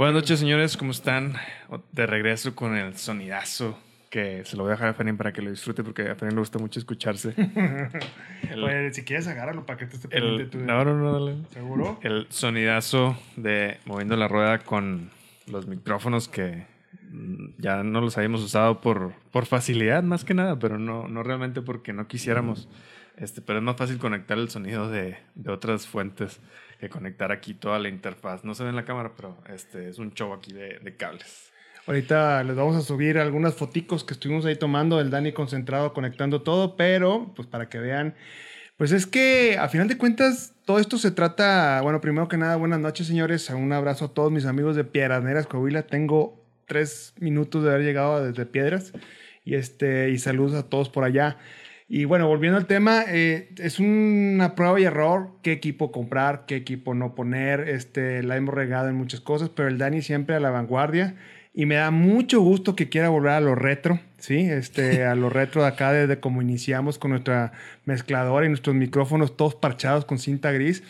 Buenas 0.00 0.14
noches, 0.14 0.40
señores. 0.40 0.78
¿Cómo 0.78 0.92
están? 0.92 1.34
De 1.92 2.06
regreso 2.06 2.54
con 2.54 2.74
el 2.74 2.96
sonidazo 2.96 3.78
que 4.08 4.46
se 4.46 4.56
lo 4.56 4.62
voy 4.62 4.70
a 4.70 4.76
dejar 4.76 4.88
a 4.88 4.94
Fenin 4.94 5.18
para 5.18 5.30
que 5.30 5.42
lo 5.42 5.50
disfrute 5.50 5.84
porque 5.84 6.08
a 6.08 6.14
Fenin 6.14 6.36
le 6.36 6.40
gusta 6.40 6.58
mucho 6.58 6.78
escucharse. 6.80 7.34
El- 8.50 8.64
Oye, 8.64 8.94
si 8.94 9.04
quieres 9.04 9.28
agárralo 9.28 9.66
para 9.66 9.78
que 9.78 9.84
te 9.84 9.96
esté 9.96 10.08
pendiente 10.08 10.46
tú. 10.46 10.64
no, 10.64 10.86
no, 10.86 10.96
no, 10.96 11.12
dale. 11.12 11.36
¿Seguro? 11.50 11.98
El 12.00 12.26
sonidazo 12.30 13.14
de 13.36 13.76
moviendo 13.84 14.16
la 14.16 14.26
rueda 14.26 14.60
con 14.60 15.10
los 15.46 15.66
micrófonos 15.66 16.28
que 16.28 16.64
mm, 17.10 17.48
ya 17.58 17.82
no 17.82 18.00
los 18.00 18.16
habíamos 18.16 18.40
usado 18.40 18.80
por, 18.80 19.12
por 19.30 19.44
facilidad 19.44 20.02
más 20.02 20.24
que 20.24 20.32
nada, 20.32 20.58
pero 20.58 20.78
no, 20.78 21.08
no 21.08 21.22
realmente 21.22 21.60
porque 21.60 21.92
no 21.92 22.08
quisiéramos. 22.08 22.70
Este, 23.20 23.42
pero 23.42 23.58
es 23.58 23.64
más 23.64 23.76
fácil 23.76 23.98
conectar 23.98 24.38
el 24.38 24.48
sonido 24.48 24.90
de, 24.90 25.18
otras 25.46 25.86
fuentes 25.86 26.40
que 26.80 26.88
conectar 26.88 27.30
aquí 27.30 27.52
toda 27.52 27.78
la 27.78 27.90
interfaz. 27.90 28.44
No 28.44 28.54
se 28.54 28.64
ve 28.64 28.70
en 28.70 28.76
la 28.76 28.86
cámara, 28.86 29.12
pero 29.14 29.36
este 29.52 29.90
es 29.90 29.98
un 29.98 30.14
show 30.14 30.32
aquí 30.32 30.54
de, 30.54 30.96
cables. 30.96 31.52
Ahorita 31.86 32.42
les 32.44 32.56
vamos 32.56 32.76
a 32.76 32.80
subir 32.80 33.18
algunas 33.18 33.54
foticos 33.54 34.04
que 34.04 34.14
estuvimos 34.14 34.46
ahí 34.46 34.56
tomando 34.56 34.96
del 34.96 35.10
Dani 35.10 35.32
concentrado 35.32 35.92
conectando 35.92 36.40
todo, 36.40 36.76
pero 36.76 37.32
pues 37.36 37.46
para 37.46 37.68
que 37.68 37.78
vean, 37.78 38.14
pues 38.78 38.92
es 38.92 39.06
que 39.06 39.58
a 39.58 39.68
final 39.68 39.88
de 39.88 39.98
cuentas 39.98 40.54
todo 40.64 40.78
esto 40.78 40.96
se 40.98 41.10
trata, 41.10 41.80
bueno, 41.82 42.00
primero 42.00 42.28
que 42.28 42.36
nada, 42.36 42.56
buenas 42.56 42.80
noches 42.80 43.06
señores, 43.06 43.50
un 43.50 43.72
abrazo 43.72 44.06
a 44.06 44.14
todos 44.14 44.30
mis 44.30 44.46
amigos 44.46 44.76
de 44.76 44.84
Piedras 44.84 45.22
Negras, 45.22 45.46
Coahuila, 45.46 45.82
tengo 45.82 46.42
tres 46.66 47.14
minutos 47.18 47.64
de 47.64 47.70
haber 47.70 47.82
llegado 47.82 48.24
desde 48.24 48.46
Piedras 48.46 48.92
y 49.44 49.56
este 49.56 50.10
y 50.10 50.18
saludos 50.18 50.54
a 50.54 50.68
todos 50.68 50.88
por 50.88 51.04
allá. 51.04 51.38
Y 51.92 52.04
bueno, 52.04 52.28
volviendo 52.28 52.56
al 52.56 52.66
tema, 52.66 53.02
eh, 53.08 53.48
es 53.58 53.80
una 53.80 54.54
prueba 54.54 54.78
y 54.78 54.84
error 54.84 55.30
qué 55.42 55.50
equipo 55.50 55.90
comprar, 55.90 56.44
qué 56.46 56.54
equipo 56.54 56.94
no 56.94 57.16
poner. 57.16 57.68
Este, 57.68 58.22
la 58.22 58.36
hemos 58.36 58.54
regado 58.54 58.88
en 58.88 58.94
muchas 58.94 59.20
cosas, 59.20 59.48
pero 59.48 59.66
el 59.66 59.76
Dani 59.76 60.00
siempre 60.00 60.36
a 60.36 60.40
la 60.40 60.50
vanguardia. 60.50 61.16
Y 61.52 61.66
me 61.66 61.74
da 61.74 61.90
mucho 61.90 62.42
gusto 62.42 62.76
que 62.76 62.88
quiera 62.88 63.08
volver 63.08 63.32
a 63.32 63.40
lo 63.40 63.56
retro, 63.56 63.98
¿sí? 64.18 64.36
Este, 64.38 65.04
a 65.04 65.16
lo 65.16 65.30
retro 65.30 65.62
de 65.62 65.68
acá, 65.68 65.92
desde 65.92 66.20
como 66.20 66.42
iniciamos 66.42 66.96
con 66.96 67.10
nuestra 67.10 67.50
mezcladora 67.86 68.46
y 68.46 68.50
nuestros 68.50 68.76
micrófonos 68.76 69.36
todos 69.36 69.56
parchados 69.56 70.04
con 70.04 70.20
cinta 70.20 70.52
gris. 70.52 70.84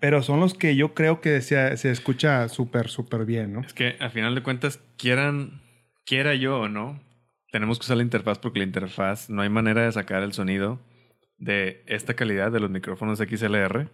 Pero 0.00 0.24
son 0.24 0.40
los 0.40 0.52
que 0.52 0.74
yo 0.74 0.94
creo 0.94 1.20
que 1.20 1.40
se, 1.42 1.76
se 1.76 1.92
escucha 1.92 2.48
súper, 2.48 2.88
súper 2.88 3.24
bien, 3.24 3.52
¿no? 3.52 3.60
Es 3.60 3.72
que 3.72 3.94
a 4.00 4.10
final 4.10 4.34
de 4.34 4.42
cuentas, 4.42 4.80
quieran, 4.96 5.62
quiera 6.04 6.34
yo 6.34 6.58
o 6.62 6.68
no, 6.68 6.98
tenemos 7.50 7.78
que 7.78 7.84
usar 7.84 7.96
la 7.96 8.02
interfaz 8.02 8.38
porque 8.38 8.58
la 8.58 8.64
interfaz 8.66 9.30
no 9.30 9.42
hay 9.42 9.48
manera 9.48 9.82
de 9.84 9.92
sacar 9.92 10.22
el 10.22 10.32
sonido 10.32 10.78
de 11.38 11.82
esta 11.86 12.14
calidad 12.14 12.50
de 12.52 12.60
los 12.60 12.70
micrófonos 12.70 13.18
XLR. 13.20 13.88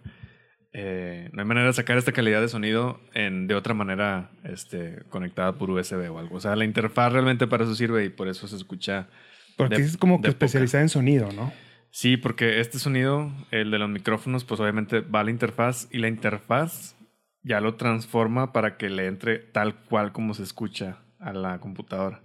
Eh, 0.77 1.29
no 1.31 1.41
hay 1.41 1.47
manera 1.47 1.67
de 1.67 1.73
sacar 1.73 1.97
esta 1.97 2.11
calidad 2.11 2.41
de 2.41 2.49
sonido 2.49 2.99
en, 3.13 3.47
de 3.47 3.55
otra 3.55 3.73
manera 3.73 4.31
este, 4.43 5.03
conectada 5.09 5.53
por 5.53 5.69
USB 5.69 6.09
o 6.11 6.19
algo. 6.19 6.35
O 6.35 6.41
sea, 6.41 6.55
la 6.55 6.65
interfaz 6.65 7.13
realmente 7.13 7.47
para 7.47 7.63
eso 7.63 7.75
sirve 7.75 8.03
y 8.03 8.09
por 8.09 8.27
eso 8.27 8.47
se 8.47 8.57
escucha. 8.57 9.07
Porque 9.55 9.77
de- 9.77 9.83
es 9.83 9.95
como 9.97 10.21
que 10.21 10.27
especializada 10.29 10.81
en 10.81 10.89
sonido, 10.89 11.31
¿no? 11.31 11.53
Sí, 11.91 12.17
porque 12.17 12.59
este 12.59 12.77
sonido, 12.77 13.31
el 13.51 13.71
de 13.71 13.79
los 13.79 13.89
micrófonos, 13.89 14.43
pues 14.43 14.59
obviamente 14.59 14.99
va 14.99 15.21
a 15.21 15.23
la 15.23 15.31
interfaz 15.31 15.87
y 15.91 15.99
la 15.99 16.09
interfaz 16.09 16.97
ya 17.41 17.61
lo 17.61 17.75
transforma 17.75 18.51
para 18.51 18.75
que 18.75 18.89
le 18.89 19.05
entre 19.07 19.37
tal 19.39 19.75
cual 19.75 20.11
como 20.11 20.33
se 20.33 20.43
escucha 20.43 20.97
a 21.19 21.31
la 21.31 21.59
computadora. 21.59 22.19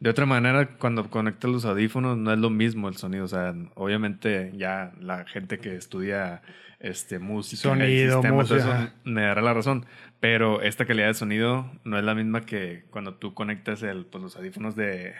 De 0.00 0.10
otra 0.10 0.26
manera, 0.26 0.76
cuando 0.78 1.10
conectas 1.10 1.50
los 1.50 1.64
audífonos 1.64 2.16
no 2.16 2.32
es 2.32 2.38
lo 2.38 2.50
mismo 2.50 2.88
el 2.88 2.96
sonido. 2.96 3.24
O 3.24 3.28
sea, 3.28 3.54
obviamente 3.74 4.52
ya 4.56 4.92
la 5.00 5.24
gente 5.24 5.58
que 5.58 5.74
estudia 5.74 6.40
este, 6.78 7.18
música, 7.18 7.62
Sonido, 7.62 8.12
sistema, 8.22 8.44
todo 8.44 8.54
música. 8.58 8.82
eso, 8.84 8.92
me 9.04 9.22
dará 9.22 9.42
la 9.42 9.54
razón. 9.54 9.86
Pero 10.20 10.62
esta 10.62 10.84
calidad 10.84 11.08
de 11.08 11.14
sonido 11.14 11.70
no 11.84 11.98
es 11.98 12.04
la 12.04 12.14
misma 12.14 12.42
que 12.42 12.84
cuando 12.90 13.14
tú 13.14 13.34
conectas 13.34 13.82
el, 13.82 14.04
pues, 14.06 14.22
los 14.22 14.36
audífonos 14.36 14.76
de, 14.76 15.14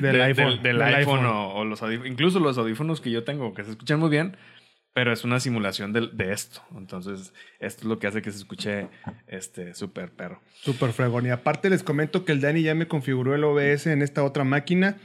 Del 0.00 0.12
de- 0.14 0.22
iPhone, 0.22 0.46
Del, 0.54 0.62
del 0.62 0.78
del 0.78 0.82
iPhone, 0.82 1.18
iPhone. 1.20 1.26
O, 1.26 1.54
o 1.54 1.64
los 1.64 1.82
audífonos, 1.82 2.10
incluso 2.12 2.38
los 2.40 2.58
audífonos 2.58 3.00
que 3.00 3.10
yo 3.10 3.24
tengo, 3.24 3.54
que 3.54 3.64
se 3.64 3.70
escuchan 3.72 3.98
muy 4.00 4.10
bien, 4.10 4.36
pero 4.96 5.12
es 5.12 5.24
una 5.24 5.40
simulación 5.40 5.92
de, 5.92 6.32
esto. 6.32 6.62
Entonces, 6.74 7.34
esto 7.60 7.82
es 7.82 7.84
lo 7.84 7.98
que 7.98 8.06
hace 8.06 8.22
que 8.22 8.30
se 8.30 8.38
escuche 8.38 8.88
este 9.26 9.74
súper 9.74 10.10
perro. 10.10 10.40
Súper 10.54 10.94
fregón. 10.94 11.26
Y 11.26 11.28
aparte 11.28 11.68
les 11.68 11.82
comento 11.82 12.24
que 12.24 12.32
el 12.32 12.40
Dani 12.40 12.62
ya 12.62 12.74
me 12.74 12.88
configuró 12.88 13.34
el 13.34 13.44
OBS 13.44 13.92
en 13.92 14.00
esta 14.00 14.24
otra 14.24 14.44
máquina. 14.44 14.96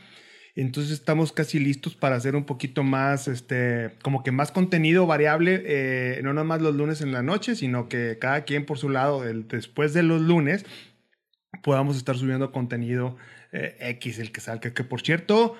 Entonces 0.55 0.93
estamos 0.93 1.33
casi 1.33 1.59
listos 1.59 1.93
para 1.93 2.15
hacer 2.15 2.37
un 2.37 2.45
poquito 2.45 2.83
más, 2.83 3.27
este, 3.27 3.97
como 4.01 4.23
que 4.23 4.31
más 4.31 4.53
contenido 4.53 5.07
variable, 5.07 5.61
eh, 5.65 6.21
no 6.23 6.31
nada 6.31 6.45
más 6.45 6.61
los 6.61 6.73
lunes 6.73 7.01
en 7.01 7.11
la 7.11 7.21
noche, 7.21 7.57
sino 7.57 7.89
que 7.89 8.17
cada 8.17 8.45
quien 8.45 8.65
por 8.65 8.77
su 8.77 8.87
lado, 8.87 9.25
el- 9.27 9.49
después 9.49 9.93
de 9.93 10.03
los 10.03 10.21
lunes, 10.21 10.65
podamos 11.63 11.97
estar 11.97 12.17
subiendo 12.17 12.53
contenido 12.53 13.17
eh, 13.51 13.75
X, 13.81 14.19
el 14.19 14.31
que 14.31 14.39
salga. 14.39 14.73
Que 14.73 14.85
por 14.85 15.01
cierto, 15.01 15.57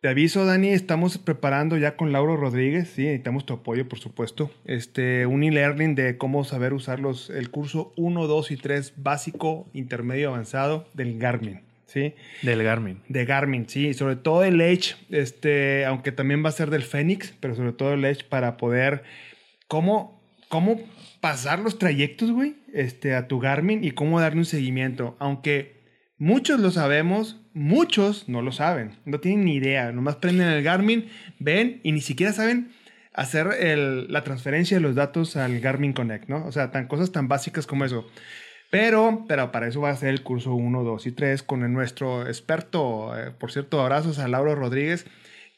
te 0.00 0.08
aviso, 0.08 0.46
Dani, 0.46 0.70
estamos 0.70 1.18
preparando 1.18 1.76
ya 1.76 1.96
con 1.96 2.10
Lauro 2.10 2.36
Rodríguez, 2.36 2.88
sí, 2.88 3.02
necesitamos 3.02 3.44
tu 3.44 3.52
apoyo, 3.52 3.86
por 3.86 3.98
supuesto. 3.98 4.50
Este, 4.64 5.26
un 5.26 5.42
e-learning 5.42 5.94
de 5.94 6.16
cómo 6.16 6.44
saber 6.44 6.72
usar 6.72 7.00
los, 7.00 7.28
el 7.28 7.50
curso 7.50 7.92
1, 7.96 8.26
2 8.26 8.50
y 8.50 8.56
3 8.56 8.94
básico, 8.96 9.68
intermedio, 9.74 10.30
avanzado 10.30 10.88
del 10.94 11.18
Garmin, 11.18 11.60
sí. 11.84 12.14
Del 12.40 12.62
Garmin. 12.62 13.02
De 13.08 13.26
Garmin, 13.26 13.68
sí, 13.68 13.92
sobre 13.92 14.16
todo 14.16 14.42
el 14.42 14.62
Edge, 14.62 14.96
este, 15.10 15.84
aunque 15.84 16.12
también 16.12 16.42
va 16.42 16.48
a 16.48 16.52
ser 16.52 16.70
del 16.70 16.82
Fénix, 16.82 17.34
pero 17.38 17.54
sobre 17.54 17.72
todo 17.72 17.92
el 17.92 18.04
Edge 18.06 18.24
para 18.24 18.56
poder, 18.56 19.02
cómo, 19.68 20.22
cómo 20.48 20.80
pasar 21.20 21.58
los 21.58 21.78
trayectos, 21.78 22.30
güey, 22.30 22.54
este, 22.72 23.14
a 23.14 23.28
tu 23.28 23.38
Garmin 23.38 23.84
y 23.84 23.90
cómo 23.90 24.18
darle 24.18 24.38
un 24.38 24.46
seguimiento, 24.46 25.14
aunque 25.18 25.82
muchos 26.16 26.58
lo 26.58 26.70
sabemos, 26.70 27.39
muchos 27.54 28.28
no 28.28 28.42
lo 28.42 28.52
saben, 28.52 28.92
no 29.04 29.20
tienen 29.20 29.44
ni 29.44 29.54
idea, 29.56 29.92
nomás 29.92 30.16
prenden 30.16 30.48
el 30.48 30.62
Garmin, 30.62 31.06
ven 31.38 31.80
y 31.82 31.92
ni 31.92 32.00
siquiera 32.00 32.32
saben 32.32 32.70
hacer 33.12 33.46
la 34.08 34.22
transferencia 34.22 34.76
de 34.76 34.80
los 34.82 34.94
datos 34.94 35.36
al 35.36 35.60
Garmin 35.60 35.92
Connect, 35.92 36.28
¿no? 36.28 36.46
O 36.46 36.52
sea, 36.52 36.70
tan 36.70 36.86
cosas 36.86 37.10
tan 37.12 37.28
básicas 37.28 37.66
como 37.66 37.84
eso. 37.84 38.06
Pero, 38.70 39.24
pero 39.26 39.50
para 39.50 39.66
eso 39.66 39.80
va 39.80 39.90
a 39.90 39.96
ser 39.96 40.10
el 40.10 40.22
curso 40.22 40.54
1, 40.54 40.84
2 40.84 41.06
y 41.08 41.12
3 41.12 41.42
con 41.42 41.64
el 41.64 41.72
nuestro 41.72 42.26
experto, 42.28 43.18
eh, 43.18 43.32
por 43.32 43.50
cierto, 43.50 43.80
abrazos 43.80 44.20
a 44.20 44.28
Lauro 44.28 44.54
Rodríguez, 44.54 45.06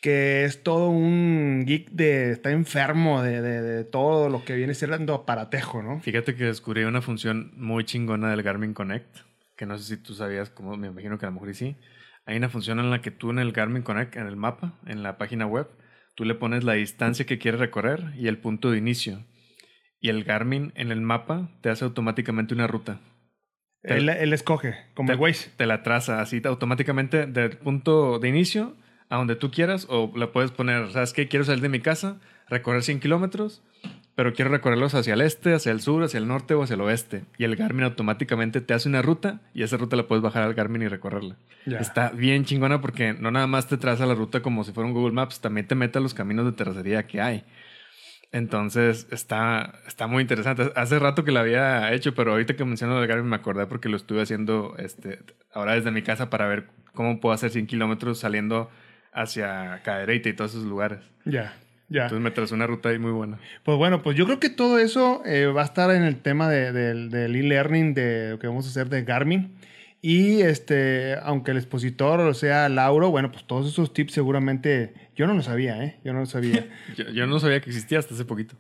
que 0.01 0.45
es 0.45 0.63
todo 0.63 0.89
un 0.89 1.65
geek 1.67 1.91
de, 1.91 2.31
está 2.33 2.51
enfermo 2.51 3.23
de, 3.23 3.43
de- 3.43 3.61
de 3.63 3.85
todo 3.85 4.31
lo 4.31 4.45
que 4.47 4.57
viene 4.57 4.73
siendo 4.75 5.13
aparatejo, 5.15 5.83
¿no? 5.83 6.01
Fíjate 6.01 6.35
que 6.35 6.45
descubrí 6.45 6.85
una 6.85 7.03
función 7.03 7.53
muy 7.57 7.85
chingona 7.85 8.31
del 8.31 8.43
Garmin 8.43 8.73
Connect, 8.73 9.19
que 9.63 9.67
no 9.67 9.79
sé 9.79 9.85
si 9.85 10.03
tú 10.03 10.13
sabías, 10.13 10.51
como 10.51 10.77
me 10.77 10.89
imagino 10.89 11.19
que 11.19 11.25
a 11.27 11.29
lo 11.29 11.35
mejor 11.35 11.55
sí. 11.55 11.77
Hay 12.27 12.37
una 12.37 12.49
función 12.49 12.81
en 12.81 12.91
la 12.91 13.01
que 13.01 13.13
tú 13.13 13.31
en 13.31 13.39
el 13.39 13.53
Garmin 13.53 13.85
Connect, 13.85 14.17
en 14.17 14.27
el 14.27 14.35
mapa, 14.35 14.75
en 14.87 15.05
la 15.05 15.19
página 15.19 15.47
web, 15.47 15.69
tú 16.17 16.25
le 16.25 16.35
pones 16.35 16.65
la 16.65 16.73
distancia 16.73 17.27
que 17.27 17.39
quieres 17.39 17.61
recorrer 17.61 18.13
y 18.19 18.27
el 18.27 18.39
punto 18.39 18.73
de 18.73 18.79
inicio. 18.79 19.25
Y 20.01 20.09
el 20.09 20.25
Garmin 20.25 20.73
en 20.75 20.91
el 20.91 21.01
mapa 21.01 21.49
te 21.61 21.71
hace 21.71 21.85
automáticamente 21.85 22.55
una 22.55 22.67
ruta. 22.67 22.99
Te- 23.83 23.99
Él, 23.99 24.09
él 24.09 24.33
escoge, 24.33 24.75
como 24.95 25.07
te, 25.07 25.13
el 25.13 25.21
Waze. 25.21 25.51
te 25.57 25.67
la 25.67 25.85
traza 25.85 26.21
así 26.21 26.43
automáticamente 26.45 27.27
del 27.29 27.57
punto 27.57 28.19
de 28.19 28.31
inicio 28.31 28.75
a 29.11 29.17
donde 29.19 29.37
tú 29.37 29.53
quieras 29.53 29.87
o 29.89 30.13
le 30.17 30.27
puedes 30.27 30.51
poner, 30.51 30.91
¿sabes 30.91 31.13
qué? 31.13 31.29
Quiero 31.29 31.45
salir 31.45 31.63
de 31.63 31.69
mi 31.69 31.79
casa, 31.79 32.21
recorrer 32.49 32.83
100 32.83 32.99
kilómetros, 32.99 33.63
pero 34.15 34.35
quiero 34.35 34.51
recorrerlos 34.51 34.95
hacia 34.95 35.15
el 35.15 35.23
este, 35.23 35.55
hacia 35.55 35.73
el 35.73 35.81
sur, 35.81 36.03
hacia 36.03 36.19
el 36.19 36.29
norte 36.29 36.55
o 36.55 36.63
hacia 36.63 36.75
el 36.75 36.83
oeste. 36.83 37.25
Y 37.39 37.45
el 37.45 37.57
Garmin 37.57 37.85
automáticamente 37.85 38.61
te 38.61 38.75
hace 38.75 38.89
una 38.89 39.01
ruta 39.01 39.41
y 39.55 39.63
esa 39.63 39.77
ruta 39.77 39.97
la 39.97 40.07
puedes 40.07 40.23
bajar 40.23 40.43
al 40.43 40.55
Garmin 40.55 40.83
y 40.83 40.89
recorrerla. 40.89 41.37
Ya. 41.65 41.79
Está 41.79 42.11
bien 42.11 42.45
chingona 42.45 42.81
porque 42.81 43.15
no 43.15 43.31
nada 43.31 43.47
más 43.47 43.69
te 43.69 43.79
traza 43.79 44.05
la 44.05 44.15
ruta 44.15 44.43
como 44.43 44.65
si 44.65 44.73
fuera 44.73 44.87
un 44.87 44.95
Google 44.95 45.15
Maps, 45.15 45.41
también 45.41 45.67
te 45.67 45.75
mete 45.75 45.99
a 45.99 46.03
los 46.03 46.13
caminos 46.13 46.45
de 46.45 46.53
terracería 46.53 47.07
que 47.07 47.21
hay. 47.21 47.45
Entonces 48.33 49.07
está, 49.11 49.81
está 49.87 50.07
muy 50.07 50.23
interesante. 50.23 50.73
Hace 50.75 50.99
rato 50.99 51.25
que 51.25 51.33
lo 51.33 51.41
había 51.41 51.93
hecho, 51.93 52.15
pero 52.15 52.33
ahorita 52.33 52.55
que 52.55 52.65
menciono 52.65 53.01
el 53.01 53.07
Garmin 53.07 53.29
me 53.29 53.37
acordé 53.37 53.67
porque 53.67 53.89
lo 53.89 53.97
estuve 53.97 54.23
haciendo 54.23 54.75
este, 54.79 55.21
ahora 55.53 55.75
desde 55.75 55.91
mi 55.91 56.03
casa 56.03 56.29
para 56.29 56.47
ver 56.47 56.67
cómo 56.95 57.21
puedo 57.21 57.35
hacer 57.35 57.51
100 57.51 57.67
kilómetros 57.67 58.19
saliendo 58.19 58.71
hacia 59.13 59.81
Cadereyta 59.85 60.29
y 60.29 60.33
todos 60.33 60.53
esos 60.53 60.65
lugares. 60.65 61.01
Ya, 61.25 61.55
ya. 61.93 62.03
Entonces 62.05 62.21
me 62.25 62.31
trazó 62.31 62.55
una 62.55 62.67
ruta 62.67 62.89
ahí 62.89 62.99
muy 62.99 63.13
buena. 63.13 63.39
Pues 63.65 63.77
bueno, 63.79 64.03
pues 64.03 64.17
yo 64.17 64.25
creo 64.27 64.41
que 64.41 64.51
todo 64.51 64.79
eso 64.79 65.23
eh, 65.27 65.47
va 65.47 65.63
a 65.63 65.65
estar 65.65 65.91
en 65.95 66.03
el 66.03 66.17
tema 66.17 66.49
de- 66.49 66.73
del 66.73 67.11
del 67.11 67.37
e-learning 67.37 67.95
de 67.95 68.31
lo 68.31 68.39
que 68.39 68.47
vamos 68.47 68.67
a 68.67 68.71
hacer 68.71 68.89
de 68.89 69.03
Garmin. 69.05 69.55
Y 70.05 70.41
este, 70.41 71.15
aunque 71.23 71.53
el 71.53 71.59
expositor 71.59 72.35
sea 72.35 72.69
Lauro, 72.69 73.11
bueno, 73.11 73.31
pues 73.31 73.45
todos 73.47 73.69
esos 73.69 73.93
tips 73.95 74.13
seguramente 74.15 74.95
yo 75.15 75.29
no 75.29 75.35
lo 75.35 75.43
sabía, 75.43 75.85
¿eh? 75.85 75.99
Yo 76.05 76.13
no 76.13 76.19
lo 76.21 76.27
sabía. 76.27 76.67
Yo, 76.97 77.05
yo 77.11 77.27
no 77.29 77.39
sabía 77.39 77.61
que 77.61 77.71
existía 77.71 78.01
hasta 78.01 78.15
hace 78.15 78.25
poquito. 78.25 78.57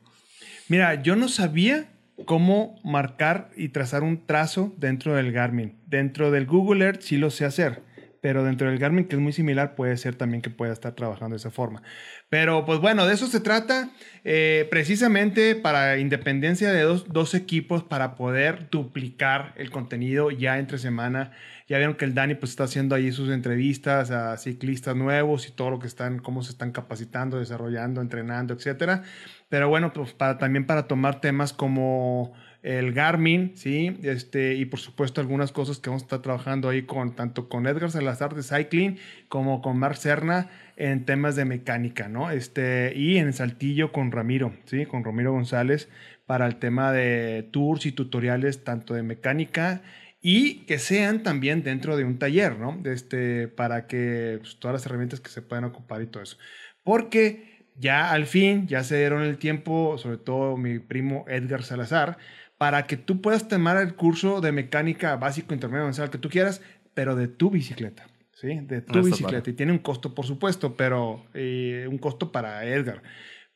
Mira, 0.69 1.02
yo 1.02 1.17
no 1.17 1.26
sabía 1.29 1.87
cómo 2.26 2.79
marcar 2.84 3.50
y 3.56 3.70
trazar 3.70 4.05
un 4.05 4.25
trazo 4.25 4.73
dentro 4.79 5.14
del 5.17 5.32
Garmin. 5.32 5.75
Dentro 5.87 6.31
del 6.31 6.46
Google 6.46 6.84
Earth 6.84 7.00
sí 7.00 7.17
lo 7.17 7.31
sé 7.31 7.44
hacer, 7.44 7.81
pero 8.22 8.44
dentro 8.44 8.70
del 8.70 8.78
Garmin, 8.78 9.06
que 9.06 9.16
es 9.16 9.20
muy 9.20 9.32
similar, 9.32 9.74
puede 9.74 9.96
ser 9.96 10.14
también 10.14 10.42
que 10.42 10.48
pueda 10.48 10.72
estar 10.72 10.92
trabajando 10.92 11.34
de 11.34 11.38
esa 11.38 11.50
forma. 11.50 11.82
Pero 12.30 12.64
pues 12.64 12.78
bueno, 12.78 13.04
de 13.04 13.14
eso 13.14 13.26
se 13.26 13.40
trata, 13.40 13.90
eh, 14.22 14.69
precisamente 14.70 15.56
para 15.56 15.98
independencia 15.98 16.70
de 16.72 16.82
dos, 16.82 17.12
dos, 17.12 17.34
equipos, 17.34 17.82
para 17.82 18.14
poder 18.14 18.69
duplicar 18.70 19.52
el 19.56 19.72
contenido 19.72 20.30
ya 20.30 20.60
entre 20.60 20.78
semana. 20.78 21.32
Ya 21.66 21.78
vieron 21.78 21.96
que 21.96 22.04
el 22.04 22.14
Dani 22.14 22.36
pues 22.36 22.52
está 22.52 22.64
haciendo 22.64 22.94
ahí 22.94 23.10
sus 23.10 23.28
entrevistas 23.28 24.12
a 24.12 24.36
ciclistas 24.36 24.94
nuevos 24.94 25.48
y 25.48 25.50
todo 25.50 25.70
lo 25.70 25.80
que 25.80 25.88
están, 25.88 26.20
cómo 26.20 26.44
se 26.44 26.52
están 26.52 26.70
capacitando, 26.70 27.40
desarrollando, 27.40 28.00
entrenando, 28.00 28.54
etcétera. 28.54 29.02
Pero 29.48 29.69
bueno, 29.69 29.92
pues 29.92 30.12
para, 30.12 30.38
también 30.38 30.64
para 30.64 30.86
tomar 30.86 31.20
temas 31.20 31.52
como 31.52 32.34
el 32.62 32.92
Garmin, 32.92 33.52
¿sí? 33.56 33.96
Este, 34.02 34.54
y 34.54 34.64
por 34.66 34.78
supuesto 34.78 35.20
algunas 35.20 35.50
cosas 35.50 35.78
que 35.78 35.90
vamos 35.90 36.02
a 36.02 36.06
estar 36.06 36.22
trabajando 36.22 36.68
ahí 36.68 36.82
con 36.82 37.16
tanto 37.16 37.48
con 37.48 37.66
Edgar 37.66 37.90
Salazar 37.90 38.34
de 38.34 38.42
Cycling 38.42 38.98
como 39.28 39.60
con 39.60 39.78
Mar 39.78 39.96
Serna 39.96 40.48
en 40.76 41.04
temas 41.04 41.34
de 41.34 41.44
mecánica, 41.44 42.08
¿no? 42.08 42.30
Este, 42.30 42.92
y 42.96 43.18
en 43.18 43.32
Saltillo 43.32 43.92
con 43.92 44.12
Ramiro, 44.12 44.54
¿sí? 44.64 44.86
Con 44.86 45.04
Ramiro 45.04 45.32
González 45.32 45.88
para 46.24 46.46
el 46.46 46.56
tema 46.56 46.92
de 46.92 47.48
tours 47.50 47.84
y 47.84 47.92
tutoriales 47.92 48.62
tanto 48.62 48.94
de 48.94 49.02
mecánica 49.02 49.82
y 50.20 50.64
que 50.66 50.78
sean 50.78 51.24
también 51.24 51.64
dentro 51.64 51.96
de 51.96 52.04
un 52.04 52.18
taller, 52.18 52.58
¿no? 52.58 52.80
Este, 52.84 53.48
para 53.48 53.88
que 53.88 54.38
pues, 54.40 54.56
todas 54.60 54.74
las 54.74 54.86
herramientas 54.86 55.18
que 55.20 55.30
se 55.30 55.42
puedan 55.42 55.64
ocupar 55.64 56.00
y 56.00 56.06
todo 56.06 56.22
eso. 56.22 56.38
Porque 56.84 57.66
ya 57.76 58.12
al 58.12 58.26
fin, 58.26 58.68
ya 58.68 58.84
se 58.84 58.98
dieron 58.98 59.22
el 59.22 59.38
tiempo, 59.38 59.98
sobre 59.98 60.18
todo 60.18 60.56
mi 60.56 60.78
primo 60.78 61.24
Edgar 61.28 61.62
Salazar, 61.64 62.18
para 62.62 62.86
que 62.86 62.96
tú 62.96 63.20
puedas 63.20 63.48
tomar 63.48 63.76
el 63.78 63.96
curso 63.96 64.40
de 64.40 64.52
mecánica 64.52 65.16
básico, 65.16 65.52
intermedio, 65.52 65.80
avanzado, 65.80 66.12
que 66.12 66.18
tú 66.18 66.28
quieras, 66.28 66.62
pero 66.94 67.16
de 67.16 67.26
tu 67.26 67.50
bicicleta. 67.50 68.06
¿sí? 68.34 68.60
De 68.60 68.80
tu 68.80 69.02
bicicleta. 69.02 69.50
Y 69.50 69.54
tiene 69.54 69.72
un 69.72 69.80
costo, 69.80 70.14
por 70.14 70.26
supuesto, 70.26 70.76
pero 70.76 71.26
eh, 71.34 71.88
un 71.90 71.98
costo 71.98 72.30
para 72.30 72.64
Edgar. 72.64 73.02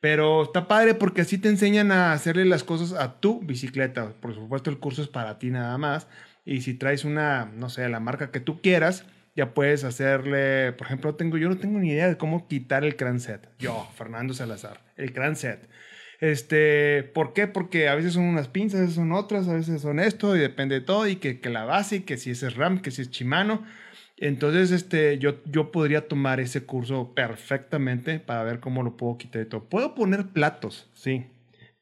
Pero 0.01 0.43
está 0.43 0.67
padre 0.67 0.93
porque 0.93 1.21
así 1.21 1.37
te 1.37 1.47
enseñan 1.47 1.93
a 1.93 2.11
hacerle 2.11 2.43
las 2.43 2.65
cosas 2.65 2.99
a 2.99 3.21
tu 3.21 3.39
bicicleta. 3.39 4.11
Por 4.19 4.35
supuesto, 4.35 4.69
el 4.69 4.77
curso 4.77 5.03
es 5.03 5.07
para 5.07 5.39
ti 5.39 5.51
nada 5.51 5.77
más. 5.77 6.09
Y 6.43 6.59
si 6.59 6.73
traes 6.73 7.05
una, 7.05 7.45
no 7.45 7.69
sé, 7.69 7.87
la 7.87 8.01
marca 8.01 8.29
que 8.29 8.41
tú 8.41 8.61
quieras, 8.61 9.05
ya 9.37 9.53
puedes 9.53 9.85
hacerle, 9.85 10.73
por 10.73 10.85
ejemplo, 10.87 11.15
tengo, 11.15 11.37
yo 11.37 11.47
no 11.47 11.57
tengo 11.57 11.79
ni 11.79 11.91
idea 11.91 12.09
de 12.09 12.17
cómo 12.17 12.49
quitar 12.49 12.83
el 12.83 12.97
cranset. 12.97 13.47
Yo, 13.57 13.89
Fernando 13.95 14.33
Salazar, 14.33 14.81
el 14.97 15.13
cranset. 15.13 15.69
Este, 16.19 17.03
¿Por 17.03 17.33
qué? 17.33 17.47
Porque 17.47 17.89
a 17.89 17.95
veces 17.95 18.13
son 18.13 18.23
unas 18.23 18.47
pinzas, 18.47 18.79
a 18.79 18.81
veces 18.81 18.95
son 18.95 19.11
otras, 19.11 19.47
a 19.47 19.53
veces 19.53 19.81
son 19.81 19.99
esto, 19.99 20.35
y 20.35 20.39
depende 20.39 20.75
de 20.75 20.81
todo, 20.81 21.07
y 21.07 21.17
que, 21.17 21.39
que 21.39 21.49
la 21.49 21.65
base, 21.65 21.97
y 21.97 21.99
que 22.01 22.17
si 22.17 22.31
es 22.31 22.55
RAM, 22.55 22.81
que 22.81 22.91
si 22.91 23.03
es 23.03 23.11
Shimano. 23.11 23.63
Entonces, 24.17 24.71
este, 24.71 25.19
yo, 25.19 25.43
yo 25.45 25.71
podría 25.71 26.07
tomar 26.07 26.39
ese 26.39 26.65
curso 26.65 27.13
perfectamente 27.13 28.19
para 28.19 28.43
ver 28.43 28.59
cómo 28.59 28.81
lo 28.81 28.97
puedo 28.97 29.17
quitar 29.17 29.43
de 29.43 29.45
todo. 29.45 29.65
Puedo 29.65 29.93
poner 29.93 30.27
platos, 30.29 30.89
sí, 30.93 31.27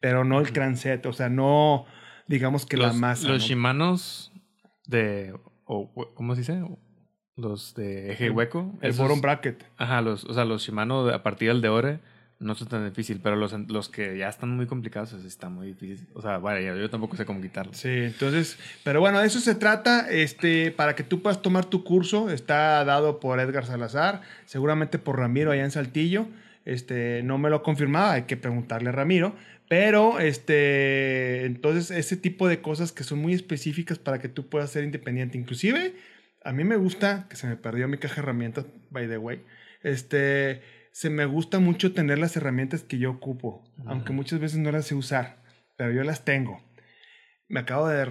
pero 0.01 0.25
no 0.25 0.41
el 0.41 0.51
cranset, 0.51 1.05
o 1.05 1.13
sea, 1.13 1.29
no, 1.29 1.85
digamos 2.27 2.65
que 2.65 2.75
la 2.75 2.91
masa. 2.91 3.29
Los 3.29 3.43
Shimanos 3.43 4.33
de, 4.85 5.33
o, 5.63 6.13
¿cómo 6.13 6.35
se 6.35 6.41
dice? 6.41 6.61
Los 7.37 7.73
de 7.73 8.11
eje 8.11 8.29
hueco. 8.29 8.73
El 8.81 8.91
bottom 8.91 9.21
bracket. 9.21 9.65
Ajá, 9.77 10.01
los, 10.01 10.25
o 10.25 10.33
sea, 10.33 10.43
los 10.43 10.61
Shimano 10.61 11.07
a 11.07 11.23
partir 11.23 11.47
del 11.47 11.61
de 11.61 11.69
ore 11.69 11.99
no 12.39 12.53
es 12.53 12.67
tan 12.67 12.87
difícil, 12.87 13.21
pero 13.23 13.35
los, 13.35 13.53
los 13.69 13.89
que 13.89 14.17
ya 14.17 14.27
están 14.27 14.49
muy 14.49 14.65
complicados, 14.65 15.13
está 15.13 15.49
muy 15.49 15.67
difícil. 15.67 16.07
O 16.13 16.21
sea, 16.21 16.37
vaya, 16.37 16.75
yo 16.75 16.89
tampoco 16.89 17.15
sé 17.15 17.25
cómo 17.25 17.41
quitarlos. 17.41 17.77
Sí, 17.77 17.89
entonces, 17.89 18.57
pero 18.83 18.99
bueno, 18.99 19.21
eso 19.21 19.39
se 19.39 19.55
trata, 19.55 20.09
este, 20.09 20.71
para 20.71 20.95
que 20.95 21.03
tú 21.03 21.21
puedas 21.21 21.41
tomar 21.41 21.65
tu 21.65 21.83
curso, 21.83 22.29
está 22.29 22.83
dado 22.83 23.19
por 23.19 23.39
Edgar 23.39 23.65
Salazar, 23.65 24.21
seguramente 24.45 24.99
por 24.99 25.17
Ramiro 25.17 25.51
allá 25.51 25.63
en 25.63 25.71
Saltillo, 25.71 26.27
este, 26.65 27.21
no 27.23 27.37
me 27.37 27.49
lo 27.49 27.63
confirmaba, 27.63 28.13
hay 28.13 28.23
que 28.23 28.37
preguntarle 28.37 28.89
a 28.89 28.91
Ramiro, 28.91 29.35
pero, 29.67 30.19
este, 30.19 31.45
entonces, 31.45 31.89
ese 31.89 32.17
tipo 32.17 32.47
de 32.47 32.61
cosas 32.61 32.91
que 32.91 33.03
son 33.03 33.19
muy 33.19 33.33
específicas 33.33 33.97
para 33.97 34.19
que 34.19 34.29
tú 34.29 34.47
puedas 34.47 34.71
ser 34.71 34.83
independiente, 34.83 35.37
inclusive, 35.37 35.93
a 36.43 36.51
mí 36.51 36.63
me 36.63 36.75
gusta, 36.75 37.27
que 37.29 37.35
se 37.35 37.47
me 37.47 37.55
perdió 37.55 37.87
mi 37.87 37.97
caja 37.97 38.15
de 38.15 38.21
herramientas, 38.21 38.65
by 38.91 39.07
the 39.07 39.17
way, 39.17 39.41
este 39.81 40.61
se 40.95 41.09
me 41.09 41.25
gusta 41.25 41.59
mucho 41.59 41.91
tener 41.91 42.19
las 42.19 42.37
herramientas 42.37 42.83
que 42.83 42.97
yo 42.97 43.11
ocupo, 43.11 43.61
aunque 43.85 44.13
muchas 44.13 44.39
veces 44.39 44.59
no 44.59 44.71
las 44.71 44.85
sé 44.85 44.95
usar, 44.95 45.39
pero 45.75 45.91
yo 45.91 46.03
las 46.03 46.23
tengo. 46.23 46.63
Me 47.49 47.59
acabo 47.59 47.89
de... 47.89 48.07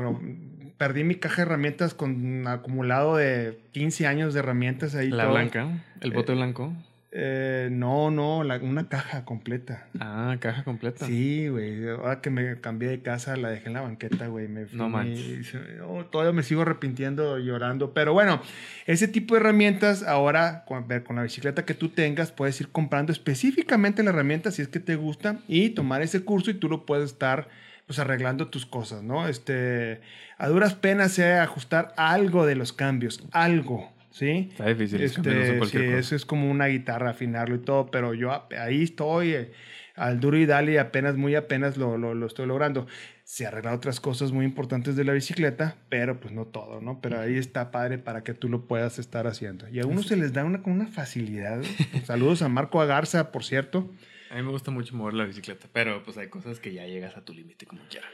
Perdí 0.77 1.03
mi 1.03 1.15
caja 1.15 1.37
de 1.37 1.43
herramientas 1.45 1.95
con 1.95 2.11
un 2.11 2.47
acumulado 2.47 3.17
de 3.17 3.59
15 3.73 4.07
años 4.07 4.35
de 4.35 4.41
herramientas 4.41 4.95
ahí. 4.95 5.09
La 5.09 5.29
blanca, 5.29 5.83
el 6.03 6.13
bote 6.13 6.33
eh, 6.33 6.35
blanco. 6.35 6.75
Eh, 7.17 7.69
no, 7.71 8.11
no, 8.11 8.39
una 8.39 8.89
caja 8.89 9.25
completa. 9.25 9.87
Ah, 10.01 10.37
caja 10.41 10.65
completa. 10.65 11.07
Sí, 11.07 11.47
güey. 11.47 11.89
Ahora 11.89 12.21
que 12.21 12.29
me 12.29 12.61
cambié 12.61 12.89
de 12.89 13.03
casa, 13.03 13.37
la 13.37 13.51
dejé 13.51 13.69
en 13.69 13.75
la 13.75 13.83
banqueta, 13.83 14.27
güey. 14.27 14.49
no 14.73 14.89
manches. 14.89 15.55
Oh, 15.87 16.05
todavía 16.07 16.33
me 16.33 16.43
sigo 16.43 16.63
arrepintiendo, 16.63 17.39
llorando. 17.39 17.95
Pero 17.95 18.15
bueno, 18.15 18.43
ese 18.87 19.07
tipo 19.07 19.35
de 19.35 19.43
herramientas, 19.43 20.03
ahora 20.03 20.65
con, 20.67 20.89
con 21.05 21.15
la 21.15 21.23
bicicleta 21.23 21.65
que 21.65 21.75
tú 21.75 21.89
tengas, 21.91 22.33
puedes 22.33 22.61
ir 22.61 22.71
comprando 22.71 23.13
específicamente 23.13 24.03
la 24.03 24.11
herramienta 24.11 24.51
si 24.51 24.63
es 24.63 24.69
que 24.69 24.81
te 24.81 24.97
gusta 24.97 25.39
y 25.47 25.71
tomar 25.71 26.03
ese 26.03 26.25
curso 26.25 26.51
y 26.51 26.55
tú 26.55 26.69
lo 26.69 26.85
puedes 26.85 27.13
estar 27.13 27.47
pues 27.87 28.01
arreglando 28.01 28.49
tus 28.49 28.67
cosas, 28.67 29.05
¿no? 29.05 29.29
Este, 29.29 30.01
a 30.39 30.49
duras 30.49 30.75
penas 30.75 31.13
sea 31.13 31.45
ajustar 31.45 31.93
algo 31.97 32.45
de 32.47 32.57
los 32.57 32.73
cambios, 32.73 33.23
algo, 33.31 33.93
¿sí? 34.15 34.49
Está 34.53 34.67
difícil. 34.67 35.03
Este, 35.03 35.67
sí, 35.67 35.79
eso 35.79 36.15
es 36.15 36.25
como 36.25 36.49
una 36.49 36.67
guitarra, 36.67 37.11
afinarlo 37.11 37.57
y 37.57 37.59
todo, 37.59 37.91
pero 37.91 38.15
yo 38.15 38.47
ahí 38.57 38.85
estoy, 38.85 39.35
eh, 39.35 39.53
al 39.97 40.21
duro 40.21 40.39
y 40.39 40.47
dale, 40.47 40.79
apenas, 40.79 41.17
muy 41.17 41.35
apenas 41.35 41.77
lo, 41.77 41.99
lo, 41.99 42.15
lo, 42.15 42.27
estoy 42.27 42.47
logrando. 42.47 42.87
Se 43.25 43.47
arreglan 43.47 43.75
otras 43.75 44.01
cosas 44.01 44.31
muy 44.31 44.45
importantes 44.45 44.95
de 44.95 45.05
la 45.05 45.13
bicicleta, 45.13 45.77
pero 45.89 46.21
pues 46.21 46.33
no 46.33 46.47
todo, 46.47 46.81
¿no? 46.81 47.01
Pero 47.01 47.21
ahí 47.21 47.37
está 47.37 47.73
padre 47.73 47.99
para 47.99 48.23
que 48.23 48.35
tú 48.35 48.49
lo 48.49 48.67
puedas 48.67 48.99
estar 49.01 49.27
haciendo. 49.27 49.69
Y 49.69 49.81
a 49.81 49.87
uno 49.87 50.03
se 50.03 50.17
les 50.17 50.33
da 50.33 50.45
una, 50.45 50.63
con 50.63 50.73
una 50.73 50.87
facilidad. 50.87 51.63
Saludos 52.05 52.43
a 52.43 52.49
Marco 52.49 52.81
Agarza, 52.81 53.33
por 53.33 53.45
cierto. 53.45 53.91
A 54.31 54.37
mí 54.37 54.43
me 54.43 54.51
gusta 54.51 54.71
mucho 54.71 54.95
mover 54.95 55.15
la 55.15 55.25
bicicleta, 55.25 55.67
pero 55.73 56.05
pues 56.05 56.19
hay 56.19 56.29
cosas 56.29 56.61
que 56.61 56.73
ya 56.73 56.87
llegas 56.87 57.17
a 57.17 57.25
tu 57.25 57.33
límite 57.33 57.67
como 57.67 57.83
quieras. 57.89 58.11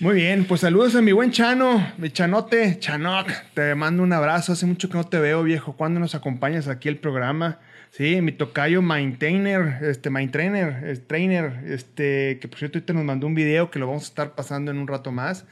Muy 0.00 0.14
bien, 0.14 0.46
pues 0.46 0.62
saludos 0.62 0.94
a 0.94 1.02
mi 1.02 1.12
buen 1.12 1.30
Chano, 1.30 1.86
mi 1.98 2.08
Chanote, 2.08 2.78
Chanoc. 2.78 3.28
Te 3.52 3.74
mando 3.74 4.02
un 4.02 4.14
abrazo. 4.14 4.52
Hace 4.52 4.64
mucho 4.64 4.88
que 4.88 4.96
no 4.96 5.04
te 5.04 5.18
veo, 5.18 5.42
viejo. 5.42 5.76
¿Cuándo 5.76 6.00
nos 6.00 6.14
acompañas 6.14 6.68
aquí 6.68 6.88
el 6.88 6.96
programa? 6.96 7.58
Sí, 7.90 8.22
mi 8.22 8.32
tocayo 8.32 8.80
Maintainer, 8.80 9.76
este, 9.82 10.08
Maintrainer, 10.08 10.96
Trainer, 11.06 11.64
este, 11.66 12.38
que 12.40 12.48
por 12.48 12.58
cierto 12.58 12.78
ahorita 12.78 12.94
nos 12.94 13.04
mandó 13.04 13.26
un 13.26 13.34
video 13.34 13.70
que 13.70 13.78
lo 13.78 13.88
vamos 13.88 14.04
a 14.04 14.06
estar 14.06 14.34
pasando 14.34 14.70
en 14.70 14.78
un 14.78 14.88
rato 14.88 15.12
más. 15.12 15.44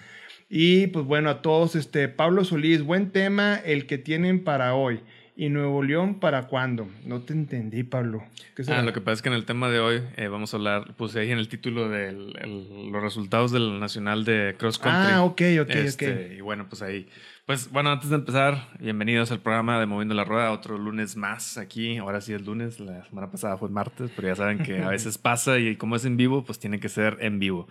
Y 0.49 0.87
pues 0.87 1.05
bueno, 1.05 1.29
a 1.29 1.43
todos, 1.43 1.77
este, 1.77 2.09
Pablo 2.09 2.43
Solís, 2.43 2.83
buen 2.83 3.11
tema 3.11 3.57
el 3.57 3.87
que 3.87 3.99
tienen 3.99 4.45
para 4.45 4.75
hoy. 4.75 5.03
¿Y 5.41 5.51
Nuevo 5.51 5.85
León 5.85 6.19
para 6.19 6.49
cuándo? 6.49 6.89
No 7.05 7.21
te 7.21 7.33
entendí, 7.33 7.85
Pablo. 7.85 8.25
ah, 8.67 8.83
lo 8.83 8.93
que 8.93 9.01
pasa 9.01 9.13
es 9.13 9.23
que 9.23 9.29
en 9.29 9.37
el 9.37 9.45
tema 9.45 9.71
de 9.71 9.79
hoy 9.79 10.03
eh, 10.17 10.27
vamos 10.27 10.53
a 10.53 10.57
hablar, 10.57 10.95
puse 10.95 11.21
ahí 11.21 11.31
en 11.31 11.39
el 11.39 11.47
título 11.47 11.89
de 11.89 12.11
los 12.11 13.01
resultados 13.01 13.53
del 13.53 13.79
Nacional 13.79 14.25
de 14.25 14.57
Cross 14.59 14.81
Country. 14.81 15.13
Ah, 15.13 15.23
ok, 15.23 15.41
ok, 15.63 15.71
este, 15.77 16.13
ok. 16.13 16.39
Y 16.39 16.41
bueno, 16.41 16.67
pues 16.69 16.83
ahí. 16.83 17.07
Pues 17.47 17.71
bueno, 17.71 17.93
antes 17.93 18.11
de 18.11 18.17
empezar, 18.17 18.69
bienvenidos 18.81 19.31
al 19.31 19.39
programa 19.39 19.79
de 19.79 19.87
Moviendo 19.87 20.13
la 20.13 20.25
Rueda, 20.25 20.51
otro 20.51 20.77
lunes 20.77 21.15
más 21.15 21.57
aquí. 21.57 21.99
Ahora 21.99 22.21
sí 22.21 22.33
es 22.33 22.43
lunes, 22.43 22.81
la 22.81 23.05
semana 23.05 23.31
pasada 23.31 23.57
fue 23.57 23.69
martes, 23.69 24.11
pero 24.17 24.27
ya 24.27 24.35
saben 24.35 24.59
que 24.59 24.83
a 24.83 24.89
veces 24.89 25.19
pasa 25.19 25.57
y 25.61 25.77
como 25.77 25.95
es 25.95 26.05
en 26.05 26.17
vivo, 26.17 26.43
pues 26.43 26.59
tiene 26.59 26.81
que 26.81 26.89
ser 26.89 27.17
en 27.21 27.39
vivo. 27.39 27.69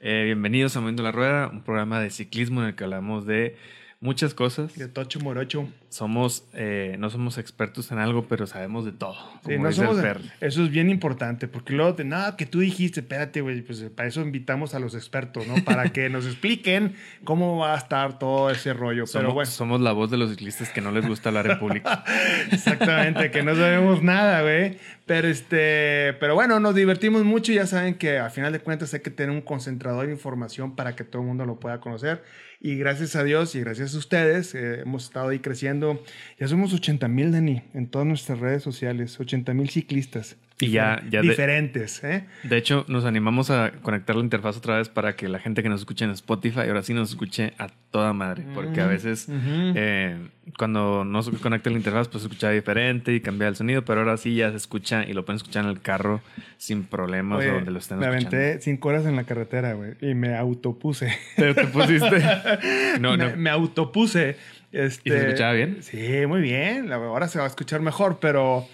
Eh, 0.00 0.22
bienvenidos 0.24 0.74
a 0.74 0.80
Moviendo 0.80 1.02
la 1.02 1.12
Rueda, 1.12 1.48
un 1.48 1.60
programa 1.64 2.00
de 2.00 2.08
ciclismo 2.08 2.62
en 2.62 2.68
el 2.68 2.74
que 2.76 2.84
hablamos 2.84 3.26
de 3.26 3.56
muchas 4.00 4.32
cosas. 4.32 4.74
De 4.76 4.88
tocho 4.88 5.20
morocho. 5.20 5.68
Somos, 5.90 6.44
eh, 6.54 6.96
no 6.98 7.10
somos 7.10 7.36
expertos 7.36 7.92
en 7.92 7.98
algo, 7.98 8.24
pero 8.24 8.46
sabemos 8.46 8.84
de 8.84 8.92
todo. 8.92 9.16
Sí, 9.46 9.58
no 9.58 9.70
somos 9.72 9.98
eso 10.40 10.64
es 10.64 10.70
bien 10.70 10.88
importante, 10.88 11.48
porque 11.48 11.74
luego 11.74 11.92
de 11.92 12.04
nada 12.04 12.36
que 12.36 12.46
tú 12.46 12.60
dijiste, 12.60 13.00
espérate, 13.00 13.40
güey, 13.40 13.60
pues 13.62 13.82
para 13.94 14.08
eso 14.08 14.22
invitamos 14.22 14.74
a 14.74 14.78
los 14.78 14.94
expertos, 14.94 15.46
¿no? 15.46 15.56
Para 15.64 15.90
que 15.90 16.08
nos 16.08 16.26
expliquen 16.26 16.94
cómo 17.24 17.58
va 17.58 17.74
a 17.74 17.78
estar 17.78 18.18
todo 18.18 18.50
ese 18.50 18.72
rollo. 18.72 19.06
Somos, 19.06 19.22
pero 19.22 19.34
bueno. 19.34 19.50
somos 19.50 19.80
la 19.80 19.92
voz 19.92 20.10
de 20.10 20.16
los 20.16 20.30
ciclistas 20.30 20.70
que 20.70 20.80
no 20.80 20.92
les 20.92 21.06
gusta 21.06 21.28
hablar 21.28 21.50
en 21.50 21.58
público. 21.58 21.90
Exactamente, 22.52 23.30
que 23.30 23.42
no 23.42 23.54
sabemos 23.54 24.02
nada, 24.02 24.42
güey. 24.42 24.78
Pero 25.06 25.28
este, 25.28 26.14
pero 26.20 26.34
bueno, 26.34 26.60
nos 26.60 26.74
divertimos 26.74 27.24
mucho 27.24 27.52
ya 27.52 27.66
saben 27.66 27.94
que 27.94 28.18
a 28.18 28.30
final 28.30 28.52
de 28.52 28.60
cuentas 28.60 28.94
hay 28.94 29.00
que 29.00 29.10
tener 29.10 29.34
un 29.34 29.40
concentrador 29.40 30.06
de 30.06 30.12
información 30.12 30.76
para 30.76 30.94
que 30.94 31.02
todo 31.02 31.22
el 31.22 31.28
mundo 31.28 31.44
lo 31.44 31.58
pueda 31.58 31.80
conocer. 31.80 32.22
Y 32.62 32.76
gracias 32.76 33.16
a 33.16 33.24
Dios 33.24 33.54
y 33.54 33.60
gracias 33.60 33.94
a 33.94 33.98
ustedes 33.98 34.54
eh, 34.54 34.80
hemos 34.80 35.04
estado 35.04 35.30
ahí 35.30 35.38
creciendo. 35.38 36.04
Ya 36.38 36.46
somos 36.46 36.74
80 36.74 37.08
mil, 37.08 37.32
Dani, 37.32 37.62
en 37.72 37.86
todas 37.88 38.06
nuestras 38.06 38.38
redes 38.38 38.62
sociales. 38.62 39.18
80 39.18 39.54
mil 39.54 39.70
ciclistas. 39.70 40.36
Y 40.60 40.70
ya, 40.72 41.02
ya 41.10 41.22
de, 41.22 41.28
diferentes. 41.28 42.04
¿eh? 42.04 42.24
de 42.42 42.56
hecho, 42.56 42.84
nos 42.88 43.04
animamos 43.04 43.50
a 43.50 43.72
conectar 43.82 44.14
la 44.16 44.22
interfaz 44.22 44.56
otra 44.58 44.76
vez 44.78 44.88
para 44.88 45.16
que 45.16 45.28
la 45.28 45.38
gente 45.38 45.62
que 45.62 45.68
nos 45.68 45.80
escuche 45.80 46.04
en 46.04 46.10
Spotify 46.10 46.60
ahora 46.68 46.82
sí 46.82 46.92
nos 46.94 47.10
escuche 47.10 47.54
a 47.58 47.68
toda 47.90 48.12
madre. 48.12 48.44
Porque 48.54 48.80
a 48.80 48.86
veces 48.86 49.26
Ujú. 49.28 49.72
eh, 49.76 50.16
cuando 50.58 51.04
no 51.04 51.22
se 51.22 51.30
conecta 51.32 51.70
la 51.70 51.76
interfaz, 51.76 52.08
pues 52.08 52.22
se 52.22 52.28
escucha 52.28 52.50
diferente 52.50 53.14
y 53.14 53.20
cambia 53.20 53.48
el 53.48 53.56
sonido, 53.56 53.84
pero 53.84 54.00
ahora 54.00 54.16
sí 54.16 54.34
ya 54.36 54.50
se 54.50 54.56
escucha 54.56 55.04
y 55.04 55.12
lo 55.12 55.24
pueden 55.24 55.36
escuchar 55.36 55.64
en 55.64 55.70
el 55.70 55.80
carro 55.80 56.20
sin 56.58 56.84
problemas 56.84 57.38
Oye, 57.38 57.50
o 57.50 57.54
donde 57.54 57.70
lo 57.70 57.78
estén 57.78 57.98
me 57.98 58.06
escuchando. 58.06 58.36
aventé 58.36 58.60
cinco 58.60 58.88
horas 58.90 59.06
en 59.06 59.16
la 59.16 59.24
carretera, 59.24 59.72
güey, 59.74 59.92
y 60.00 60.14
me 60.14 60.36
autopuse. 60.36 61.08
¿Te, 61.36 61.54
te 61.54 61.66
pusiste? 61.68 62.22
No, 63.00 63.16
me, 63.16 63.30
no. 63.30 63.36
me 63.36 63.50
autopuse. 63.50 64.36
Este, 64.72 65.08
¿Y 65.08 65.12
se 65.12 65.18
escuchaba 65.26 65.52
bien? 65.52 65.78
Sí, 65.82 66.26
muy 66.28 66.40
bien. 66.42 66.92
Ahora 66.92 67.28
se 67.28 67.38
va 67.38 67.44
a 67.44 67.48
escuchar 67.48 67.80
mejor, 67.80 68.18
pero 68.20 68.66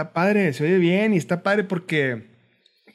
está 0.00 0.12
padre, 0.12 0.52
se 0.52 0.64
oye 0.64 0.78
bien 0.78 1.12
y 1.12 1.16
está 1.18 1.42
padre 1.42 1.64
porque, 1.64 2.24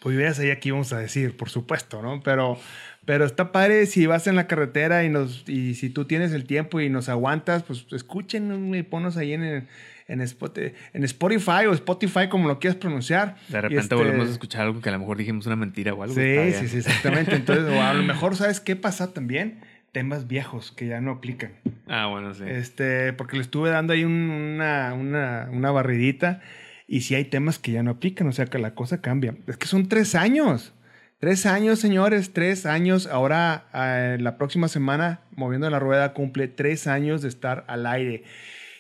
pues 0.02 0.18
ya 0.18 0.34
sabía 0.34 0.60
que 0.60 0.70
íbamos 0.70 0.92
a 0.94 1.00
decir, 1.00 1.38
por 1.38 1.50
supuesto, 1.50 2.02
¿no? 2.02 2.22
Pero, 2.24 2.58
pero 3.06 3.26
está 3.26 3.52
padre 3.52 3.86
si 3.86 4.06
vas 4.08 4.26
en 4.28 4.36
la 4.36 4.48
carretera 4.48 5.04
y, 5.04 5.10
nos, 5.10 5.44
y 5.48 5.76
si 5.76 5.90
tú 5.92 6.06
tienes 6.06 6.32
el 6.34 6.46
tiempo 6.46 6.82
y 6.82 6.90
nos 6.90 7.08
aguantas, 7.10 7.62
pues 7.64 7.86
escuchen 7.92 8.74
y 8.74 8.82
ponos 8.84 9.18
ahí 9.18 9.34
en, 9.34 9.44
el- 9.44 9.68
en, 10.08 10.22
Spot- 10.22 10.74
en 10.94 11.04
Spotify 11.04 11.66
o 11.70 11.74
Spotify, 11.74 12.28
como 12.30 12.48
lo 12.48 12.58
quieras 12.60 12.78
pronunciar. 12.78 13.36
De 13.50 13.62
repente 13.62 13.82
este- 13.84 13.96
volvemos 13.96 14.28
a 14.28 14.32
escuchar 14.32 14.62
algo 14.64 14.82
que 14.82 14.90
a 14.90 14.92
lo 14.94 15.00
mejor 15.00 15.18
dijimos 15.18 15.46
una 15.46 15.56
mentira 15.56 15.94
o 15.94 16.02
algo. 16.02 16.16
Sí, 16.16 16.22
está 16.22 16.60
sí, 16.62 16.68
sí, 16.70 16.78
exactamente. 16.78 17.36
Entonces, 17.36 17.66
o 17.72 17.82
a 17.84 17.94
lo 17.94 18.02
mejor, 18.14 18.36
¿sabes 18.36 18.60
qué 18.60 18.76
pasa 18.76 19.14
también? 19.14 19.60
Temas 19.92 20.28
viejos 20.28 20.72
que 20.72 20.88
ya 20.88 21.00
no 21.02 21.12
aplican. 21.12 21.54
Ah, 21.88 22.08
bueno, 22.08 22.34
sí. 22.34 22.44
Este, 22.48 23.14
porque 23.14 23.38
le 23.38 23.44
estuve 23.44 23.70
dando 23.70 23.94
ahí 23.94 24.04
un- 24.04 24.30
una, 24.30 24.94
una, 24.94 25.48
una 25.52 25.72
barridita 25.72 26.42
y 26.88 27.02
sí 27.02 27.16
hay 27.16 27.26
temas 27.26 27.60
que 27.60 27.72
ya 27.72 27.84
no 27.84 27.92
aplican, 27.92 28.28
o 28.28 28.32
sea 28.32 28.46
que 28.46 28.60
la 28.60 28.76
cosa 28.76 29.02
cambia. 29.02 29.36
Es 29.48 29.58
que 29.58 29.68
son 29.68 29.90
tres 29.90 30.16
años. 30.16 30.74
Tres 31.20 31.46
años, 31.46 31.80
señores, 31.80 32.34
tres 32.34 32.66
años. 32.66 33.08
Ahora, 33.08 33.68
eh, 33.74 34.18
la 34.20 34.38
próxima 34.38 34.68
semana, 34.68 35.22
Moviendo 35.36 35.70
la 35.70 35.80
Rueda 35.80 36.14
cumple 36.14 36.48
tres 36.48 36.88
años 36.88 37.22
de 37.22 37.30
estar 37.30 37.64
al 37.68 37.88
aire. 37.88 38.24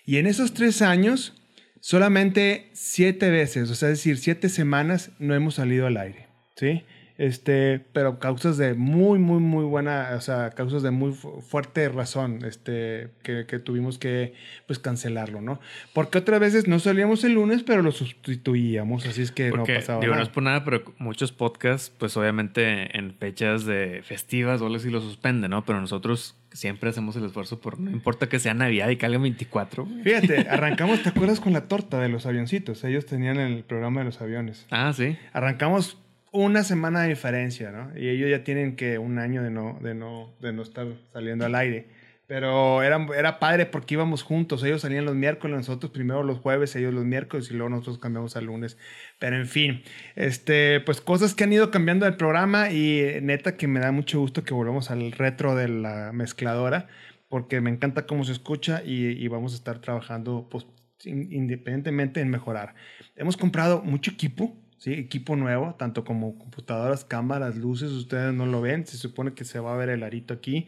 Y 0.05 0.17
en 0.17 0.27
esos 0.27 0.53
tres 0.53 0.81
años, 0.81 1.33
solamente 1.79 2.69
siete 2.74 3.29
veces, 3.29 3.71
o 3.71 3.75
sea, 3.75 3.89
es 3.89 4.00
decir, 4.00 4.17
siete 4.17 4.50
semanas 4.50 5.12
no 5.17 5.33
hemos 5.33 5.55
salido 5.55 5.88
al 5.88 5.97
aire, 5.97 6.27
¿sí? 6.55 6.83
Este, 7.17 7.79
pero 7.93 8.19
causas 8.19 8.57
de 8.57 8.74
muy, 8.74 9.19
muy, 9.19 9.39
muy 9.39 9.63
buena, 9.63 10.10
o 10.17 10.22
sea, 10.22 10.50
causas 10.50 10.84
de 10.84 10.91
muy 10.91 11.13
fu- 11.13 11.39
fuerte 11.41 11.88
razón, 11.88 12.43
este, 12.45 13.07
que, 13.24 13.45
que 13.48 13.60
tuvimos 13.60 13.98
que, 13.98 14.34
pues, 14.67 14.79
cancelarlo, 14.79 15.39
¿no? 15.39 15.62
Porque 15.93 16.17
otras 16.17 16.41
veces 16.41 16.67
no 16.67 16.77
salíamos 16.79 17.24
el 17.24 17.36
lunes, 17.36 17.63
pero 17.63 17.81
lo 17.81 17.93
sustituíamos, 17.93 19.05
así 19.05 19.22
es 19.22 19.31
que 19.31 19.50
Porque, 19.50 19.74
no 19.75 19.79
pasaba 19.79 20.00
digo, 20.01 20.12
no 20.12 20.15
nada. 20.17 20.24
es 20.24 20.29
por 20.34 20.43
nada, 20.43 20.63
pero 20.65 20.84
muchos 20.98 21.31
podcasts, 21.31 21.89
pues 21.98 22.17
obviamente 22.17 22.98
en 22.98 23.13
fechas 23.13 23.65
de 23.65 24.01
festivas 24.03 24.62
o 24.62 24.65
algo 24.65 24.75
así 24.77 24.89
lo 24.89 25.00
suspenden, 25.01 25.51
¿no? 25.51 25.63
Pero 25.63 25.79
nosotros 25.79 26.36
siempre 26.51 26.89
hacemos 26.89 27.15
el 27.15 27.25
esfuerzo 27.25 27.60
por, 27.60 27.79
no 27.79 27.91
importa 27.91 28.27
que 28.27 28.39
sea 28.39 28.53
Navidad 28.53 28.89
y 28.89 28.98
caiga 28.98 29.17
24. 29.19 29.86
güey. 29.86 30.03
Fíjate, 30.03 30.48
arrancamos, 30.50 31.01
¿te 31.01 31.10
acuerdas 31.10 31.39
con 31.39 31.53
la 31.53 31.67
torta 31.67 32.00
de 32.00 32.10
los 32.10 32.25
avioncitos? 32.25 32.84
Ellos 32.84 33.05
tenían 33.05 33.38
el 33.39 33.63
programa 33.63 34.01
de 34.01 34.05
los 34.05 34.22
aviones. 34.22 34.65
Ah, 34.69 34.91
sí. 34.95 35.17
Arrancamos 35.34 35.98
una 36.35 36.63
semana 36.63 37.01
de 37.01 37.09
diferencia, 37.09 37.71
¿no? 37.71 37.97
Y 37.97 38.09
ellos 38.09 38.29
ya 38.29 38.43
tienen 38.43 38.75
que 38.75 38.97
un 38.97 39.19
año 39.19 39.41
de 39.43 39.51
no, 39.51 39.79
de 39.81 39.95
no, 39.95 40.33
de 40.41 40.53
no 40.53 40.61
estar 40.61 40.87
saliendo 41.11 41.45
al 41.45 41.55
aire. 41.55 41.87
Pero 42.27 42.81
era, 42.81 43.05
era 43.15 43.37
padre 43.37 43.67
porque 43.67 43.93
íbamos 43.93 44.23
juntos. 44.23 44.63
Ellos 44.63 44.81
salían 44.81 45.05
los 45.05 45.13
miércoles, 45.15 45.55
nosotros 45.57 45.91
primero 45.91 46.23
los 46.23 46.39
jueves, 46.39 46.75
ellos 46.75 46.91
los 46.93 47.05
miércoles 47.05 47.51
y 47.51 47.53
luego 47.53 47.69
nosotros 47.69 47.99
cambiamos 47.99 48.35
al 48.35 48.45
lunes. 48.45 48.77
Pero 49.19 49.35
en 49.37 49.45
fin, 49.47 49.83
este, 50.15 50.79
pues 50.81 51.01
cosas 51.01 51.35
que 51.35 51.43
han 51.43 51.53
ido 51.53 51.69
cambiando 51.69 52.05
del 52.05 52.15
programa 52.15 52.71
y 52.71 53.19
neta 53.21 53.57
que 53.57 53.67
me 53.67 53.79
da 53.79 53.91
mucho 53.91 54.19
gusto 54.19 54.43
que 54.43 54.55
volvamos 54.55 54.89
al 54.89 55.11
retro 55.11 55.55
de 55.55 55.67
la 55.67 56.11
mezcladora 56.13 56.87
porque 57.29 57.61
me 57.61 57.69
encanta 57.69 58.05
cómo 58.07 58.23
se 58.23 58.31
escucha 58.31 58.81
y, 58.83 59.07
y 59.09 59.27
vamos 59.27 59.53
a 59.53 59.57
estar 59.57 59.79
trabajando 59.79 60.47
pues, 60.49 60.65
in- 61.03 61.31
independientemente 61.31 62.21
en 62.21 62.29
mejorar. 62.29 62.73
Hemos 63.15 63.37
comprado 63.37 63.83
mucho 63.83 64.11
equipo, 64.11 64.57
¿sí? 64.77 64.94
equipo 64.94 65.36
nuevo, 65.36 65.75
tanto 65.75 66.03
como 66.03 66.38
computadoras, 66.38 67.05
cámaras, 67.05 67.55
luces, 67.58 67.91
ustedes 67.91 68.34
no 68.34 68.46
lo 68.46 68.62
ven, 68.62 68.86
se 68.86 68.98
supone 68.98 69.34
que 69.34 69.46
se 69.46 69.60
va 69.60 69.74
a 69.74 69.77
ver 69.77 69.89
el 69.89 70.03
arito 70.03 70.34
aquí, 70.34 70.67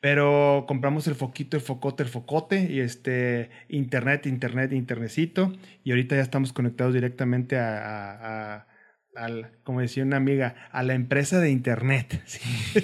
pero 0.00 0.64
compramos 0.68 1.06
el 1.08 1.14
foquito, 1.14 1.56
el 1.56 1.62
focote, 1.62 2.02
el 2.02 2.08
focote 2.08 2.70
y 2.70 2.80
este 2.80 3.50
internet, 3.68 4.26
internet, 4.26 4.72
internetcito 4.72 5.52
y 5.84 5.90
ahorita 5.90 6.16
ya 6.16 6.22
estamos 6.22 6.52
conectados 6.52 6.94
directamente 6.94 7.58
a- 7.58 8.66
al, 9.16 9.50
como 9.64 9.80
decía 9.80 10.02
una 10.02 10.16
amiga, 10.16 10.54
a 10.72 10.82
la 10.82 10.94
empresa 10.94 11.40
de 11.40 11.50
internet. 11.50 12.22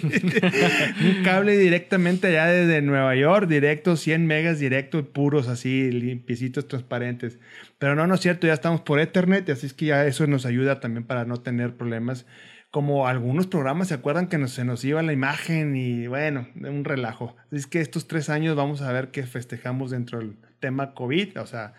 Un 1.18 1.22
cable 1.24 1.56
directamente 1.56 2.26
allá 2.28 2.46
desde 2.46 2.82
Nueva 2.82 3.14
York, 3.14 3.48
directo, 3.48 3.96
100 3.96 4.26
megas 4.26 4.58
directo, 4.58 5.04
puros 5.12 5.48
así, 5.48 5.90
limpiecitos, 5.90 6.68
transparentes. 6.68 7.38
Pero 7.78 7.94
no, 7.94 8.06
no 8.06 8.14
es 8.14 8.20
cierto, 8.20 8.46
ya 8.46 8.52
estamos 8.54 8.80
por 8.82 9.00
Ethernet, 9.00 9.48
así 9.50 9.66
es 9.66 9.74
que 9.74 9.86
ya 9.86 10.06
eso 10.06 10.26
nos 10.26 10.46
ayuda 10.46 10.80
también 10.80 11.04
para 11.04 11.24
no 11.24 11.38
tener 11.38 11.74
problemas. 11.76 12.26
Como 12.70 13.06
algunos 13.06 13.46
programas, 13.46 13.88
¿se 13.88 13.94
acuerdan 13.94 14.28
que 14.28 14.38
nos- 14.38 14.52
se 14.52 14.64
nos 14.64 14.82
iba 14.84 15.02
la 15.02 15.12
imagen 15.12 15.76
y 15.76 16.06
bueno, 16.06 16.48
un 16.54 16.84
relajo? 16.84 17.36
Así 17.48 17.56
es 17.56 17.66
que 17.66 17.80
estos 17.80 18.08
tres 18.08 18.30
años 18.30 18.56
vamos 18.56 18.80
a 18.80 18.90
ver 18.92 19.08
qué 19.10 19.24
festejamos 19.24 19.90
dentro 19.90 20.18
del 20.20 20.36
tema 20.58 20.94
COVID, 20.94 21.38
o 21.40 21.46
sea, 21.46 21.74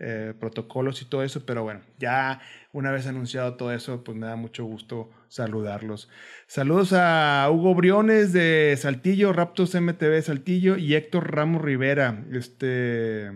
eh, 0.00 0.32
protocolos 0.38 1.02
y 1.02 1.06
todo 1.06 1.24
eso, 1.24 1.44
pero 1.44 1.64
bueno, 1.64 1.80
ya 1.98 2.40
una 2.72 2.92
vez 2.92 3.08
anunciado 3.08 3.54
todo 3.54 3.72
eso, 3.72 4.04
pues 4.04 4.16
me 4.16 4.26
da 4.26 4.36
mucho 4.36 4.64
gusto 4.64 5.10
saludarlos. 5.26 6.08
Saludos 6.46 6.92
a 6.92 7.48
Hugo 7.50 7.74
Briones 7.74 8.32
de 8.32 8.76
Saltillo, 8.78 9.32
Raptos 9.32 9.74
MTV 9.74 10.22
Saltillo 10.22 10.76
y 10.76 10.94
Héctor 10.94 11.34
Ramos 11.34 11.62
Rivera, 11.62 12.24
este, 12.32 13.30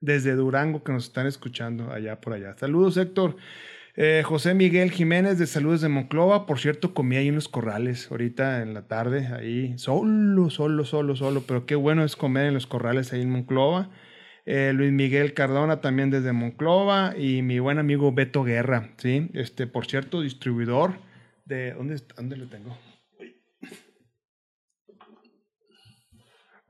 desde 0.00 0.34
Durango 0.34 0.84
que 0.84 0.92
nos 0.92 1.04
están 1.04 1.26
escuchando 1.26 1.90
allá 1.90 2.20
por 2.20 2.34
allá. 2.34 2.54
Saludos 2.58 2.98
Héctor. 2.98 3.36
Eh, 3.94 4.22
José 4.24 4.52
Miguel 4.52 4.90
Jiménez 4.90 5.38
de 5.38 5.46
Saludos 5.46 5.82
de 5.82 5.88
Monclova, 5.88 6.44
por 6.46 6.58
cierto, 6.58 6.92
comí 6.92 7.16
ahí 7.16 7.28
en 7.28 7.34
los 7.34 7.48
corrales 7.48 8.10
ahorita 8.10 8.62
en 8.62 8.72
la 8.74 8.86
tarde, 8.86 9.28
ahí 9.28 9.76
solo, 9.78 10.48
solo, 10.50 10.84
solo, 10.84 11.16
solo, 11.16 11.44
pero 11.46 11.66
qué 11.66 11.74
bueno 11.74 12.04
es 12.04 12.16
comer 12.16 12.46
en 12.46 12.54
los 12.54 12.66
corrales 12.66 13.12
ahí 13.12 13.22
en 13.22 13.30
Monclova. 13.30 13.90
Eh, 14.44 14.72
Luis 14.74 14.92
Miguel 14.92 15.34
Cardona 15.34 15.80
también 15.80 16.10
desde 16.10 16.32
Monclova 16.32 17.14
y 17.16 17.42
mi 17.42 17.60
buen 17.60 17.78
amigo 17.78 18.12
Beto 18.12 18.42
Guerra, 18.42 18.90
¿sí? 18.96 19.30
Este, 19.34 19.66
por 19.66 19.86
cierto, 19.86 20.20
distribuidor 20.20 20.94
de... 21.44 21.72
¿Dónde? 21.74 22.00
¿Dónde 22.16 22.36
lo 22.36 22.48
tengo? 22.48 22.76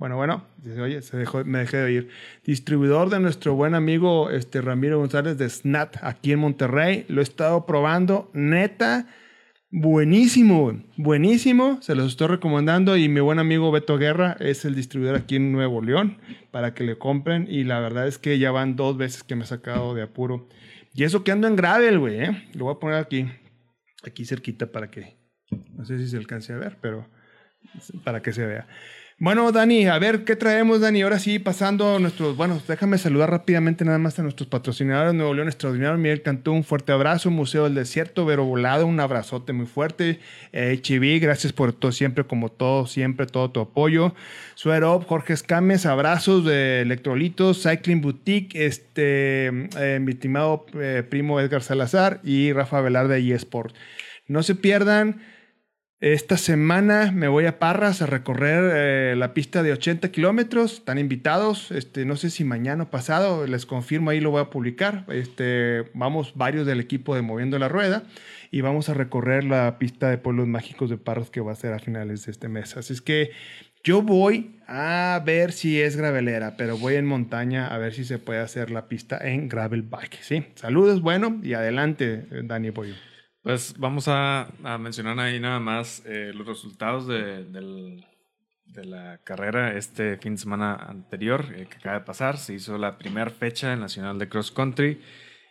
Bueno, 0.03 0.17
bueno, 0.17 0.45
oye, 0.83 1.01
se 1.01 1.17
dejó, 1.17 1.45
me 1.45 1.61
dejé 1.61 1.77
de 1.77 1.85
oír. 1.85 2.09
Distribuidor 2.45 3.09
de 3.09 3.21
nuestro 3.21 3.55
buen 3.55 3.77
amigo 3.77 4.31
este, 4.31 4.61
Ramiro 4.61 4.99
González 4.99 5.39
de 5.39 5.49
SNAT 5.49 5.99
aquí 6.03 6.33
en 6.33 6.41
Monterrey. 6.41 7.07
Lo 7.09 7.21
he 7.21 7.23
estado 7.23 7.67
probando, 7.67 8.29
neta, 8.35 9.07
buenísimo, 9.73 10.81
buenísimo. 10.97 11.83
Se 11.83 11.97
los 11.97 12.09
estoy 12.09 12.29
recomendando 12.29 12.97
y 12.97 13.09
mi 13.09 13.21
buen 13.21 13.41
amigo 13.41 13.73
Beto 13.73 13.99
Guerra 13.99 14.37
es 14.39 14.65
el 14.65 14.77
distribuidor 14.77 15.17
aquí 15.17 15.37
en 15.37 15.51
Nuevo 15.51 15.83
León 15.83 16.19
para 16.53 16.75
que 16.75 16.85
le 16.85 16.99
compren. 16.99 17.47
Y 17.51 17.65
la 17.65 17.81
verdad 17.81 18.07
es 18.07 18.19
que 18.19 18.39
ya 18.39 18.53
van 18.53 18.77
dos 18.77 18.97
veces 18.97 19.25
que 19.25 19.35
me 19.35 19.43
he 19.43 19.47
sacado 19.47 19.95
de 19.95 20.03
apuro. 20.03 20.49
Y 20.95 21.05
eso 21.05 21.25
que 21.25 21.33
ando 21.33 21.49
en 21.49 21.57
gravel, 21.57 21.99
güey, 21.99 22.23
¿eh? 22.23 22.49
Lo 22.55 22.67
voy 22.67 22.75
a 22.77 22.79
poner 22.79 22.99
aquí, 22.99 23.27
aquí 24.05 24.25
cerquita 24.27 24.71
para 24.71 24.91
que, 24.91 25.17
no 25.73 25.85
sé 25.85 25.99
si 25.99 26.07
se 26.07 26.19
alcance 26.19 26.53
a 26.53 26.59
ver, 26.59 26.77
pero 26.81 27.09
para 28.05 28.21
que 28.21 28.33
se 28.33 28.47
vea. 28.47 28.69
Bueno, 29.25 29.53
Dani, 29.53 29.87
a 29.87 30.01
ver, 30.01 30.25
¿qué 30.25 30.35
traemos, 30.35 30.81
Dani? 30.81 31.03
Ahora 31.03 31.21
sí, 31.21 31.39
pasando 31.39 32.01
nuestros, 32.01 32.37
bueno, 32.37 32.61
déjame 32.67 32.99
saludar 32.99 33.31
rápidamente 33.31 33.85
nada 33.85 33.99
más 33.99 34.19
a 34.19 34.25
nuestros 34.25 34.49
patrocinadores, 34.49 35.15
Nuevo 35.15 35.33
León 35.33 35.47
Extraordinario, 35.47 35.97
Miguel 35.97 36.23
Cantú, 36.23 36.51
un 36.51 36.65
fuerte 36.65 36.91
abrazo, 36.91 37.31
Museo 37.31 37.63
del 37.63 37.77
Desierto, 37.77 38.27
Vero 38.27 38.45
Volado, 38.45 38.85
un 38.85 38.99
abrazote 38.99 39.53
muy 39.53 39.67
fuerte, 39.67 40.19
eh, 40.53 40.83
gracias 41.21 41.53
por 41.53 41.73
todo, 41.73 41.93
siempre, 41.93 42.25
como 42.25 42.49
todo, 42.49 42.89
siempre, 42.89 43.27
todo 43.27 43.49
tu 43.53 43.61
apoyo, 43.61 44.13
Suerop, 44.57 45.07
Jorge 45.07 45.35
Escames, 45.35 45.87
abrazos 45.87 46.45
de 46.45 46.81
Electrolitos, 46.81 47.63
Cycling 47.63 48.01
Boutique, 48.01 48.67
este, 48.67 49.47
eh, 49.47 50.01
mi 50.01 50.15
estimado 50.15 50.67
eh, 50.75 51.05
primo 51.09 51.39
Edgar 51.39 51.63
Salazar 51.63 52.19
y 52.25 52.53
Rafa 52.53 52.81
Velarde 52.81 53.23
de 53.23 53.35
eSport. 53.35 53.73
No 54.27 54.43
se 54.43 54.57
pierdan 54.57 55.21
esta 56.03 56.37
semana 56.37 57.13
me 57.13 57.29
voy 57.29 57.47
a 57.47 57.61
Parras 57.61 58.03
a 58.03 58.07
recorrer 58.07 58.73
eh, 58.75 59.15
la 59.17 59.35
pista 59.35 59.63
de 59.63 59.73
80 59.73 60.11
kilómetros. 60.11 60.73
Están 60.73 60.99
invitados. 60.99 61.71
Este, 61.71 62.05
no 62.05 62.17
sé 62.17 62.31
si 62.31 62.43
mañana 62.43 62.83
o 62.83 62.91
pasado, 62.91 63.47
les 63.47 63.67
confirmo, 63.67 64.11
ahí 64.11 64.19
lo 64.19 64.33
voy 64.33 64.41
a 64.41 64.51
publicar. 64.51 65.05
Este, 65.11 65.85
vamos 65.95 66.33
varios 66.35 66.67
del 66.67 66.81
equipo 66.81 67.15
de 67.15 67.23
Moviendo 67.23 67.57
la 67.61 67.69
Rueda 67.69 68.03
y 68.51 68.63
vamos 68.63 68.89
a 68.89 68.95
recorrer 68.95 69.45
la 69.45 69.79
pista 69.79 70.11
de 70.11 70.19
Pueblos 70.19 70.49
Mágicos 70.49 70.91
de 70.91 70.97
Parras 70.97 71.31
que 71.31 71.41
va 71.41 71.53
a 71.53 71.55
ser 71.55 71.73
a 71.73 71.79
finales 71.79 72.27
de 72.27 72.33
este 72.33 72.49
mes. 72.49 72.77
Así 72.77 72.95
es 72.95 73.01
que 73.01 73.31
Yo 73.85 74.03
voy 74.03 74.57
a 74.67 75.23
ver 75.25 75.53
si 75.53 75.81
es 75.81 75.97
gravelera, 75.97 76.57
pero 76.57 76.79
voy 76.79 76.97
en 76.97 77.07
montaña 77.07 77.69
a 77.69 77.79
ver 77.79 77.95
si 77.95 78.05
se 78.05 78.19
puede 78.19 78.41
hacer 78.41 78.73
la 78.73 78.89
pista 78.89 79.19
en 79.23 79.49
gravel 79.49 79.83
bike, 79.83 80.19
¿sí? 80.21 80.47
Saludos, 80.57 81.01
bueno, 81.01 81.39
y 81.45 81.55
adelante, 81.55 82.27
Dani 82.43 82.71
Boyo. 82.71 82.95
Pues 83.43 83.75
vamos 83.77 84.07
a, 84.07 84.47
mencionar 84.79 85.19
ahí 85.19 85.41
nada 85.41 85.59
más 85.59 86.05
eh, 86.07 86.31
los 86.33 86.47
resultados 86.47 87.09
de, 87.09 88.05
la 88.85 89.19
carrera 89.25 89.77
este 89.77 90.17
fin 90.17 90.35
de 90.35 90.39
semana 90.39 90.75
anterior 90.77 91.47
eh, 91.57 91.67
que 91.69 91.77
acaba 91.77 91.99
de 91.99 92.05
pasar. 92.05 92.39
Se 92.39 92.55
hizo 92.55 92.79
la 92.79 92.99
primera 92.99 93.31
fecha 93.33 93.75
Nacional 93.75 94.21
de 94.21 94.29
Cross 94.29 94.53
Country 94.53 95.01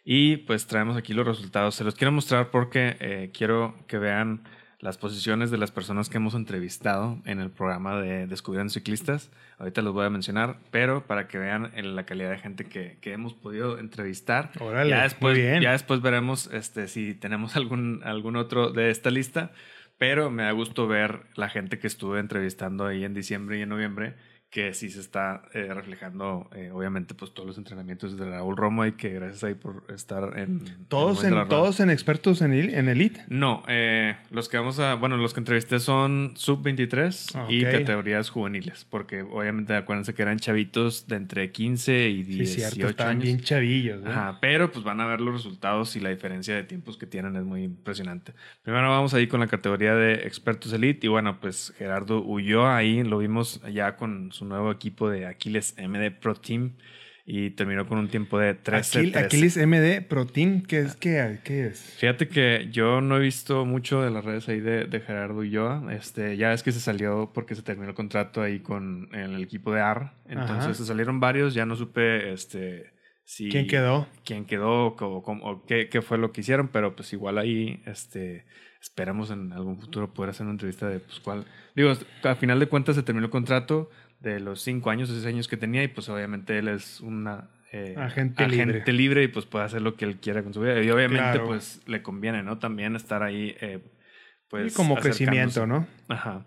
y 0.06 0.38
pues 0.38 0.68
traemos 0.68 0.96
aquí 0.96 1.14
los 1.14 1.28
resultados. 1.28 1.76
Se 1.76 1.84
los 1.84 1.96
quiero 1.96 2.14
mostrar 2.14 2.50
porque 2.50 2.96
eh, 3.02 3.30
quiero 3.34 3.76
que 3.88 3.98
vean 3.98 4.44
las 4.82 4.98
posiciones 4.98 5.52
de 5.52 5.60
las 5.60 5.72
personas 5.72 6.10
que 6.10 6.18
hemos 6.18 6.34
entrevistado 6.34 7.20
en 7.26 7.40
el 7.40 7.52
programa 7.52 8.02
de 8.02 8.26
Descubriendo 8.26 8.74
Ciclistas. 8.74 9.30
Ahorita 9.60 9.84
los 9.84 9.94
voy 9.94 10.08
a 10.08 10.10
mencionar, 10.10 10.58
pero 10.72 11.06
para 11.06 11.28
que 11.28 11.38
vean 11.38 11.72
la 11.76 12.04
calidad 12.04 12.32
de 12.32 12.40
gente 12.40 12.66
que, 12.66 12.98
que 13.00 13.14
hemos 13.14 13.36
podido 13.36 13.78
entrevistar. 13.78 14.50
Órale, 14.60 14.90
ya 14.90 15.04
después, 15.04 15.38
muy 15.38 15.44
bien. 15.44 15.62
Ya 15.62 15.72
después 15.74 16.02
veremos 16.02 16.50
este, 16.52 16.88
si 16.88 17.14
tenemos 17.14 17.56
algún, 17.56 18.02
algún 18.04 18.36
otro 18.36 18.72
de 18.72 18.90
esta 18.90 19.12
lista, 19.12 19.52
pero 20.00 20.32
me 20.32 20.44
da 20.44 20.52
gusto 20.52 20.88
ver 20.88 21.22
la 21.36 21.48
gente 21.48 21.78
que 21.78 21.86
estuve 21.86 22.20
entrevistando 22.20 22.88
ahí 22.88 23.04
en 23.04 23.14
diciembre 23.14 23.60
y 23.60 23.62
en 23.62 23.70
noviembre 23.70 24.16
que 24.52 24.74
sí 24.74 24.90
se 24.90 25.00
está 25.00 25.44
eh, 25.54 25.74
reflejando, 25.74 26.50
eh, 26.54 26.72
obviamente, 26.74 27.14
pues 27.16 27.34
todos 27.34 27.48
los 27.48 27.58
entrenamientos 27.58 28.18
de 28.18 28.30
Raúl 28.30 28.58
Romo 28.58 28.86
y 28.86 28.92
que 28.92 29.10
gracias 29.12 29.46
ahí 29.46 29.54
por 29.54 29.86
estar 29.96 30.38
en... 30.38 30.60
¿Todos, 30.90 31.24
en, 31.24 31.48
¿todos 31.48 31.80
en 31.80 31.90
expertos 31.90 32.42
en, 32.42 32.52
el- 32.52 32.74
en 32.74 32.90
Elite? 32.90 33.24
No, 33.30 33.64
eh, 33.70 34.18
los 34.30 34.50
que 34.50 34.58
vamos 34.58 34.78
a, 34.80 34.96
bueno, 34.96 35.16
los 35.16 35.34
que 35.34 35.40
entrevisté 35.40 35.80
son 35.80 36.34
sub-23 36.36 37.32
Ah, 37.34 37.46
y 37.50 37.64
categorías 37.64 38.30
juveniles, 38.30 38.86
porque 38.90 39.22
obviamente 39.22 39.74
acuérdense 39.74 40.14
que 40.14 40.22
eran 40.22 40.38
chavitos 40.38 41.08
de 41.08 41.16
entre 41.16 41.52
15 41.54 42.10
y 42.10 42.24
Sí, 42.26 42.34
18 42.40 42.70
cierto, 42.76 42.90
están 42.90 43.08
años. 43.08 43.24
bien 43.24 43.40
chavillos. 43.40 44.06
Ajá, 44.06 44.38
pero 44.42 44.70
pues 44.70 44.84
van 44.84 45.00
a 45.00 45.06
ver 45.06 45.22
los 45.22 45.34
resultados 45.34 45.96
y 45.96 46.02
la 46.02 46.10
diferencia 46.10 46.54
de 46.56 46.64
tiempos 46.64 46.98
que 46.98 47.06
tienen 47.06 47.38
es 47.38 47.44
muy 47.44 47.64
impresionante. 47.64 48.34
Primero 48.64 48.90
vamos 48.90 49.14
ahí 49.14 49.28
con 49.28 49.40
la 49.40 49.48
categoría 49.48 49.96
de 49.96 50.14
expertos 50.28 50.74
elite 50.74 51.08
y 51.08 51.10
bueno, 51.10 51.40
pues 51.40 51.74
Gerardo 51.78 52.22
Ulloa 52.22 52.76
ahí 52.76 53.02
lo 53.06 53.20
vimos 53.20 53.62
ya 53.74 53.96
con 53.96 54.30
su 54.34 54.41
nuevo 54.46 54.72
equipo 54.72 55.10
de 55.10 55.26
Aquiles 55.26 55.76
MD 55.78 56.12
Pro 56.12 56.36
Team 56.36 56.78
y 57.24 57.52
terminó 57.52 57.88
con 57.88 58.00
un 58.00 58.08
tiempo 58.10 58.40
de 58.40 58.56
13 58.56 59.00
Aquil- 59.00 59.16
Aquiles 59.16 59.56
MD 59.56 60.02
Protein, 60.08 60.64
¿qué 60.64 60.80
es? 60.80 60.96
¿Qué, 60.96 61.40
qué 61.44 61.68
es? 61.68 61.80
Fíjate 62.00 62.28
que 62.28 62.68
yo 62.72 63.00
no 63.00 63.18
he 63.18 63.20
visto 63.20 63.64
mucho 63.66 64.02
de 64.02 64.10
las 64.10 64.26
redes 64.26 64.50
ahí 64.50 64.60
de, 64.60 64.86
de 64.86 65.00
Gerardo 65.02 65.38
Ulloa. 65.40 65.94
Este, 65.94 66.36
ya 66.36 66.52
es 66.52 66.64
que 66.64 66.72
se 66.72 66.80
salió 66.80 67.32
porque 67.34 67.54
se 67.56 67.62
terminó 67.62 67.90
el 67.90 67.96
contrato 67.96 68.42
ahí 68.42 68.60
con 68.60 69.08
el 69.14 69.42
equipo 69.44 69.72
de 69.72 69.82
AR. 69.82 70.14
Entonces 70.28 70.58
Ajá. 70.66 70.74
se 70.74 70.86
salieron 70.86 71.20
varios, 71.20 71.54
ya 71.54 71.66
no 71.66 71.76
supe 71.76 72.34
este, 72.34 72.92
si... 73.24 73.50
¿Quién 73.50 73.68
quedó? 73.68 74.08
quién 74.26 74.44
quedó 74.46 74.88
o, 74.88 74.96
o- 74.98 75.52
o 75.52 75.66
qué, 75.66 75.90
qué 75.90 76.02
fue 76.02 76.18
lo 76.18 76.32
que 76.32 76.42
hicieron, 76.42 76.70
pero 76.70 76.96
pues 76.96 77.14
igual 77.14 77.38
ahí 77.38 77.82
este, 77.86 78.46
esperamos 78.82 79.30
en 79.30 79.54
algún 79.54 79.80
futuro 79.80 80.12
poder 80.14 80.32
hacer 80.32 80.46
una 80.48 80.54
entrevista 80.54 80.90
de 80.90 81.00
pues 81.00 81.20
cuál... 81.20 81.46
Digo, 81.76 81.94
al 82.24 82.36
final 82.36 82.60
de 82.60 82.66
cuentas 82.68 82.96
se 82.96 83.04
terminó 83.04 83.26
el 83.28 83.32
contrato 83.32 83.90
de 84.22 84.40
los 84.40 84.62
cinco 84.62 84.90
años 84.90 85.10
o 85.10 85.14
seis 85.14 85.26
años 85.26 85.48
que 85.48 85.58
tenía 85.58 85.84
y 85.84 85.88
pues 85.88 86.08
obviamente 86.10 86.58
él 86.58 86.68
es 86.68 87.02
una... 87.02 87.50
eh, 87.72 87.96
Agente 87.98 88.44
agente 88.44 88.94
libre 88.94 89.24
y 89.24 89.28
pues 89.28 89.46
puede 89.46 89.66
hacer 89.66 89.82
lo 89.82 89.96
que 89.96 90.06
él 90.06 90.18
quiera 90.18 90.44
con 90.44 90.54
su 90.54 90.62
vida. 90.62 90.82
Y 90.82 90.90
obviamente 90.92 91.24
Claro. 91.24 91.46
pues 91.48 91.82
le 91.88 92.02
conviene, 92.02 92.44
¿no? 92.44 92.58
También 92.60 92.96
estar 92.96 93.24
ahí 93.24 93.56
eh, 93.62 93.80
pues... 94.50 94.74
Y 94.74 94.76
como 94.76 94.96
crecimiento, 94.98 95.66
¿no? 95.66 95.88
Ajá. 96.08 96.46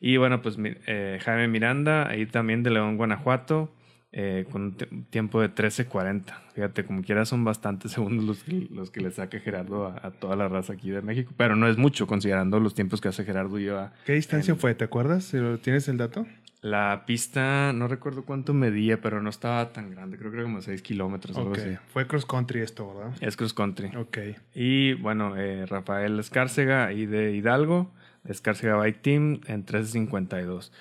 Y 0.00 0.16
bueno, 0.16 0.42
pues 0.42 0.56
eh, 0.62 1.18
Jaime 1.24 1.48
Miranda, 1.48 2.08
ahí 2.08 2.24
también 2.26 2.62
de 2.62 2.70
León, 2.70 2.96
Guanajuato, 2.96 3.74
eh, 4.12 4.46
con 4.52 4.76
un 4.90 5.04
tiempo 5.10 5.40
de 5.40 5.52
13.40. 5.52 6.22
Fíjate, 6.54 6.84
como 6.84 7.02
quiera 7.02 7.24
son 7.24 7.44
bastantes 7.44 7.90
segundos 7.92 8.24
los 8.24 8.44
que, 8.44 8.68
los 8.70 8.90
que 8.92 9.00
le 9.00 9.10
saca 9.10 9.40
Gerardo 9.40 9.86
a, 9.88 10.06
a 10.06 10.10
toda 10.12 10.36
la 10.36 10.46
raza 10.48 10.74
aquí 10.74 10.90
de 10.90 11.02
México, 11.02 11.32
pero 11.36 11.56
no 11.56 11.66
es 11.68 11.76
mucho 11.78 12.06
considerando 12.06 12.60
los 12.60 12.74
tiempos 12.74 13.00
que 13.00 13.08
hace 13.08 13.24
Gerardo 13.24 13.58
y 13.58 13.64
yo. 13.64 13.78
a- 13.80 13.92
¿Qué 14.06 14.12
distancia 14.12 14.52
en- 14.54 14.60
fue? 14.60 14.74
¿Te 14.76 14.84
acuerdas? 14.84 15.24
¿Si 15.24 15.36
lo- 15.36 15.58
¿Tienes 15.58 15.88
el 15.88 15.96
dato? 15.96 16.26
La 16.60 17.04
pista, 17.06 17.72
no 17.72 17.86
recuerdo 17.86 18.24
cuánto 18.24 18.52
medía, 18.52 19.00
pero 19.00 19.22
no 19.22 19.30
estaba 19.30 19.72
tan 19.72 19.90
grande, 19.90 20.18
creo 20.18 20.30
que 20.32 20.38
era 20.38 20.44
como 20.44 20.60
6 20.60 20.82
kilómetros 20.82 21.36
o 21.36 21.40
algo 21.40 21.54
así. 21.54 21.76
Fue 21.92 22.06
cross 22.08 22.26
country 22.26 22.60
esto, 22.60 22.92
¿verdad? 22.92 23.14
Es 23.20 23.36
cross 23.36 23.54
country. 23.54 23.94
Ok. 23.96 24.18
Y 24.54 24.94
bueno, 24.94 25.36
eh, 25.36 25.66
Rafael 25.66 26.18
Escárcega, 26.18 26.86
ahí 26.86 27.06
de 27.06 27.36
Hidalgo, 27.36 27.92
de 28.24 28.32
Escárcega 28.32 28.76
Bike 28.76 29.02
Team, 29.02 29.40
en 29.46 29.64
13.52. 29.64 30.72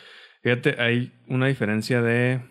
Fíjate, 0.42 0.82
hay 0.82 1.14
una 1.28 1.48
diferencia 1.48 2.02
de. 2.02 2.42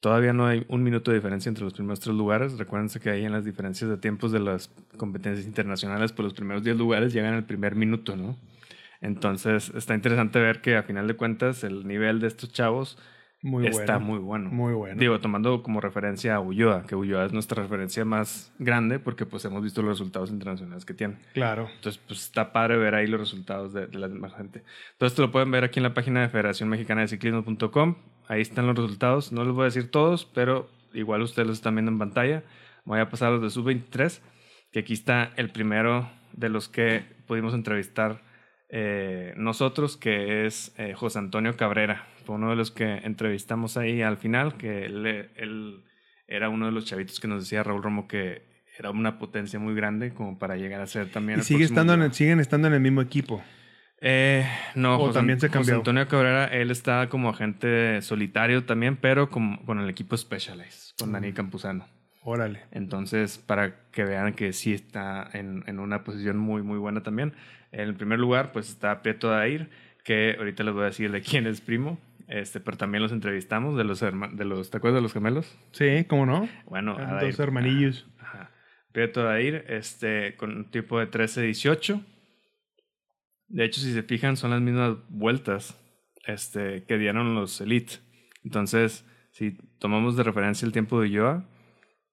Todavía 0.00 0.32
no 0.32 0.46
hay 0.46 0.66
un 0.68 0.82
minuto 0.82 1.10
de 1.10 1.18
diferencia 1.18 1.48
entre 1.48 1.64
los 1.64 1.74
primeros 1.74 2.00
tres 2.00 2.14
lugares. 2.14 2.58
Recuérdense 2.58 3.00
que 3.00 3.10
ahí 3.10 3.24
en 3.24 3.32
las 3.32 3.44
diferencias 3.44 3.88
de 3.88 3.96
tiempos 3.96 4.32
de 4.32 4.40
las 4.40 4.68
competencias 4.96 5.46
internacionales, 5.46 6.12
pues 6.12 6.24
los 6.24 6.34
primeros 6.34 6.62
10 6.62 6.76
lugares 6.76 7.12
llegan 7.12 7.34
al 7.34 7.44
primer 7.44 7.74
minuto, 7.74 8.16
¿no? 8.16 8.36
Entonces 9.04 9.70
está 9.74 9.94
interesante 9.94 10.40
ver 10.40 10.62
que 10.62 10.76
a 10.76 10.82
final 10.82 11.06
de 11.06 11.14
cuentas 11.14 11.62
el 11.62 11.86
nivel 11.86 12.20
de 12.20 12.26
estos 12.26 12.50
chavos 12.50 12.98
Muy 13.42 13.66
está 13.66 13.98
bueno. 13.98 14.06
muy 14.06 14.18
bueno. 14.18 14.50
Muy 14.50 14.72
bueno. 14.72 14.98
Digo, 14.98 15.20
tomando 15.20 15.62
como 15.62 15.82
referencia 15.82 16.36
a 16.36 16.40
Ulloa, 16.40 16.86
que 16.86 16.96
Ulloa 16.96 17.26
es 17.26 17.32
nuestra 17.34 17.62
referencia 17.62 18.06
más 18.06 18.50
grande 18.58 18.98
porque 18.98 19.26
pues 19.26 19.44
hemos 19.44 19.62
visto 19.62 19.82
los 19.82 19.98
resultados 19.98 20.30
internacionales 20.30 20.86
que 20.86 20.94
tiene. 20.94 21.18
Claro. 21.34 21.68
Entonces, 21.76 22.00
pues 22.06 22.22
está 22.22 22.50
padre 22.54 22.78
ver 22.78 22.94
ahí 22.94 23.06
los 23.06 23.20
resultados 23.20 23.74
de, 23.74 23.88
de 23.88 23.98
la 23.98 24.08
demás 24.08 24.34
gente. 24.34 24.62
Todo 24.96 25.06
esto 25.06 25.20
lo 25.20 25.30
pueden 25.30 25.50
ver 25.50 25.64
aquí 25.64 25.80
en 25.80 25.82
la 25.82 25.92
página 25.92 26.22
de 26.22 26.30
Federación 26.30 26.70
Mexicana 26.70 27.02
de 27.02 27.08
Ciclismo.com. 27.08 27.96
Ahí 28.26 28.40
están 28.40 28.66
los 28.66 28.74
resultados. 28.74 29.32
No 29.32 29.44
les 29.44 29.52
voy 29.52 29.62
a 29.62 29.66
decir 29.66 29.90
todos, 29.90 30.24
pero 30.24 30.70
igual 30.94 31.20
ustedes 31.20 31.46
los 31.46 31.58
están 31.58 31.74
viendo 31.74 31.92
en 31.92 31.98
pantalla. 31.98 32.42
Voy 32.86 33.00
a 33.00 33.10
pasar 33.10 33.28
a 33.28 33.32
los 33.32 33.42
de 33.42 33.50
Sub-23, 33.50 34.20
que 34.72 34.78
aquí 34.78 34.94
está 34.94 35.30
el 35.36 35.50
primero 35.50 36.08
de 36.32 36.48
los 36.48 36.70
que 36.70 37.04
pudimos 37.26 37.52
entrevistar 37.52 38.22
eh, 38.68 39.34
nosotros, 39.36 39.96
que 39.96 40.46
es 40.46 40.74
eh, 40.78 40.94
José 40.94 41.18
Antonio 41.18 41.56
Cabrera. 41.56 42.06
Fue 42.24 42.36
uno 42.36 42.50
de 42.50 42.56
los 42.56 42.70
que 42.70 42.96
entrevistamos 43.04 43.76
ahí 43.76 44.02
al 44.02 44.16
final, 44.16 44.56
que 44.56 44.84
él, 44.86 45.06
él 45.36 45.84
era 46.26 46.48
uno 46.48 46.66
de 46.66 46.72
los 46.72 46.84
chavitos 46.86 47.20
que 47.20 47.28
nos 47.28 47.42
decía 47.42 47.62
Raúl 47.62 47.82
Romo 47.82 48.08
que 48.08 48.42
era 48.78 48.90
una 48.90 49.18
potencia 49.18 49.58
muy 49.58 49.74
grande 49.74 50.12
como 50.14 50.38
para 50.38 50.56
llegar 50.56 50.80
a 50.80 50.86
ser 50.86 51.08
también 51.10 51.38
Y 51.40 51.42
sigue 51.42 51.64
estando 51.64 51.92
en 51.92 52.00
Ulloa. 52.00 52.06
el- 52.08 52.14
siguen 52.14 52.40
estando 52.40 52.66
en 52.68 52.74
el 52.74 52.80
mismo 52.80 53.02
equipo. 53.02 53.42
Eh, 54.00 54.44
no, 54.74 54.96
¿O 54.96 55.06
José, 55.06 55.14
también 55.14 55.40
se 55.40 55.46
José 55.48 55.58
cambió? 55.58 55.76
Antonio 55.76 56.08
Cabrera, 56.08 56.46
él 56.46 56.70
está 56.70 57.08
como 57.08 57.30
agente 57.30 58.02
solitario 58.02 58.64
también, 58.64 58.96
pero 58.96 59.30
con, 59.30 59.58
con 59.58 59.78
el 59.78 59.88
equipo 59.88 60.16
Specialized, 60.16 60.94
con 60.98 61.12
Dani 61.12 61.32
Campuzano. 61.32 61.86
Órale. 62.22 62.62
Entonces, 62.72 63.38
para 63.38 63.88
que 63.92 64.04
vean 64.04 64.32
que 64.34 64.52
sí 64.52 64.72
está 64.74 65.28
en, 65.34 65.62
en 65.66 65.78
una 65.78 66.04
posición 66.04 66.38
muy, 66.38 66.62
muy 66.62 66.78
buena 66.78 67.02
también. 67.02 67.34
En 67.74 67.88
el 67.88 67.94
primer 67.96 68.20
lugar, 68.20 68.52
pues 68.52 68.68
está 68.68 69.02
Prieto 69.02 69.30
Dair, 69.30 69.68
que 70.04 70.36
ahorita 70.38 70.62
les 70.62 70.74
voy 70.74 70.82
a 70.84 70.86
decir 70.86 71.10
de 71.10 71.22
quién 71.22 71.48
es 71.48 71.60
primo, 71.60 71.98
este, 72.28 72.60
pero 72.60 72.76
también 72.76 73.02
los 73.02 73.10
entrevistamos, 73.10 73.76
de 73.76 73.82
los, 73.82 74.00
de 74.00 74.44
los 74.44 74.70
¿te 74.70 74.76
acuerdas 74.76 74.98
de 74.98 75.02
los 75.02 75.12
gemelos? 75.12 75.58
Sí, 75.72 76.04
¿cómo 76.08 76.24
no? 76.24 76.48
Bueno, 76.66 76.96
Dos 77.20 77.40
hermanillos. 77.40 78.08
Ajá. 78.20 78.52
Prieto 78.92 79.24
Dair, 79.24 79.64
este, 79.68 80.36
con 80.36 80.56
un 80.56 80.70
tipo 80.70 81.00
de 81.00 81.10
13-18. 81.10 82.00
De 83.48 83.64
hecho, 83.64 83.80
si 83.80 83.92
se 83.92 84.04
fijan, 84.04 84.36
son 84.36 84.52
las 84.52 84.60
mismas 84.60 84.96
vueltas 85.08 85.76
este, 86.28 86.84
que 86.84 86.96
dieron 86.96 87.34
los 87.34 87.60
Elite. 87.60 87.94
Entonces, 88.44 89.04
si 89.32 89.58
tomamos 89.80 90.16
de 90.16 90.22
referencia 90.22 90.64
el 90.64 90.72
tiempo 90.72 91.00
de 91.00 91.08
Ulloa, 91.08 91.48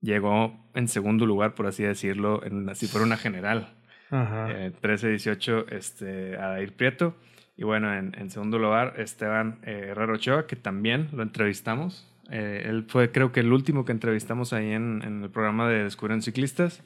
llegó 0.01 0.71
en 0.73 0.87
segundo 0.87 1.27
lugar, 1.27 1.53
por 1.53 1.67
así 1.67 1.83
decirlo, 1.83 2.43
en 2.43 2.73
si 2.73 2.87
fuera 2.87 3.05
una 3.05 3.17
general. 3.17 3.77
Eh, 4.11 4.71
13-18, 4.81 5.65
este, 5.71 6.37
Adair 6.37 6.73
Prieto. 6.73 7.15
Y 7.57 7.63
bueno, 7.63 7.93
en, 7.93 8.29
segundo 8.29 8.57
lugar, 8.59 8.95
Esteban 8.97 9.59
eh, 9.63 9.87
Herrero 9.89 10.13
Ochoa, 10.13 10.47
que 10.47 10.55
también 10.55 11.09
lo 11.13 11.23
entrevistamos. 11.23 12.07
Eh, 12.29 12.63
él 12.65 12.85
fue, 12.87 13.11
creo 13.11 13.31
que, 13.31 13.41
el 13.41 13.51
último 13.51 13.85
que 13.85 13.91
entrevistamos 13.91 14.53
ahí 14.53 14.71
en, 14.71 15.01
en 15.03 15.23
el 15.23 15.29
programa 15.29 15.69
de 15.69 15.83
Descubren 15.83 16.21
Ciclistas. 16.21 16.83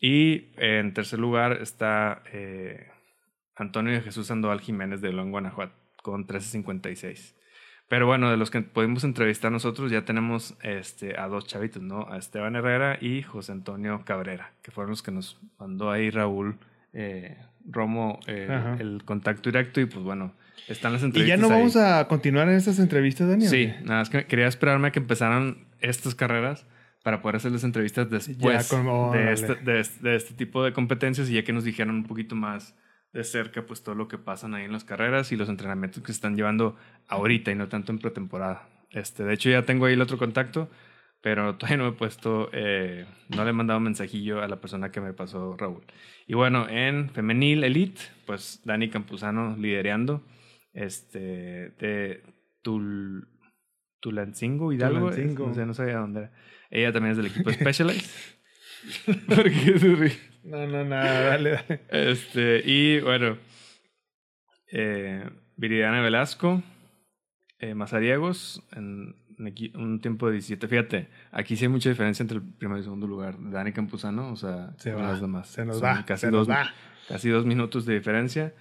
Y 0.00 0.52
eh, 0.58 0.80
en 0.80 0.92
tercer 0.92 1.18
lugar 1.18 1.62
está 1.62 2.22
eh, 2.30 2.88
Antonio 3.56 4.02
Jesús 4.02 4.26
Sandoval 4.26 4.60
Jiménez 4.60 5.00
de 5.00 5.10
León, 5.10 5.30
Guanajuato, 5.30 5.74
con 6.02 6.26
13.56. 6.26 7.34
Pero 7.88 8.06
bueno, 8.06 8.30
de 8.30 8.36
los 8.36 8.50
que 8.50 8.62
pudimos 8.62 9.04
entrevistar 9.04 9.52
nosotros, 9.52 9.90
ya 9.90 10.04
tenemos 10.04 10.56
este, 10.62 11.18
a 11.18 11.28
dos 11.28 11.46
chavitos, 11.46 11.82
¿no? 11.82 12.06
A 12.10 12.16
Esteban 12.16 12.56
Herrera 12.56 12.98
y 13.00 13.22
José 13.22 13.52
Antonio 13.52 14.02
Cabrera, 14.04 14.52
que 14.62 14.70
fueron 14.70 14.90
los 14.90 15.02
que 15.02 15.10
nos 15.10 15.38
mandó 15.58 15.90
ahí 15.90 16.10
Raúl 16.10 16.56
eh, 16.94 17.36
Romo 17.68 18.20
eh, 18.26 18.76
el 18.78 19.02
contacto 19.04 19.50
directo. 19.50 19.80
Y 19.80 19.86
pues 19.86 20.02
bueno, 20.02 20.32
están 20.66 20.94
las 20.94 21.02
¿Y 21.02 21.06
entrevistas. 21.06 21.38
ya 21.38 21.42
no 21.42 21.52
ahí. 21.52 21.60
vamos 21.60 21.76
a 21.76 22.08
continuar 22.08 22.48
en 22.48 22.54
estas 22.54 22.78
entrevistas, 22.78 23.28
Daniel? 23.28 23.50
Sí, 23.50 23.72
nada 23.84 24.00
más 24.00 24.10
que 24.10 24.24
quería 24.26 24.46
esperarme 24.46 24.88
a 24.88 24.92
que 24.92 25.00
empezaran 25.00 25.66
estas 25.80 26.14
carreras 26.14 26.66
para 27.02 27.20
poder 27.20 27.36
hacerles 27.36 27.64
entrevistas 27.64 28.08
después 28.08 28.70
de, 28.70 29.32
este, 29.32 29.54
de, 29.56 29.80
este, 29.80 30.02
de 30.02 30.16
este 30.16 30.34
tipo 30.34 30.64
de 30.64 30.72
competencias 30.72 31.28
y 31.28 31.34
ya 31.34 31.44
que 31.44 31.52
nos 31.52 31.64
dijeran 31.64 31.94
un 31.94 32.04
poquito 32.04 32.34
más 32.34 32.74
de 33.14 33.22
cerca 33.22 33.64
pues 33.64 33.82
todo 33.82 33.94
lo 33.94 34.08
que 34.08 34.18
pasan 34.18 34.54
ahí 34.54 34.64
en 34.64 34.72
las 34.72 34.84
carreras 34.84 35.30
y 35.30 35.36
los 35.36 35.48
entrenamientos 35.48 36.02
que 36.02 36.08
se 36.08 36.16
están 36.16 36.36
llevando 36.36 36.76
ahorita 37.06 37.52
y 37.52 37.54
no 37.54 37.68
tanto 37.68 37.92
en 37.92 38.00
pretemporada. 38.00 38.68
Este, 38.90 39.22
de 39.24 39.32
hecho 39.32 39.48
ya 39.48 39.62
tengo 39.62 39.86
ahí 39.86 39.94
el 39.94 40.02
otro 40.02 40.18
contacto, 40.18 40.68
pero 41.20 41.54
todavía 41.54 41.78
no 41.78 41.88
he 41.88 41.92
puesto, 41.92 42.50
eh, 42.52 43.06
no 43.28 43.44
le 43.44 43.50
he 43.50 43.52
mandado 43.52 43.78
un 43.78 43.84
mensajillo 43.84 44.42
a 44.42 44.48
la 44.48 44.60
persona 44.60 44.90
que 44.90 45.00
me 45.00 45.12
pasó 45.12 45.56
Raúl. 45.56 45.84
Y 46.26 46.34
bueno, 46.34 46.68
en 46.68 47.08
femenil 47.08 47.62
elite, 47.62 48.00
pues 48.26 48.60
Dani 48.64 48.90
Campuzano 48.90 49.56
liderando, 49.56 50.24
este, 50.72 51.70
de 51.78 52.22
Tul, 52.62 53.28
Tulancingo 54.00 54.72
Hidalgo, 54.72 55.10
Tulancingo. 55.10 55.46
no 55.46 55.54
sé, 55.54 55.66
no 55.66 55.74
sabía 55.74 55.98
dónde 55.98 56.20
era. 56.20 56.32
Ella 56.68 56.92
también 56.92 57.12
es 57.12 57.16
del 57.16 57.26
equipo 57.26 57.50
Specialized. 57.52 58.10
¿Por 59.28 59.44
qué 59.44 59.78
se 59.78 59.94
ríe? 59.94 60.33
No, 60.44 60.66
no, 60.66 60.84
nada, 60.84 61.20
dale, 61.28 61.50
dale. 61.50 61.80
Este, 61.88 62.62
y 62.64 63.00
bueno, 63.00 63.38
eh, 64.70 65.28
Viridiana 65.56 66.00
Velasco, 66.02 66.62
eh, 67.58 67.74
Mazariegos, 67.74 68.62
en, 68.72 69.16
un 69.74 70.00
tiempo 70.00 70.26
de 70.26 70.34
17. 70.34 70.68
Fíjate, 70.68 71.08
aquí 71.32 71.56
sí 71.56 71.64
hay 71.64 71.68
mucha 71.68 71.88
diferencia 71.88 72.22
entre 72.22 72.38
el 72.38 72.44
primer 72.44 72.78
y 72.78 72.82
segundo 72.82 73.06
lugar. 73.06 73.36
Dani 73.38 73.72
Campuzano, 73.72 74.30
o 74.32 74.36
sea, 74.36 74.74
Se 74.78 74.92
va, 74.92 75.02
las 75.02 75.20
demás. 75.20 75.48
se 75.48 75.64
nos 75.64 75.78
Son 75.78 75.88
va, 75.88 76.04
Casi, 76.04 76.26
se 76.26 76.30
dos, 76.30 76.46
nos 76.46 76.56
va. 76.56 76.70
casi 77.08 77.30
dos 77.30 77.44
minutos 77.46 77.86
de 77.86 77.94
diferencia. 77.94 78.54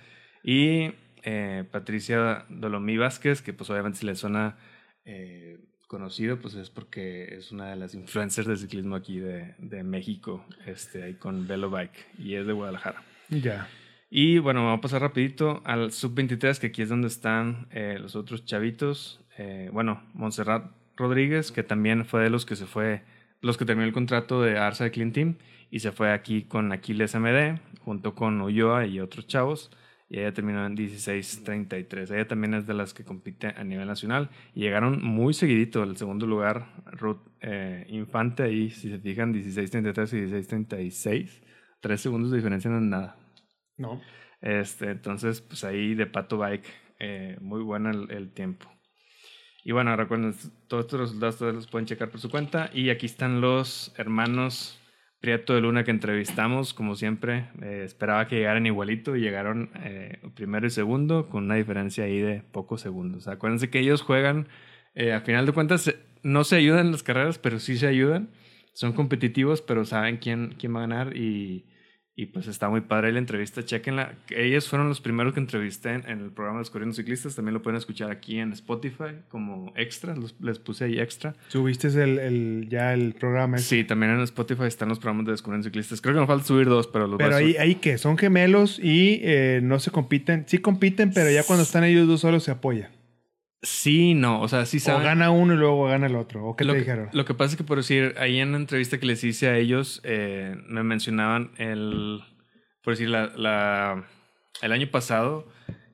Y 0.43 0.91
eh, 1.24 1.63
Patricia 1.72 2.46
Dolomí 2.50 2.98
Vázquez, 2.98 3.41
que 3.41 3.54
pues 3.54 3.69
obviamente 3.69 4.00
si 4.00 4.06
le 4.06 4.15
suena 4.15 4.58
eh, 5.06 5.60
conocido, 5.93 6.39
pues 6.39 6.56
es 6.56 6.71
porque 6.71 7.36
es 7.36 7.51
una 7.51 7.69
de 7.69 7.75
las 7.75 7.93
influencers 7.93 8.47
del 8.47 8.58
ciclismo 8.58 8.95
aquí 8.95 9.19
de, 9.19 9.53
de 9.60 9.84
México, 9.84 10.43
este, 10.65 11.03
ahí 11.03 11.13
con 11.13 11.47
Velo 11.47 11.69
Bike, 11.69 12.08
y 12.17 12.34
es 12.34 12.47
de 12.47 12.53
Guadalajara. 12.53 13.03
Ya. 13.29 13.67
Y 14.10 14.39
bueno, 14.39 14.63
vamos 14.63 14.79
a 14.79 14.82
pasar 14.82 15.01
rapidito 15.01 15.62
al 15.65 15.91
sub-23, 15.91 16.58
que 16.58 16.67
aquí 16.67 16.82
es 16.82 16.89
donde 16.89 17.08
están 17.10 17.67
eh, 17.69 17.99
los 18.01 18.15
otros 18.15 18.43
chavitos. 18.43 19.21
Eh, 19.38 19.69
bueno, 19.71 20.01
Montserrat 20.15 20.71
Rodríguez, 20.97 21.51
que 21.51 21.62
también 21.62 22.06
fue 22.06 22.23
de 22.23 22.32
los 22.32 22.47
que 22.47 22.56
se 22.56 22.65
fue, 22.65 23.03
los 23.41 23.58
que 23.58 23.65
terminó 23.65 23.86
el 23.86 23.93
contrato 23.93 24.41
de 24.41 24.58
Arsa 24.58 24.86
de 24.86 24.91
Clean 24.91 25.12
Team 25.12 25.36
y 25.69 25.82
se 25.82 25.91
fue 25.91 26.12
aquí 26.12 26.41
con 26.41 26.71
Aquiles 26.71 27.13
MD, 27.13 27.60
junto 27.86 28.15
con 28.15 28.41
Ulloa 28.41 28.88
y 28.88 28.99
otros 28.99 29.27
chavos. 29.27 29.69
Y 30.13 30.19
ella 30.19 30.32
terminó 30.32 30.63
en 30.63 30.78
16.33. 30.78 32.13
Ella 32.13 32.28
también 32.28 32.54
es 32.54 32.67
de 32.67 32.76
las 32.76 32.93
que 32.93 33.04
compite 33.04 33.47
a 33.47 33.63
nivel 33.63 33.88
nacional. 33.88 34.30
Y 34.54 34.60
llegaron 34.60 35.04
muy 35.04 35.34
seguidito. 35.34 35.82
El 35.82 35.97
segundo 35.97 36.28
lugar, 36.28 36.67
Ruth 36.86 37.17
eh, 37.41 37.88
Infante, 37.89 38.43
ahí, 38.43 38.69
si 38.69 38.91
se 38.91 38.99
fijan, 38.99 39.34
16.33 39.34 40.13
y 40.13 40.32
16.36. 40.32 41.41
Tres 41.82 41.99
segundos 41.99 42.30
de 42.30 42.38
diferencia 42.38 42.69
no 42.69 42.78
es 42.78 42.84
nada. 42.84 43.15
No. 43.76 43.99
Este, 44.39 44.91
entonces, 44.91 45.41
pues 45.41 45.63
ahí 45.63 45.95
de 45.95 46.06
Pato 46.06 46.38
Bike, 46.38 46.67
eh, 46.99 47.36
muy 47.41 47.63
bueno 47.63 47.89
el, 47.89 48.12
el 48.12 48.34
tiempo. 48.34 48.71
Y 49.63 49.71
bueno, 49.71 49.95
recuerden, 49.95 50.36
todos 50.67 50.86
estos 50.86 50.99
resultados 50.99 51.38
todos 51.39 51.56
los 51.56 51.65
pueden 51.65 51.88
checar 51.88 52.12
por 52.12 52.19
su 52.19 52.30
cuenta. 52.30 52.69
Y 52.71 52.91
aquí 52.91 53.08
están 53.08 53.41
los 53.41 53.91
hermanos 53.97 54.80
Prieto 55.23 55.53
de 55.53 55.62
Luna 55.62 55.86
que 55.86 55.91
entrevistamos, 55.91 56.73
como 56.73 56.95
siempre. 56.95 57.45
Eh, 57.62 57.83
esperaba 57.86 58.27
que 58.27 58.36
llegaran 58.36 58.65
igualito 58.65 59.15
y 59.15 59.21
llegaron 59.21 59.69
eh, 59.81 60.19
primero 60.36 60.67
y 60.67 60.69
segundo 60.69 61.29
con 61.29 61.45
una 61.45 61.55
diferencia 61.55 62.03
ahí 62.03 62.19
de 62.19 62.41
pocos 62.51 62.81
segundos. 62.81 63.29
Acuérdense 63.29 63.69
que 63.69 63.79
ellos 63.79 64.01
juegan, 64.01 64.49
eh, 64.95 65.13
a 65.13 65.21
final 65.21 65.45
de 65.45 65.53
cuentas, 65.53 65.95
no 66.23 66.43
se 66.43 66.57
ayudan 66.57 66.88
en 66.88 66.91
las 66.91 67.03
carreras, 67.03 67.39
pero 67.39 67.59
sí 67.59 67.77
se 67.77 67.88
ayudan. 67.88 68.31
Son 68.73 68.91
competitivos, 68.91 69.62
pero 69.62 69.86
saben 69.86 70.17
quién, 70.17 70.55
quién 70.59 70.75
va 70.75 70.79
a 70.79 70.88
ganar 70.88 71.15
y, 71.15 71.63
y 72.15 72.28
pues 72.28 72.47
está 72.47 72.69
muy 72.69 72.82
padre 72.82 73.12
la 73.12 73.17
entrevista. 73.19 73.65
Chequenla. 73.65 74.13
Ellos 74.30 74.69
fueron 74.69 74.88
los 74.88 75.02
primeros 75.02 75.34
que 75.34 75.39
entrevisté 75.39 75.89
en, 75.93 76.08
en 76.08 76.19
el 76.21 76.32
programa 76.32 76.60
de 76.60 76.62
los 76.62 76.69
Corriendo 76.69 76.95
Ciclistas. 76.95 77.36
También 77.36 77.54
lo 77.56 77.62
pueden 77.63 77.78
escuchar 77.78 78.12
aquí 78.12 78.38
en 78.38 78.54
Spotify 78.54 79.15
como 79.30 79.73
extra. 79.76 80.15
Los- 80.15 80.36
les 80.39 80.60
puse 80.60 80.86
ahí 80.86 80.99
extra. 80.99 81.34
Subiste 81.47 81.88
el, 81.88 82.19
el, 82.19 82.67
ya 82.69 82.93
el 82.93 83.13
programa. 83.13 83.58
ese. 83.58 83.65
Sí, 83.78 83.84
también 83.84 84.12
en 84.12 84.19
Spotify 84.21 84.65
están 84.65 84.89
los 84.89 84.99
programas 84.99 85.26
de 85.26 85.32
Descubriendo 85.32 85.65
Ciclistas. 85.65 86.02
Creo 86.02 86.13
que 86.13 86.19
nos 86.19 86.28
falta 86.28 86.45
subir 86.45 86.67
dos, 86.67 86.86
pero 86.88 87.08
los 87.08 87.17
Pero 87.17 87.36
ahí, 87.36 87.56
ahí 87.58 87.76
que 87.76 87.97
son 87.97 88.15
gemelos 88.17 88.80
y 88.80 89.19
eh, 89.23 89.60
no 89.63 89.80
se 89.80 89.89
compiten. 89.89 90.43
Sí 90.47 90.60
compiten, 90.60 91.12
pero 91.13 91.32
ya 91.32 91.43
cuando 91.43 91.63
están 91.63 91.84
ellos 91.84 92.08
dos 92.08 92.21
solos 92.21 92.43
se 92.43 92.52
apoya. 92.52 92.91
Sí, 93.63 94.13
no. 94.13 94.41
O 94.41 94.47
sea, 94.47 94.65
sí 94.65 94.78
O 94.78 94.80
saben. 94.82 95.04
gana 95.04 95.32
uno 95.32 95.54
y 95.54 95.58
luego 95.58 95.86
gana 95.88 96.08
el 96.08 96.15
otro. 96.15 96.45
¿O 96.45 96.56
qué 96.56 96.65
lo, 96.65 96.73
te 96.73 96.80
que, 96.80 96.84
dijeron? 96.86 97.10
lo 97.13 97.26
que 97.26 97.34
pasa 97.34 97.52
es 97.54 97.58
que, 97.58 97.63
por 97.63 97.78
decir, 97.78 98.13
ahí 98.19 98.39
en 98.39 98.52
la 98.52 98.58
entrevista 98.58 98.99
que 98.99 99.06
les 99.06 99.23
hice 99.23 99.47
a 99.47 99.58
ellos, 99.58 100.02
eh, 100.04 100.56
me 100.67 100.84
mencionaban 100.84 101.52
el. 101.58 102.21
Por 102.84 102.93
decir, 102.93 103.10
la, 103.10 103.28
la- 103.38 104.04
el 104.62 104.71
año 104.71 104.88
pasado, 104.91 105.47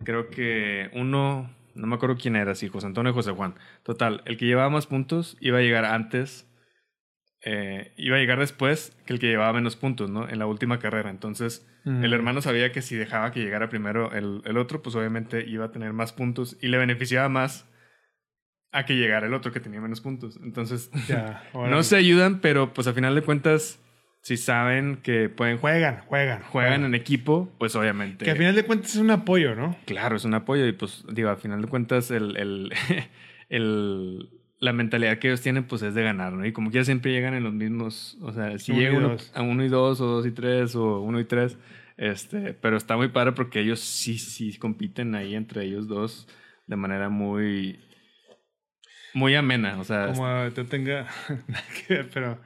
creo 0.04 0.30
que 0.30 0.90
uno. 0.94 1.56
No 1.76 1.88
me 1.88 1.96
acuerdo 1.96 2.18
quién 2.18 2.36
era, 2.36 2.56
si 2.56 2.68
José 2.68 2.88
Antonio 2.88 3.12
o 3.12 3.16
José 3.16 3.32
Juan. 3.32 3.54
Total, 3.84 4.22
el 4.26 4.36
que 4.38 4.46
llevaba 4.48 4.70
más 4.70 4.86
puntos 4.88 5.38
iba 5.40 5.60
a 5.60 5.62
llegar 5.62 5.86
antes. 5.86 6.46
eh, 7.46 7.94
iba 7.96 8.18
a 8.18 8.20
llegar 8.20 8.40
después 8.40 8.98
que 9.06 9.14
el 9.14 9.20
que 9.20 9.28
llevaba 9.28 9.54
menos 9.54 9.76
puntos, 9.78 10.10
¿no? 10.10 10.28
En 10.28 10.40
la 10.40 10.46
última 10.46 10.80
carrera. 10.80 11.10
Entonces, 11.10 11.66
Mm. 11.86 12.04
el 12.04 12.14
hermano 12.14 12.42
sabía 12.42 12.72
que 12.72 12.82
si 12.82 12.96
dejaba 12.96 13.32
que 13.32 13.40
llegara 13.40 13.70
primero 13.70 14.12
el, 14.12 14.42
el 14.46 14.58
otro, 14.58 14.82
pues 14.82 14.96
obviamente 14.96 15.46
iba 15.48 15.66
a 15.66 15.72
tener 15.72 15.94
más 15.94 16.12
puntos 16.14 16.58
y 16.62 16.68
le 16.68 16.78
beneficiaba 16.78 17.30
más 17.30 17.68
a 18.72 18.86
que 18.86 18.96
llegara 18.96 19.26
el 19.28 19.34
otro 19.34 19.52
que 19.52 19.60
tenía 19.60 19.82
menos 19.82 20.02
puntos. 20.02 20.40
Entonces, 20.44 20.92
Ya, 21.08 21.44
no 21.54 21.82
se 21.84 21.96
ayudan, 21.96 22.40
pero 22.42 22.74
pues 22.74 22.88
a 22.88 22.94
final 22.94 23.16
de 23.16 23.22
cuentas, 23.24 23.80
si 24.22 24.36
saben 24.38 24.98
que 25.02 25.30
pueden 25.30 25.58
jugar, 25.58 25.74
Juegan, 25.76 26.02
juegan. 26.06 26.42
juegan 26.44 26.84
en 26.84 26.94
equipo, 26.96 27.52
pues 27.58 27.76
obviamente. 27.76 28.26
Que 28.26 28.32
al 28.32 28.38
final 28.38 28.54
de 28.56 28.64
cuentas 28.66 28.92
es 28.92 28.98
un 29.02 29.12
apoyo, 29.12 29.56
¿no? 29.56 29.78
Claro, 29.86 30.18
es 30.18 30.26
un 30.26 30.34
apoyo 30.34 30.68
y 30.68 30.74
pues 30.74 31.06
digo, 31.12 31.30
al 31.30 31.38
final 31.38 31.62
de 31.62 31.68
cuentas 31.70 32.12
el, 32.12 32.36
el, 32.38 32.74
el- 33.50 34.30
la 34.60 34.74
mentalidad 34.74 35.20
que 35.20 35.28
ellos 35.30 35.42
tienen 35.42 35.66
pues 35.66 35.82
es 35.82 35.94
de 35.96 36.04
ganar, 36.04 36.34
¿no? 36.34 36.46
Y 36.46 36.52
como 36.52 36.72
que 36.72 36.84
siempre 36.84 37.12
llegan 37.12 37.34
en 37.34 37.44
los 37.44 37.54
mismos, 37.54 38.18
o 38.22 38.32
sea, 38.34 38.58
si 38.60 38.72
Uno 38.72 38.82
y 38.82 38.84
llega 38.84 38.98
uno 38.98 39.10
dos. 39.10 39.32
a 39.34 39.42
uno 39.42 39.64
y 39.64 39.70
dos 39.70 40.02
o 40.02 40.06
dos 40.06 40.26
y 40.26 40.32
tres 40.32 40.76
o 40.76 41.02
uno 41.02 41.20
y 41.20 41.26
tres, 41.26 41.58
este, 41.98 42.54
pero 42.54 42.78
está 42.78 42.98
muy 42.98 43.10
padre 43.10 43.32
porque 43.34 43.60
ellos 43.62 43.80
sí, 43.80 44.18
sí 44.18 44.58
compiten 44.58 45.16
ahí 45.16 45.36
entre 45.36 45.64
ellos 45.66 45.88
dos 45.88 46.28
de 46.68 46.76
manera 46.76 47.10
muy, 47.10 47.80
muy 49.14 49.36
amena, 49.36 49.80
o 49.80 49.84
sea, 49.84 50.14
Como 50.14 50.52
te 50.54 50.64
tenga 50.66 51.08
nada 51.48 51.64
que 51.88 51.94
ver, 51.96 52.10
pero 52.14 52.40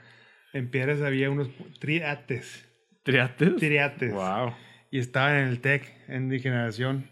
en 0.54 0.70
Piedras 0.70 1.02
había 1.02 1.30
unos 1.30 1.50
triates. 1.80 2.68
triates. 3.04 3.56
Triates. 3.58 4.14
Wow. 4.14 4.54
Y 4.92 5.00
estaban 5.00 5.36
en 5.38 5.48
el 5.48 5.60
TEC, 5.60 5.92
en 6.08 6.28
mi 6.28 6.40
generación. 6.40 7.10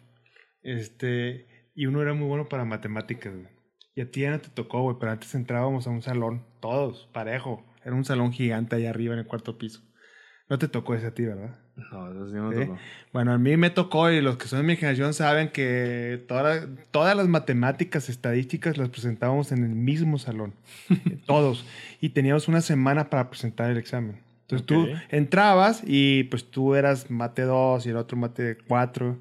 Este, 0.62 1.48
y 1.74 1.88
uno 1.88 2.02
era 2.04 2.14
muy 2.14 2.28
bueno 2.28 2.48
para 2.48 2.64
matemáticas, 2.66 3.34
güey. 3.34 3.48
Y 3.96 4.02
a 4.02 4.10
ti 4.12 4.22
ya 4.22 4.32
no 4.32 4.40
te 4.40 4.50
tocó, 4.50 4.82
güey, 4.84 4.96
pero 5.00 5.12
antes 5.12 5.34
entrábamos 5.36 5.86
a 5.88 5.90
un 5.90 6.02
salón, 6.02 6.44
todos, 6.62 7.10
parejo. 7.12 7.66
Era 7.84 7.96
un 7.96 8.06
salón 8.06 8.32
gigante 8.32 8.76
allá 8.76 8.90
arriba 8.90 9.14
en 9.14 9.20
el 9.20 9.26
cuarto 9.26 9.58
piso. 9.58 9.82
No 10.50 10.58
te 10.58 10.68
tocó 10.68 10.94
ese 10.96 11.08
a 11.08 11.14
ti, 11.14 11.24
¿verdad? 11.26 11.56
No, 11.78 12.12
eso 12.12 12.28
sí 12.30 12.36
no 12.36 12.50
me 12.50 12.56
¿Sí? 12.56 12.62
tocó. 12.66 12.78
Bueno, 13.14 13.32
a 13.34 13.38
mí 13.38 13.56
me 13.58 13.70
tocó 13.70 14.12
y 14.12 14.22
los 14.22 14.38
que 14.38 14.48
son 14.48 14.60
de 14.60 14.64
mi 14.68 14.76
generación 14.76 15.14
saben 15.14 15.50
que 15.50 16.24
toda- 16.28 16.68
todas 16.92 17.16
las 17.16 17.28
matemáticas 17.28 18.10
estadísticas 18.10 18.78
las 18.78 18.90
presentábamos 18.90 19.52
en 19.52 19.64
el 19.64 19.70
mismo 19.76 20.18
salón. 20.20 20.54
Todos. 21.26 21.66
Y 22.02 22.10
teníamos 22.10 22.48
una 22.48 22.62
semana 22.62 23.10
para 23.10 23.30
presentar 23.30 23.72
el 23.72 23.78
examen. 23.78 24.20
Entonces 24.42 24.64
Ok. 24.64 24.68
tú 24.68 24.88
entrabas 25.10 25.82
y 25.86 26.24
pues 26.26 26.50
tú 26.52 26.76
eras 26.76 27.10
mate 27.10 27.44
2 27.44 27.86
y 27.86 27.90
el 27.90 27.96
otro 27.98 28.18
mate 28.18 28.58
4. 28.68 29.18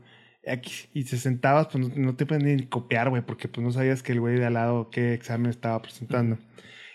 Y 0.95 1.03
se 1.05 1.19
sentabas, 1.19 1.69
pues 1.69 1.87
no, 1.89 1.95
no 1.97 2.17
te 2.17 2.27
podían 2.27 2.57
ni 2.57 2.67
copiar, 2.67 3.11
güey, 3.11 3.23
porque 3.23 3.49
pues 3.49 3.65
no 3.65 3.73
sabías 3.73 4.03
que 4.03 4.13
el 4.13 4.21
güey 4.21 4.37
de 4.39 4.47
al 4.47 4.55
lado 4.55 4.91
qué 4.91 5.13
examen 5.15 5.51
estaba 5.51 5.81
presentando. 5.83 6.39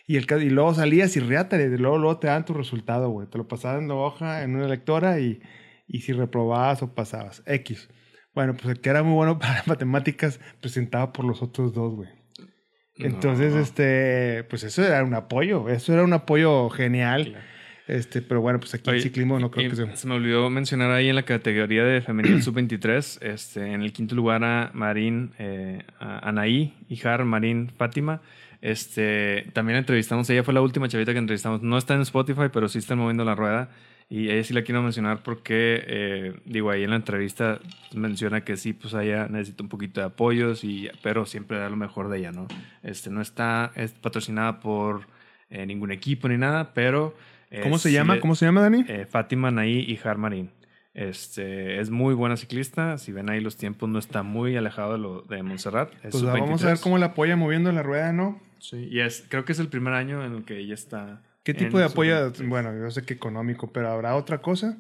Y, 0.08 0.18
el, 0.18 0.26
y 0.44 0.50
luego 0.50 0.74
salías 0.74 1.16
y 1.16 1.20
riátale, 1.20 1.66
y 1.66 1.78
luego, 1.78 1.98
luego 1.98 2.20
te 2.20 2.28
dan 2.28 2.46
tu 2.46 2.54
resultado, 2.54 3.10
güey. 3.10 3.28
Te 3.28 3.38
lo 3.38 3.48
pasaban 3.48 3.84
en 3.84 3.88
la 3.90 3.96
hoja, 3.96 4.44
en 4.44 4.56
una 4.56 4.68
lectora 4.68 5.20
y, 5.20 5.42
y 5.88 6.02
si 6.02 6.14
reprobabas 6.14 6.82
o 6.84 6.94
pasabas. 6.94 7.44
X. 7.46 7.90
Bueno, 8.34 8.54
pues 8.56 8.66
el 8.76 8.82
que 8.82 8.90
era 8.90 9.04
muy 9.04 9.14
bueno 9.14 9.40
para 9.40 9.64
matemáticas 9.66 10.40
presentaba 10.62 11.14
por 11.14 11.26
los 11.26 11.42
otros 11.42 11.74
dos, 11.74 11.96
güey. 11.96 12.10
Entonces, 12.98 13.54
No. 13.54 13.60
este, 13.60 14.44
pues 14.46 14.64
eso 14.64 14.84
era 14.84 15.04
un 15.04 15.14
apoyo, 15.14 15.70
eso 15.70 15.94
era 15.94 16.04
un 16.04 16.14
apoyo 16.14 16.70
genial. 16.70 17.26
Claro. 17.32 17.55
Este, 17.88 18.24
pero 18.24 18.42
bueno, 18.42 18.60
pues 18.60 18.74
aquí 18.74 18.90
en 18.90 18.96
Oye, 18.96 19.04
ciclismo 19.04 19.40
no 19.40 19.52
creo 19.52 19.70
que 19.70 19.76
sea. 19.76 19.96
Se 19.96 20.08
me 20.08 20.16
olvidó 20.16 20.50
mencionar 20.50 20.92
ahí 20.92 21.08
en 21.08 21.16
la 21.16 21.24
categoría 21.24 21.84
de 21.84 22.02
femenil 22.02 22.42
sub-23, 22.44 23.22
este, 23.22 23.74
en 23.74 23.82
el 23.82 23.94
quinto 23.94 24.16
lugar 24.16 24.44
a 24.44 24.72
Marín, 24.74 25.34
eh, 25.38 25.84
a 26.00 26.30
Anaí, 26.30 26.74
Ijar, 26.90 27.26
Marín, 27.26 27.72
Fátima. 27.78 28.22
Este, 28.62 29.52
también 29.54 29.78
entrevistamos, 29.78 30.28
ella 30.32 30.44
fue 30.44 30.54
la 30.56 30.62
última 30.62 30.88
chavita 30.88 31.14
que 31.14 31.20
entrevistamos. 31.20 31.62
No 31.62 31.78
está 31.78 31.94
en 31.94 32.02
Spotify, 32.02 32.50
pero 32.52 32.68
sí 32.68 32.80
está 32.80 32.96
moviendo 32.96 33.24
la 33.24 33.36
rueda. 33.36 33.70
Y 34.10 34.30
ella 34.30 34.44
sí 34.44 34.54
la 34.54 34.64
quiero 34.64 34.82
mencionar 34.82 35.22
porque, 35.24 35.84
eh, 35.88 36.34
digo, 36.46 36.72
ahí 36.72 36.84
en 36.84 36.92
la 36.92 36.96
entrevista 36.96 37.60
menciona 37.94 38.42
que 38.42 38.56
sí, 38.58 38.74
pues 38.74 38.94
ella 38.94 39.28
necesita 39.28 39.64
un 39.64 39.70
poquito 39.70 40.00
de 40.00 40.08
apoyos, 40.08 40.64
y, 40.64 40.90
pero 41.04 41.26
siempre 41.26 41.58
da 41.58 41.70
lo 41.70 41.76
mejor 41.76 42.10
de 42.10 42.20
ella, 42.20 42.32
¿no? 42.32 42.48
Este, 42.84 43.10
no 43.10 43.22
está 43.22 43.72
es 43.76 43.94
patrocinada 43.94 44.60
por 44.60 45.08
eh, 45.52 45.66
ningún 45.68 45.92
equipo 45.92 46.28
ni 46.28 46.38
nada, 46.38 46.74
pero... 46.74 47.16
eh, 47.58 47.62
¿Cómo 47.62 47.78
se 47.78 47.90
sí 47.90 47.96
llama? 47.96 48.16
le- 48.16 48.20
¿Cómo 48.22 48.36
se 48.36 48.46
llama, 48.46 48.62
Dani? 48.62 48.86
eh, 48.88 49.06
Fátima 49.10 49.52
Naí 49.52 49.80
y 49.80 50.00
Marín. 50.18 50.52
Este, 50.94 51.80
es 51.82 51.90
muy 51.90 52.14
buena 52.14 52.38
ciclista. 52.38 52.98
Si 52.98 53.12
ven 53.12 53.30
ahí 53.30 53.42
los 53.42 53.58
tiempos, 53.58 53.90
no 53.90 54.00
está 54.00 54.24
muy 54.24 54.56
alejado 54.56 54.94
de, 54.94 54.98
lo, 55.00 55.22
de 55.24 55.44
Montserrat. 55.44 55.92
Es 56.04 56.12
Pues 56.12 56.24
vamos 56.24 56.64
a 56.64 56.68
ver 56.68 56.80
cómo 56.80 56.98
la 56.98 57.08
apoya 57.08 57.36
moviendo 57.36 57.72
la 57.72 57.84
rueda, 57.84 58.14
¿no? 58.14 58.42
Sí, 58.60 58.88
y 58.90 59.02
es, 59.02 59.26
creo 59.30 59.44
que 59.46 59.52
es 59.52 59.60
el 59.60 59.68
primer 59.68 59.94
año 59.94 60.24
en 60.26 60.34
el 60.34 60.46
que 60.46 60.58
ella 60.58 60.74
está. 60.74 61.22
¿Qué 61.44 61.54
tipo 61.54 61.78
de 61.78 61.84
apoyo? 61.86 62.16
23. 62.16 62.50
Bueno, 62.50 62.76
yo 62.80 62.90
sé 62.92 63.04
que 63.04 63.14
económico, 63.14 63.72
pero 63.72 63.90
¿habrá 63.92 64.16
otra 64.16 64.40
cosa? 64.42 64.78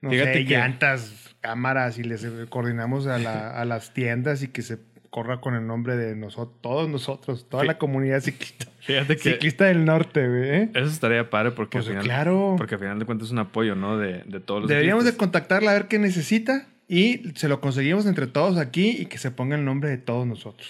No 0.00 0.10
Fíjate 0.10 0.32
sé, 0.40 0.44
que- 0.46 0.54
llantas, 0.54 1.36
cámaras 1.40 1.98
y 1.98 2.04
les 2.04 2.24
eh, 2.24 2.46
coordinamos 2.48 3.06
a, 3.06 3.18
la- 3.18 3.50
a 3.50 3.64
las 3.64 3.92
tiendas 3.92 4.42
y 4.42 4.48
que 4.48 4.62
se 4.62 4.78
corra 5.10 5.40
con 5.40 5.54
el 5.54 5.66
nombre 5.66 5.96
de 5.96 6.14
nosotros, 6.16 6.60
todos 6.60 6.88
nosotros, 6.88 7.48
toda 7.48 7.64
la 7.64 7.78
comunidad 7.78 8.20
ciclista, 8.20 8.66
Fíjate 8.80 9.16
que 9.16 9.32
ciclista 9.32 9.64
del 9.66 9.84
norte, 9.84 10.28
güey. 10.28 10.48
¿eh? 10.50 10.70
eso 10.74 10.86
estaría 10.90 11.28
padre 11.30 11.52
porque, 11.52 11.78
Pues 11.78 11.86
al 11.86 11.92
final, 11.92 12.04
claro. 12.04 12.54
porque 12.56 12.74
al 12.74 12.80
final 12.80 12.98
de 12.98 13.04
cuentas 13.04 13.28
es 13.28 13.32
un 13.32 13.38
apoyo, 13.38 13.74
¿no? 13.74 13.98
De, 13.98 14.22
de 14.26 14.40
todos 14.40 14.62
los 14.62 14.68
Deberíamos 14.68 15.04
de 15.04 15.16
contactarla 15.16 15.70
a 15.70 15.74
ver 15.74 15.88
qué 15.88 15.98
necesita 15.98 16.66
y 16.88 17.32
se 17.34 17.48
lo 17.48 17.60
conseguimos 17.60 18.06
entre 18.06 18.26
todos 18.26 18.56
aquí 18.58 18.96
y 18.98 19.06
que 19.06 19.18
se 19.18 19.30
ponga 19.30 19.56
el 19.56 19.64
nombre 19.64 19.90
de 19.90 19.98
todos 19.98 20.26
nosotros. 20.26 20.68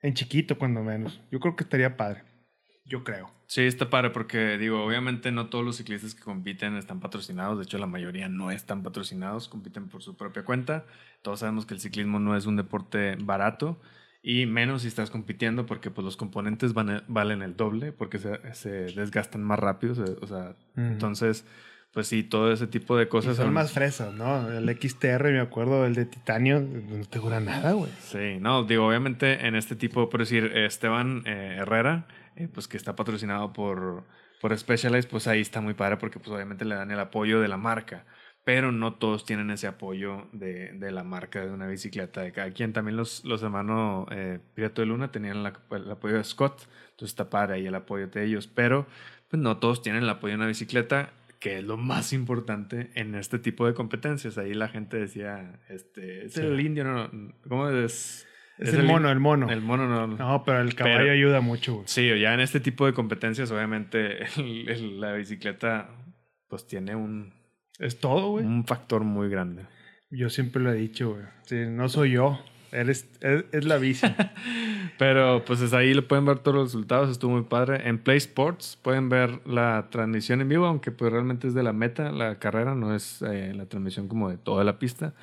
En 0.00 0.14
chiquito, 0.14 0.58
cuando 0.58 0.82
menos. 0.82 1.20
Yo 1.32 1.40
creo 1.40 1.56
que 1.56 1.64
estaría 1.64 1.96
padre. 1.96 2.22
Yo 2.84 3.02
creo. 3.02 3.30
Sí, 3.50 3.62
está 3.62 3.88
padre 3.88 4.10
porque, 4.10 4.58
digo, 4.58 4.84
obviamente 4.84 5.32
no 5.32 5.46
todos 5.48 5.64
los 5.64 5.76
ciclistas 5.76 6.14
que 6.14 6.22
compiten 6.22 6.76
están 6.76 7.00
patrocinados. 7.00 7.56
De 7.56 7.64
hecho, 7.64 7.78
la 7.78 7.86
mayoría 7.86 8.28
no 8.28 8.50
están 8.50 8.82
patrocinados, 8.82 9.48
compiten 9.48 9.88
por 9.88 10.02
su 10.02 10.18
propia 10.18 10.44
cuenta. 10.44 10.84
Todos 11.22 11.40
sabemos 11.40 11.64
que 11.64 11.72
el 11.72 11.80
ciclismo 11.80 12.18
no 12.20 12.36
es 12.36 12.44
un 12.44 12.56
deporte 12.56 13.16
barato 13.18 13.80
y 14.22 14.44
menos 14.44 14.82
si 14.82 14.88
estás 14.88 15.08
compitiendo 15.08 15.64
porque 15.64 15.90
pues, 15.90 16.04
los 16.04 16.18
componentes 16.18 16.74
van- 16.74 17.04
valen 17.08 17.40
el 17.40 17.56
doble 17.56 17.90
porque 17.92 18.18
se, 18.18 18.38
se 18.52 18.70
desgastan 18.92 19.42
más 19.42 19.58
rápido. 19.58 19.94
se- 19.94 20.02
o 20.20 20.26
sea, 20.26 20.50
Ujú. 20.76 20.82
entonces, 20.82 21.46
pues 21.94 22.06
sí, 22.06 22.22
todo 22.24 22.52
ese 22.52 22.66
tipo 22.66 22.98
de 22.98 23.04
Y 23.04 23.08
cosas 23.08 23.38
son 23.38 23.54
más 23.54 23.72
fresas, 23.72 24.12
¿no? 24.12 24.52
El 24.52 24.68
XTR, 24.68 25.32
me 25.32 25.40
acuerdo, 25.40 25.86
el 25.86 25.94
de 25.94 26.04
titanio, 26.04 26.60
no 26.60 27.02
te 27.06 27.18
dura 27.18 27.40
nada, 27.40 27.72
güey. 27.72 27.90
Sí, 28.02 28.36
no, 28.40 28.64
digo, 28.64 28.86
obviamente 28.86 29.46
en 29.46 29.54
este 29.54 29.74
tipo, 29.74 30.10
por 30.10 30.20
decir, 30.20 30.52
Esteban 30.54 31.22
eh, 31.24 31.56
Herrera, 31.60 32.06
eh, 32.38 32.48
pues 32.52 32.66
que 32.68 32.76
está 32.76 32.96
patrocinado 32.96 33.52
por, 33.52 34.04
por 34.40 34.56
Specialized, 34.56 35.08
pues 35.10 35.26
ahí 35.26 35.40
está 35.40 35.60
muy 35.60 35.74
padre 35.74 35.96
porque 35.98 36.18
pues 36.18 36.30
obviamente 36.30 36.64
le 36.64 36.74
dan 36.74 36.90
el 36.90 37.00
apoyo 37.00 37.40
de 37.40 37.48
la 37.48 37.56
marca, 37.56 38.06
pero 38.44 38.72
no 38.72 38.94
todos 38.94 39.24
tienen 39.26 39.50
ese 39.50 39.66
apoyo 39.66 40.26
de, 40.32 40.72
de 40.72 40.90
la 40.90 41.04
marca 41.04 41.44
de 41.44 41.52
una 41.52 41.66
bicicleta 41.66 42.22
de 42.22 42.32
cada 42.32 42.50
quien. 42.52 42.72
También 42.72 42.96
los, 42.96 43.24
los 43.24 43.42
hermanos 43.42 44.06
eh, 44.10 44.38
Pirato 44.54 44.80
de 44.80 44.86
Luna 44.86 45.10
tenían 45.12 45.42
la- 45.42 45.60
el 45.72 45.90
apoyo 45.90 46.16
de 46.16 46.24
Scott, 46.24 46.62
entonces 46.92 47.10
está 47.10 47.28
padre 47.28 47.56
ahí 47.56 47.66
el 47.66 47.74
apoyo 47.74 48.06
de 48.08 48.24
ellos, 48.24 48.46
pero 48.46 48.86
pues 49.28 49.42
no 49.42 49.58
todos 49.58 49.82
tienen 49.82 50.02
el 50.04 50.08
apoyo 50.08 50.32
de 50.32 50.36
una 50.36 50.46
bicicleta 50.46 51.10
que 51.40 51.58
es 51.58 51.64
lo 51.64 51.76
más 51.76 52.12
importante 52.12 52.90
en 52.94 53.14
este 53.14 53.38
tipo 53.38 53.66
de 53.66 53.74
competencias. 53.74 54.38
Ahí 54.38 54.54
la 54.54 54.68
gente 54.68 54.96
decía, 54.98 55.60
este, 55.68 56.24
es 56.26 56.32
Sí. 56.34 56.40
el 56.40 56.58
indio, 56.60 56.82
no, 56.84 57.10
¿cómo 57.48 57.68
es? 57.68 58.26
Es, 58.58 58.74
el 58.74 58.84
mono, 58.84 59.10
el 59.10 59.20
mono. 59.20 59.48
El 59.50 59.60
mono 59.60 59.86
no. 59.88 60.06
No, 60.08 60.42
pero 60.44 60.60
el 60.60 60.74
caballo 60.74 60.98
Pero- 60.98 61.12
ayuda 61.12 61.40
mucho, 61.40 61.74
güey. 61.74 61.84
Sí, 61.86 62.08
ya 62.20 62.34
en 62.34 62.40
este 62.40 62.60
tipo 62.60 62.86
de 62.86 62.92
competencias, 62.92 63.50
obviamente, 63.50 64.24
el- 64.36 64.68
el- 64.68 65.00
la 65.00 65.12
bicicleta 65.12 65.88
pues 66.48 66.66
tiene 66.66 66.96
un, 66.96 67.32
Es 67.78 68.00
todo, 68.00 68.30
güey. 68.30 68.44
un 68.44 68.64
factor 68.66 69.04
muy 69.04 69.28
grande. 69.28 69.64
Yo 70.10 70.30
siempre 70.30 70.62
lo 70.62 70.72
he 70.72 70.76
dicho, 70.76 71.10
güey. 71.12 71.24
Sí, 71.42 71.56
no 71.68 71.88
soy 71.88 72.12
yo. 72.12 72.38
Eres, 72.72 73.08
es, 73.20 73.44
es 73.52 73.64
la 73.64 73.76
bici. 73.78 74.06
Pero 74.98 75.44
pues 75.44 75.60
es 75.60 75.72
ahí 75.72 75.94
lo 75.94 76.06
pueden 76.08 76.24
ver 76.24 76.40
todos 76.40 76.54
los 76.56 76.64
resultados, 76.68 77.10
estuvo 77.10 77.32
muy 77.32 77.44
padre. 77.44 77.88
En 77.88 77.98
Play 77.98 78.16
Sports 78.18 78.78
pueden 78.82 79.08
ver 79.08 79.40
la 79.46 79.88
transmisión 79.90 80.40
en 80.40 80.48
vivo, 80.48 80.66
aunque 80.66 80.90
pues 80.90 81.12
realmente 81.12 81.46
es 81.48 81.54
de 81.54 81.62
la 81.62 81.72
meta, 81.72 82.10
la 82.10 82.38
carrera, 82.38 82.74
no 82.74 82.94
es 82.94 83.22
eh, 83.22 83.52
la 83.54 83.66
transmisión 83.66 84.08
como 84.08 84.28
de 84.30 84.38
toda 84.38 84.64
la 84.64 84.78
pista. 84.78 85.14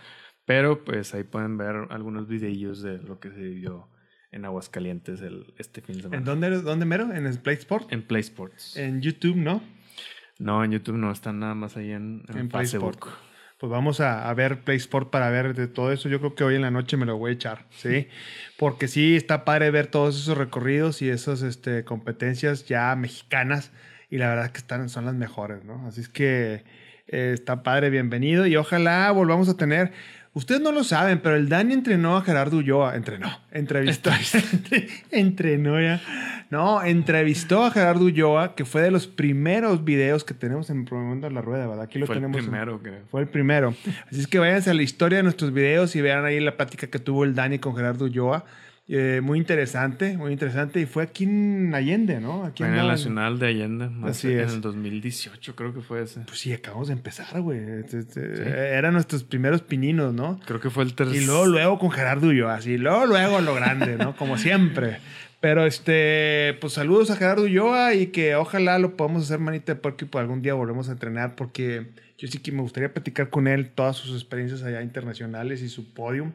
Pero 0.46 0.84
pues 0.84 1.14
ahí 1.14 1.24
pueden 1.24 1.58
ver 1.58 1.88
algunos 1.90 2.28
videillos 2.28 2.82
de 2.82 3.00
lo 3.00 3.20
que 3.20 3.32
se 3.32 3.40
vivió 3.40 3.90
en 4.32 4.46
Aguascalientes 4.46 5.22
el, 5.22 5.54
este 5.58 5.82
fin 5.82 5.96
de 5.96 6.02
semana. 6.04 6.18
¿En 6.18 6.26
dónde, 6.26 6.62
dónde 6.62 6.86
mero? 6.86 7.12
¿En 7.14 7.26
el 7.26 7.40
Play 7.40 7.56
Sport? 7.56 7.92
En 7.92 8.04
Play 8.04 8.22
Sports. 8.22 8.78
En 8.78 9.02
YouTube, 9.02 9.38
¿no? 9.38 9.64
No, 10.38 10.64
en 10.64 10.72
YouTube 10.72 10.98
no, 10.98 11.12
están 11.12 11.40
nada 11.40 11.56
más 11.56 11.78
ahí 11.78 11.92
en, 11.92 12.24
en, 12.28 12.38
En 12.38 12.50
Play 12.50 12.68
Facebook. 12.68 12.96
Sport. 12.96 13.16
Pues 13.58 13.72
vamos 13.72 14.02
a, 14.02 14.30
a 14.30 14.34
ver 14.34 14.66
Play 14.66 14.78
Sport 14.78 15.10
para 15.10 15.30
ver 15.30 15.56
de 15.56 15.68
todo 15.68 15.94
eso. 15.94 16.10
Yo 16.10 16.20
creo 16.20 16.36
que 16.36 16.44
hoy 16.44 16.56
en 16.56 16.62
la 16.62 16.72
noche 16.72 16.98
me 16.98 17.06
lo 17.06 17.18
voy 17.18 17.32
a 17.32 17.34
echar, 17.34 17.66
¿sí? 17.70 18.10
Porque 18.60 18.90
sí, 18.90 19.16
está 19.16 19.46
padre 19.46 19.72
ver 19.72 19.88
todos 19.88 20.22
esos 20.22 20.38
recorridos 20.38 21.02
y 21.02 21.10
esas 21.10 21.42
este, 21.42 21.86
competencias 21.86 22.68
ya 22.68 22.94
mexicanas. 22.98 23.72
Y 24.10 24.18
la 24.18 24.28
verdad 24.28 24.52
que 24.52 24.58
están, 24.58 24.90
son 24.90 25.06
las 25.06 25.16
mejores, 25.16 25.64
¿no? 25.64 25.88
Así 25.88 26.02
es 26.02 26.10
que 26.10 26.66
eh, 27.08 27.32
está 27.34 27.64
padre, 27.64 27.90
bienvenido. 27.90 28.46
Y 28.46 28.58
ojalá 28.58 29.10
volvamos 29.12 29.48
a 29.48 29.56
tener... 29.56 29.94
Ustedes 30.36 30.60
no 30.62 30.72
lo 30.72 30.84
saben, 30.84 31.20
pero 31.20 31.36
el 31.38 31.50
Dani 31.50 31.74
entrenó 31.74 32.18
a 32.18 32.22
Gerardo 32.22 32.58
Ulloa. 32.58 32.96
Entrenó, 32.96 33.30
entrevistó. 33.52 34.12
entrenó 35.12 35.82
ya. 35.82 36.02
No, 36.50 36.84
entrevistó 36.84 37.64
a 37.64 37.72
Gerardo 37.72 38.06
Ulloa, 38.06 38.54
que 38.56 38.66
fue 38.66 38.82
de 38.82 38.92
los 38.92 39.08
primeros 39.08 39.84
videos 39.84 40.24
que 40.24 40.34
tenemos 40.34 40.70
en 40.70 40.86
Promoviendo 40.86 41.30
la 41.30 41.42
Rueda, 41.42 41.68
¿verdad? 41.68 41.86
Aquí 41.86 42.00
lo 42.00 42.06
Fue 42.06 42.16
el 42.16 42.22
tenemos. 42.22 42.38
en- 42.40 42.44
primero 42.46 42.84
que... 42.84 42.92
fue 43.10 43.22
el 43.22 43.28
primero. 43.28 43.74
Así 44.12 44.20
es 44.22 44.28
que 44.28 44.38
váyanse 44.40 44.70
a 44.70 44.74
la 44.74 44.84
historia 44.84 45.18
de 45.18 45.24
nuestros 45.24 45.54
videos 45.54 45.96
y 45.96 46.02
vean 46.02 46.24
ahí 46.26 46.40
la 46.40 46.56
plática 46.56 46.88
que 46.88 47.00
tuvo 47.00 47.24
el 47.24 47.34
Dani 47.34 47.60
con 47.60 47.76
Gerardo 47.76 48.06
Ulloa. 48.06 48.46
Eh, 48.88 49.20
muy 49.24 49.40
interesante, 49.40 50.16
muy 50.16 50.32
interesante. 50.32 50.80
Y 50.80 50.86
fue 50.86 51.04
aquí 51.04 51.24
en 51.24 51.74
Allende, 51.74 52.20
¿no? 52.20 52.46
Aquí 52.46 52.64
en 52.64 52.76
el 52.76 52.88
Nacional 52.88 53.40
de 53.40 53.48
Allende. 53.48 53.90
más 53.90 54.12
Así 54.12 54.32
en 54.32 54.42
es. 54.42 54.54
el 54.54 54.62
2018 54.62 55.56
creo 55.56 55.74
que 55.74 55.82
fue 55.82 56.04
ese. 56.04 56.22
Pues 56.22 56.40
sí, 56.40 56.54
acabamos 56.54 56.88
de 56.88 56.94
empezar, 56.94 57.42
güey. 57.42 57.60
Este, 57.60 58.00
este, 58.00 58.76
Eran 58.76 58.94
nuestros 58.94 59.24
primeros 59.24 59.62
pininos, 59.62 60.14
¿no? 60.14 60.40
Creo 60.46 60.60
que 60.60 60.70
fue 60.70 60.84
el 60.84 60.94
tercer... 60.94 61.20
Y 61.20 61.26
luego, 61.26 61.48
luego 61.48 61.80
con 61.80 61.90
Gerardo 61.90 62.28
Ulloa, 62.28 62.56
así. 62.56 62.78
Luego, 62.78 63.08
luego 63.08 63.42
lo 63.42 63.56
grande, 63.56 63.98
¿no? 63.98 64.16
Como 64.16 64.38
siempre. 64.38 64.98
Pero 65.42 65.66
este, 65.66 66.58
pues 66.62 66.74
saludos 66.74 67.10
a 67.12 67.18
Gerardo 67.18 67.44
Ulloa 67.44 67.94
y 67.94 68.08
que 68.08 68.36
ojalá 68.36 68.80
lo 68.80 68.96
podamos 68.96 69.24
hacer 69.24 69.40
manita 69.40 69.74
de 69.74 69.80
puerco 69.80 70.06
y 70.06 70.08
por 70.08 70.22
algún 70.22 70.42
día 70.42 70.54
volvemos 70.54 70.90
a 70.90 70.94
entrenar 70.94 71.36
porque 71.36 71.88
yo 72.18 72.28
sí 72.28 72.40
que 72.40 72.52
me 72.52 72.62
gustaría 72.62 72.94
platicar 72.94 73.30
con 73.30 73.48
él 73.48 73.70
todas 73.70 73.96
sus 73.96 74.16
experiencias 74.16 74.64
allá 74.64 74.82
internacionales 74.82 75.62
y 75.62 75.70
su 75.70 75.94
podium. 75.94 76.32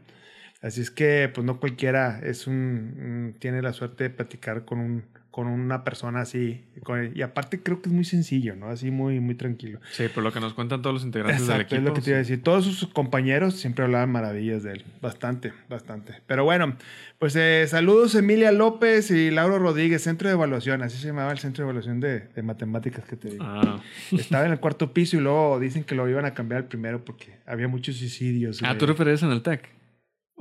Así 0.63 0.81
es 0.83 0.91
que, 0.91 1.31
pues 1.35 1.45
no 1.45 1.59
cualquiera 1.59 2.21
es 2.23 2.47
un, 2.47 3.35
tiene 3.39 3.63
la 3.63 3.73
suerte 3.73 4.05
de 4.05 4.11
platicar 4.11 4.65
con 4.67 4.79
un, 4.79 5.05
con 5.31 5.47
una 5.47 5.85
persona 5.85 6.21
así. 6.21 6.65
con- 6.83 7.13
y 7.17 7.23
aparte 7.23 7.63
creo 7.63 7.81
que 7.81 7.89
es 7.89 7.95
muy 7.95 8.05
sencillo, 8.05 8.57
¿no? 8.57 8.69
Así 8.69 8.91
muy, 8.91 9.21
muy 9.21 9.37
tranquilo. 9.37 9.81
Sí, 9.93 10.09
por 10.15 10.23
lo 10.23 10.33
que 10.33 10.41
nos 10.41 10.53
cuentan 10.53 10.83
todos 10.83 10.93
los 10.93 11.05
integrantes 11.05 11.47
del 11.47 11.63
equipo. 11.63 11.77
es 11.77 11.83
lo 11.83 11.95
que 11.95 12.01
te 12.03 12.11
iba 12.11 12.17
a 12.17 12.19
decir. 12.19 12.43
Todos 12.43 12.67
sus 12.67 12.89
compañeros 12.93 13.55
siempre 13.57 13.85
hablaban 13.87 14.11
maravillas 14.11 14.63
de 14.63 14.73
él. 14.73 14.85
Bastante, 15.01 15.53
bastante. 15.71 16.15
Pero 16.27 16.45
bueno, 16.45 16.77
pues 17.19 17.35
eh, 17.37 17.65
saludos 17.67 18.15
Emilia 18.15 18.53
López 18.53 19.11
y 19.13 19.31
Lauro 19.31 19.59
Rodríguez, 19.59 20.03
Centro 20.03 20.29
de 20.29 20.35
Evaluación. 20.35 20.83
Así 20.83 20.99
se 20.99 21.07
llamaba 21.07 21.33
el 21.33 21.39
Centro 21.39 21.65
de 21.65 21.71
Evaluación 21.71 22.01
de, 22.01 22.21
de 22.35 22.43
Matemáticas 22.43 23.07
que 23.07 23.17
te 23.17 23.31
digo. 23.31 23.45
Ah. 23.47 23.81
Estaba 24.13 24.45
en 24.45 24.53
el 24.53 24.61
cuarto 24.61 24.93
piso 24.93 25.17
y 25.17 25.21
luego 25.21 25.59
dicen 25.59 25.85
que 25.85 25.95
lo 25.95 26.07
iban 26.07 26.27
a 26.27 26.35
cambiar 26.35 26.63
al 26.63 26.69
primero 26.69 27.03
porque 27.03 27.37
había 27.47 27.67
muchos 27.69 27.97
suicidios. 27.97 28.61
Ah. 28.63 28.77
¿tú 28.77 28.85
refieres 28.85 29.23
en 29.23 29.31
el 29.31 29.41
TEC? 29.43 29.80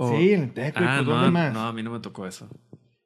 O- 0.01 0.17
Sí, 0.17 0.31
en 0.33 0.43
el 0.43 0.51
TEC, 0.53 0.73
Ah, 0.77 0.95
pues 0.97 1.07
no, 1.07 1.13
¿dónde 1.15 1.31
más? 1.31 1.53
no, 1.53 1.61
a 1.67 1.73
mí 1.73 1.83
no 1.83 1.91
me 1.91 1.99
tocó 1.99 2.25
eso. 2.25 2.49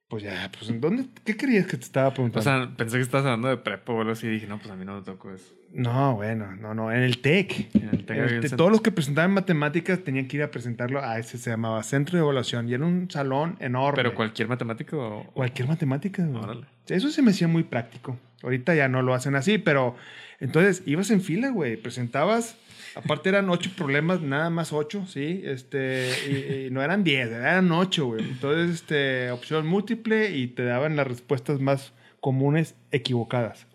Pues 0.10 0.22
ya, 0.22 0.52
pues 0.56 0.70
¿en 0.70 0.80
dónde? 0.80 1.06
¿Qué 1.26 1.36
querías 1.36 1.66
que 1.66 1.76
te 1.76 1.84
estaba 1.86 2.10
O 2.10 2.14
preguntando? 2.14 2.44
sea, 2.44 2.78
pensé 2.78 2.98
que 2.98 3.02
estabas 3.02 3.26
hablando 3.26 3.48
de 3.48 3.58
prepo 3.58 3.94
o 3.94 4.00
algo 4.02 4.12
así 4.12 4.28
y 4.28 4.30
dije, 4.30 4.46
no, 4.46 4.60
pues 4.60 4.70
a 4.70 4.76
mí 4.76 4.86
no 4.86 4.96
me 4.98 5.02
tocó 5.02 5.32
eso. 5.34 5.52
no, 5.74 6.14
bueno, 6.18 6.52
no, 6.56 6.76
no, 6.76 6.92
en 6.92 7.02
el 7.02 7.18
TEC. 7.18 7.74
En 7.76 7.90
el 7.90 8.06
TEC 8.06 8.10
En 8.12 8.18
el 8.18 8.24
había 8.26 8.36
un 8.36 8.42
te- 8.42 8.50
centro- 8.50 8.58
todos 8.58 8.72
los 8.72 8.82
que 8.82 8.92
presentaban 8.92 9.32
matemáticas 9.32 10.04
tenían 10.04 10.28
que 10.28 10.38
ir 10.38 10.44
a 10.44 10.52
presentarlo 10.52 11.04
a 11.04 11.18
ese 11.18 11.40
se 11.40 11.50
llamaba 11.50 11.82
Centro 11.82 12.16
de 12.20 12.24
Evaluación 12.24 12.70
y 12.70 12.76
era 12.76 12.86
un 12.86 13.10
salón 13.10 13.56
enorme. 13.60 13.96
¿Pero 13.96 14.14
cualquier 14.14 14.48
matemático 14.50 15.00
o...? 15.00 15.34
Cualquier 15.34 15.68
matemática. 15.68 16.28
Órale. 16.32 16.68
Eso 16.88 17.10
se 17.10 17.24
me 17.24 17.32
hacía 17.32 17.48
muy 17.48 17.64
práctico. 17.64 18.20
Ahorita 18.44 18.76
ya 18.76 18.88
no 18.90 19.02
lo 19.02 19.16
hacen 19.16 19.34
así, 19.36 19.58
pero 19.58 19.96
entonces 20.40 20.84
ibas 20.86 21.10
en 21.10 21.22
fila, 21.22 21.50
güey. 21.50 21.76
Presentabas, 21.78 22.56
aparte 22.96 23.30
eran 23.30 23.50
ocho 23.50 23.72
problemas, 23.76 24.22
nada 24.22 24.50
más 24.50 24.74
ocho, 24.74 25.06
¿sí? 25.08 25.42
Este, 25.44 26.10
y, 26.28 26.68
y 26.68 26.72
no 26.72 26.82
eran 26.82 27.04
diez, 27.04 27.30
eran 27.30 27.72
ocho, 27.72 28.08
güey. 28.08 28.24
Entonces, 28.24 28.76
este, 28.76 29.32
opción 29.32 29.66
múltiple 29.68 30.32
y 30.32 30.48
te 30.48 30.64
daban 30.64 30.96
las 30.96 31.08
respuestas 31.08 31.60
más 31.60 31.94
comunes 32.20 32.76
equivocadas, 32.92 33.68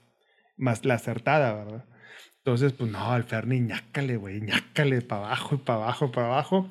más 0.57 0.85
la 0.85 0.94
acertada, 0.94 1.54
¿verdad? 1.54 1.85
Entonces, 2.38 2.72
pues 2.72 2.90
no, 2.90 3.12
al 3.12 3.24
Ferni, 3.24 3.61
ñácale, 3.61 4.16
güey, 4.16 4.40
ñácale 4.40 5.02
para 5.02 5.26
abajo 5.26 5.54
y 5.57 5.59
para 5.59 5.83
abajo, 5.83 6.11
para 6.11 6.26
abajo. 6.28 6.70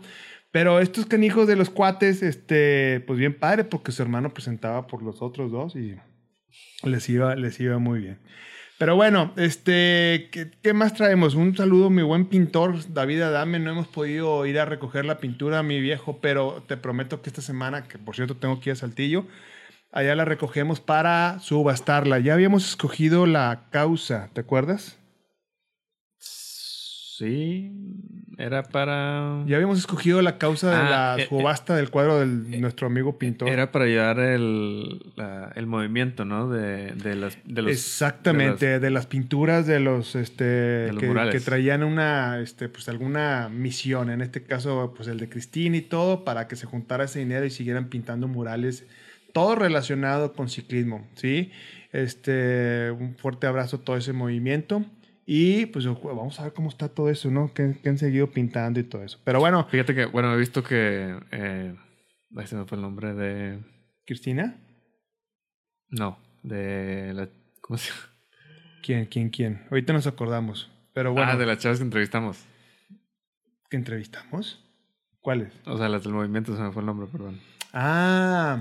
Pero 0.52 0.80
estos 0.80 1.06
canijos 1.06 1.48
de 1.48 1.56
los 1.56 1.70
cuates, 1.70 2.24
este, 2.24 3.04
pues 3.06 3.20
bien 3.20 3.38
padre, 3.38 3.64
porque 3.64 3.92
su 3.92 4.02
hermano 4.02 4.34
presentaba 4.34 4.88
por 4.88 5.04
los 5.04 5.22
otros 5.22 5.52
dos 5.52 5.76
y 5.76 5.96
les 6.84 7.08
iba, 7.10 7.36
les 7.36 7.60
iba 7.60 7.78
muy 7.78 8.00
bien. 8.00 8.20
Pero 8.78 8.96
bueno, 8.96 9.34
este, 9.38 10.30
¿qué, 10.32 10.52
qué 10.62 10.74
más 10.74 10.94
traemos? 10.94 11.34
Un 11.34 11.58
saludo 11.58 11.90
mi 11.90 12.04
buen 12.04 12.28
pintor, 12.28 12.76
David 12.94 13.22
Adame. 13.22 13.58
No 13.58 13.72
hemos 13.72 13.88
podido 13.88 14.46
ir 14.46 14.60
a 14.60 14.66
recoger 14.66 15.04
la 15.06 15.18
pintura, 15.18 15.64
mi 15.64 15.80
viejo, 15.80 16.20
pero 16.22 16.64
te 16.68 16.78
prometo 16.78 17.22
que 17.22 17.30
esta 17.30 17.42
semana, 17.42 17.88
que 17.88 17.98
por 17.98 18.16
cierto 18.16 18.36
tengo 18.38 18.60
que 18.60 18.70
ir 18.70 18.74
a 18.74 18.76
Saltillo, 18.76 19.26
allá 19.92 20.16
la 20.16 20.26
recogemos 20.26 20.80
para 20.80 21.40
subastarla. 21.40 22.20
Ya 22.20 22.34
habíamos 22.34 22.70
escogido 22.70 23.26
la 23.26 23.68
causa, 23.72 24.30
¿te 24.34 24.42
acuerdas? 24.42 25.00
Sí, 26.20 27.72
era 28.38 28.64
para... 28.64 29.44
Ya 29.48 29.56
habíamos 29.56 29.80
escogido 29.80 30.22
la 30.22 30.38
causa 30.38 30.70
de 30.70 30.76
Ah, 30.76 31.16
la 31.18 31.24
eh, 31.24 31.28
subasta 31.28 31.76
del 31.76 31.90
cuadro 31.90 32.20
de 32.20 32.28
nuestro 32.60 32.86
amigo 32.88 33.18
pintor. 33.18 33.50
Era 33.50 33.72
para 33.72 33.86
ayudar 33.86 34.20
el, 34.20 35.02
la- 35.16 35.52
el 35.56 35.66
movimiento, 35.66 36.24
¿no? 36.24 36.50
De, 36.50 36.92
de 36.92 37.16
las... 37.16 37.38
De 37.46 37.62
los, 37.64 37.72
Exactamente, 37.72 38.80
de, 38.80 38.90
las 38.92 39.08
pinturas 39.08 39.66
de 39.66 39.80
los, 39.80 40.16
este, 40.16 40.88
los 40.92 41.00
que, 41.00 41.08
murales. 41.08 41.34
que 41.34 41.40
traían 41.40 41.84
una, 41.84 42.40
este, 42.40 42.70
pues 42.70 42.88
alguna 42.90 43.50
misión, 43.50 44.10
en 44.12 44.22
este 44.22 44.44
caso, 44.44 44.94
pues 44.96 45.08
el 45.08 45.18
de 45.20 45.30
Cristina 45.30 45.76
y 45.78 45.82
todo, 45.82 46.24
para 46.24 46.48
que 46.48 46.56
se 46.56 46.66
juntara 46.68 47.06
ese 47.06 47.20
dinero 47.20 47.46
y 47.46 47.50
siguieran 47.50 47.86
pintando 47.90 48.28
murales, 48.28 48.86
todo 49.34 49.56
relacionado 49.56 50.34
con 50.34 50.48
ciclismo, 50.50 51.08
¿sí? 51.16 51.52
Este, 51.94 52.92
un 52.92 53.16
fuerte 53.16 53.48
abrazo 53.48 53.78
a 53.78 53.80
todo 53.82 53.98
ese 53.98 54.14
movimiento 54.14 54.86
y 55.30 55.66
pues 55.68 55.86
vamos 55.86 56.40
a 56.40 56.44
ver 56.46 56.54
cómo 56.54 56.70
está 56.70 56.88
todo 56.88 57.10
eso, 57.10 57.30
¿no? 57.30 57.54
Que, 57.54 57.78
que 57.84 57.90
han 57.90 57.98
seguido 57.98 58.32
pintando 58.32 58.80
y 58.80 58.84
todo 58.84 59.04
eso. 59.04 59.20
Pero 59.26 59.42
bueno, 59.42 59.66
Fíjate 59.66 59.94
que, 59.94 60.06
bueno, 60.06 60.34
he 60.34 60.38
visto 60.38 60.64
que... 60.64 61.20
Eh, 61.32 61.76
ahí 62.38 62.48
se 62.48 62.56
me 62.56 62.64
fue 62.64 62.78
el 62.78 62.82
nombre 62.82 63.14
de... 63.14 63.60
Cristina, 64.06 64.56
No, 65.90 66.18
de 66.44 67.14
la... 67.14 67.28
¿Cómo 67.60 67.78
se 67.78 67.90
llama? 67.92 68.02
¿quién, 68.82 69.06
quién, 69.08 69.30
quién? 69.30 69.66
Ahorita 69.70 69.92
nos 69.92 70.08
acordamos, 70.08 70.72
pero 70.94 71.12
bueno, 71.12 71.30
Ah, 71.34 71.36
de 71.36 71.46
las 71.46 71.58
chavas 71.58 71.80
que 71.80 71.84
entrevistamos. 71.84 72.46
¿que 73.70 73.76
entrevistamos? 73.76 74.64
¿Cuáles? 75.20 75.52
O 75.66 75.78
sea, 75.78 75.90
las 75.90 76.06
del 76.06 76.14
movimiento 76.14 76.56
se 76.56 76.62
me 76.62 76.72
fue 76.72 76.82
el 76.82 76.86
nombre, 76.86 77.06
perdón. 77.12 77.38
Ah, 77.74 78.58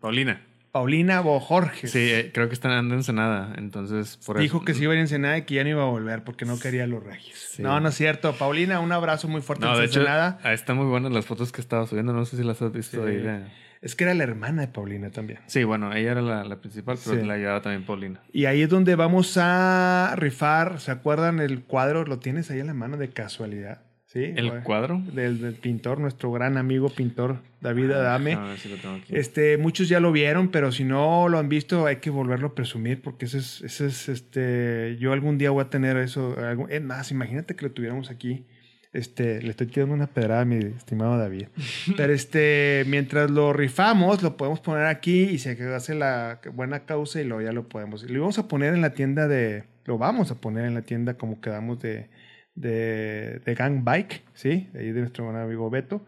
Paulina. 0.00 0.40
Paulina 0.72 1.20
Bojorges. 1.20 1.90
Sí, 1.90 1.98
eh, 2.10 2.30
creo 2.32 2.48
que 2.48 2.54
están 2.54 2.70
andando 2.72 2.94
en 2.94 3.00
Ensenada, 3.00 3.54
entonces 3.56 4.18
por 4.24 4.36
eso... 4.36 4.42
Dijo 4.42 4.64
que 4.64 4.74
se 4.74 4.84
iba 4.84 4.92
a 4.92 4.94
ir 4.94 4.98
a 4.98 5.02
Ensenada 5.02 5.38
y 5.38 5.42
que 5.42 5.54
ya 5.54 5.64
no 5.64 5.70
iba 5.70 5.82
a 5.82 5.86
volver 5.86 6.22
porque 6.24 6.44
no 6.44 6.58
quería 6.58 6.86
los 6.86 7.02
Reyes. 7.02 7.48
Sí. 7.56 7.62
No, 7.62 7.80
no 7.80 7.88
es 7.88 7.94
cierto. 7.96 8.34
Paulina, 8.34 8.78
un 8.80 8.92
abrazo 8.92 9.26
muy 9.28 9.40
fuerte 9.42 9.64
No, 9.64 9.72
en 9.74 9.80
de 9.80 9.86
hecho, 9.86 10.00
Ensenada. 10.00 10.38
ah, 10.42 10.52
están 10.52 10.76
muy 10.76 10.86
buenas 10.86 11.10
las 11.12 11.26
fotos 11.26 11.50
que 11.52 11.60
estaba 11.60 11.86
subiendo. 11.86 12.12
No 12.12 12.24
sé 12.24 12.36
si 12.36 12.44
las 12.44 12.62
has 12.62 12.72
visto 12.72 13.04
Sí. 13.04 13.10
ahí. 13.12 13.46
Es 13.82 13.96
que 13.96 14.04
era 14.04 14.12
la 14.14 14.24
hermana 14.24 14.60
de 14.62 14.68
Paulina 14.68 15.10
también. 15.10 15.40
Sí, 15.46 15.64
bueno, 15.64 15.92
ella 15.94 16.12
era 16.12 16.20
la, 16.22 16.44
la 16.44 16.56
principal, 16.60 16.98
pero 17.02 17.18
Sí. 17.20 17.26
la 17.26 17.34
ayudaba 17.34 17.62
también 17.62 17.84
Paulina. 17.86 18.20
Y 18.30 18.44
ahí 18.44 18.60
es 18.62 18.68
donde 18.68 18.94
vamos 18.94 19.36
a 19.40 20.14
rifar. 20.16 20.80
¿Se 20.80 20.90
acuerdan 20.90 21.40
el 21.40 21.62
cuadro? 21.64 22.04
¿Lo 22.04 22.18
tienes 22.18 22.50
ahí 22.50 22.60
en 22.60 22.66
la 22.66 22.74
mano 22.74 22.98
de 22.98 23.08
casualidad? 23.08 23.80
Sí. 24.12 24.32
¿El 24.34 24.62
cuadro? 24.64 25.00
Del, 25.12 25.40
del 25.40 25.54
pintor, 25.54 26.00
nuestro 26.00 26.32
gran 26.32 26.56
amigo 26.56 26.88
pintor 26.88 27.38
David 27.60 27.92
Adame. 27.92 28.32
A 28.32 28.40
ver 28.40 28.58
si 28.58 28.68
lo 28.68 28.76
tengo 28.76 28.96
aquí. 28.96 29.14
Este, 29.14 29.56
muchos 29.56 29.88
ya 29.88 30.00
lo 30.00 30.10
vieron, 30.10 30.48
pero 30.50 30.72
si 30.72 30.82
no 30.82 31.28
lo 31.28 31.38
han 31.38 31.48
visto, 31.48 31.86
hay 31.86 31.96
que 31.96 32.10
volverlo 32.10 32.48
a 32.48 32.54
presumir, 32.56 33.00
porque 33.02 33.26
ese 33.26 33.38
es, 33.38 33.62
ese 33.62 33.86
es, 33.86 34.08
este, 34.08 34.96
yo 34.98 35.12
algún 35.12 35.38
día 35.38 35.50
voy 35.50 35.62
a 35.62 35.70
tener 35.70 35.96
eso. 35.96 36.34
algo- 36.38 36.68
es 36.68 36.82
más, 36.82 37.12
imagínate 37.12 37.54
que 37.54 37.66
lo 37.66 37.70
tuviéramos 37.70 38.10
aquí. 38.10 38.44
Este, 38.92 39.40
le 39.40 39.50
estoy 39.50 39.68
tirando 39.68 39.94
una 39.94 40.08
pedrada 40.08 40.40
a 40.40 40.44
mi 40.44 40.56
estimado 40.56 41.16
David. 41.16 41.46
Pero 41.96 42.12
este, 42.12 42.82
mientras 42.88 43.30
lo 43.30 43.52
rifamos, 43.52 44.24
lo 44.24 44.36
podemos 44.36 44.58
poner 44.58 44.86
aquí 44.86 45.20
y 45.20 45.38
se 45.38 45.52
hace 45.72 45.94
la 45.94 46.40
buena 46.52 46.80
causa 46.80 47.20
y 47.20 47.24
luego 47.24 47.42
ya 47.42 47.52
lo 47.52 47.68
podemos. 47.68 48.02
Lo 48.10 48.20
vamos 48.22 48.40
a 48.40 48.48
poner 48.48 48.74
en 48.74 48.80
la 48.80 48.90
tienda 48.92 49.28
de, 49.28 49.62
lo 49.84 49.98
vamos 49.98 50.32
a 50.32 50.40
poner 50.40 50.64
en 50.64 50.74
la 50.74 50.82
tienda 50.82 51.14
como 51.14 51.40
quedamos 51.40 51.78
de, 51.78 52.08
de, 52.54 53.40
de 53.44 53.54
Gang 53.54 53.84
Bike, 53.84 54.22
¿sí? 54.34 54.68
De 54.72 54.80
ahí 54.80 54.92
de 54.92 55.00
nuestro 55.00 55.24
buen 55.24 55.36
amigo 55.36 55.70
Beto. 55.70 56.04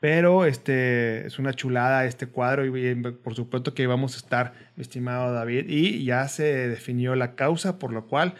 Pero 0.00 0.44
este 0.44 1.26
es 1.26 1.38
una 1.38 1.54
chulada 1.54 2.04
este 2.04 2.26
cuadro 2.26 2.66
y, 2.66 2.88
y 2.88 2.94
por 2.94 3.34
supuesto 3.34 3.72
que 3.72 3.86
vamos 3.86 4.14
a 4.14 4.18
estar, 4.18 4.52
mi 4.76 4.82
estimado 4.82 5.32
David, 5.32 5.64
y 5.68 6.04
ya 6.04 6.28
se 6.28 6.68
definió 6.68 7.14
la 7.14 7.34
causa, 7.36 7.78
por 7.78 7.90
lo 7.92 8.06
cual 8.06 8.34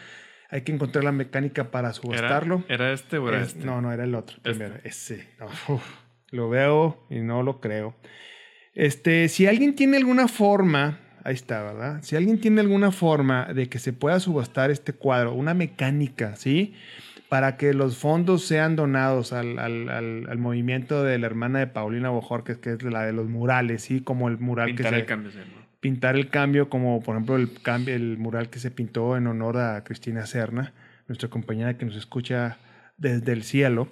hay 0.51 0.61
que 0.61 0.71
encontrar 0.71 1.03
la 1.03 1.11
mecánica 1.11 1.71
para 1.71 1.91
subastarlo. 1.93 2.63
¿Era, 2.67 2.75
era 2.75 2.93
este 2.93 3.17
o 3.17 3.27
era 3.29 3.41
Es- 3.41 3.49
este? 3.55 3.65
No, 3.65 3.81
no, 3.81 3.91
era 3.91 4.03
el 4.03 4.13
otro. 4.13 4.35
Este. 4.37 4.49
Primero, 4.51 4.75
ese. 4.83 5.27
No, 5.39 5.47
uf, 5.73 5.83
lo 6.29 6.49
veo 6.49 7.07
y 7.09 7.19
no 7.21 7.41
lo 7.41 7.59
creo. 7.61 7.95
Este, 8.75 9.27
si 9.29 9.47
alguien 9.47 9.73
tiene 9.73 9.97
alguna 9.97 10.27
forma, 10.27 10.99
ahí 11.23 11.33
está, 11.33 11.63
¿verdad? 11.63 11.99
Si 12.03 12.15
alguien 12.15 12.39
tiene 12.39 12.61
alguna 12.61 12.91
forma 12.91 13.45
de 13.53 13.69
que 13.69 13.79
se 13.79 13.91
pueda 13.93 14.19
subastar 14.19 14.69
este 14.69 14.93
cuadro, 14.93 15.33
una 15.33 15.53
mecánica, 15.55 16.35
¿sí? 16.35 16.75
Para 17.29 17.57
que 17.57 17.73
los 17.73 17.97
fondos 17.97 18.45
sean 18.45 18.75
donados 18.75 19.33
al, 19.33 19.57
al- 19.59 19.89
al- 19.89 20.27
al 20.29 20.37
movimiento 20.37 21.03
de 21.03 21.17
la 21.17 21.25
hermana 21.27 21.59
de 21.59 21.67
Paulina 21.67 22.09
Bojorquez, 22.09 22.57
que 22.59 22.71
es 22.73 22.83
la 22.83 23.03
de 23.05 23.13
los 23.13 23.27
murales, 23.27 23.81
¿sí? 23.83 24.01
Como 24.01 24.27
el 24.29 24.37
mural 24.37 24.67
Pintar 24.67 24.85
que 24.85 24.89
se 24.89 24.99
el 25.01 25.05
cambio, 25.05 25.31
sí, 25.31 25.39
pintar 25.79 26.15
el 26.15 26.29
cambio, 26.29 26.69
como 26.69 27.01
por 27.01 27.15
ejemplo 27.15 27.35
el 27.35 27.51
cambio, 27.61 27.95
el 27.95 28.17
mural 28.17 28.49
que 28.49 28.59
se 28.59 28.71
pintó 28.71 29.17
en 29.17 29.27
honor 29.27 29.57
a 29.57 29.83
Cristina 29.83 30.25
Serna, 30.25 30.73
nuestra 31.07 31.29
compañera 31.29 31.77
que 31.77 31.85
nos 31.85 31.95
escucha 31.95 32.57
desde 32.97 33.33
el 33.33 33.43
cielo. 33.43 33.87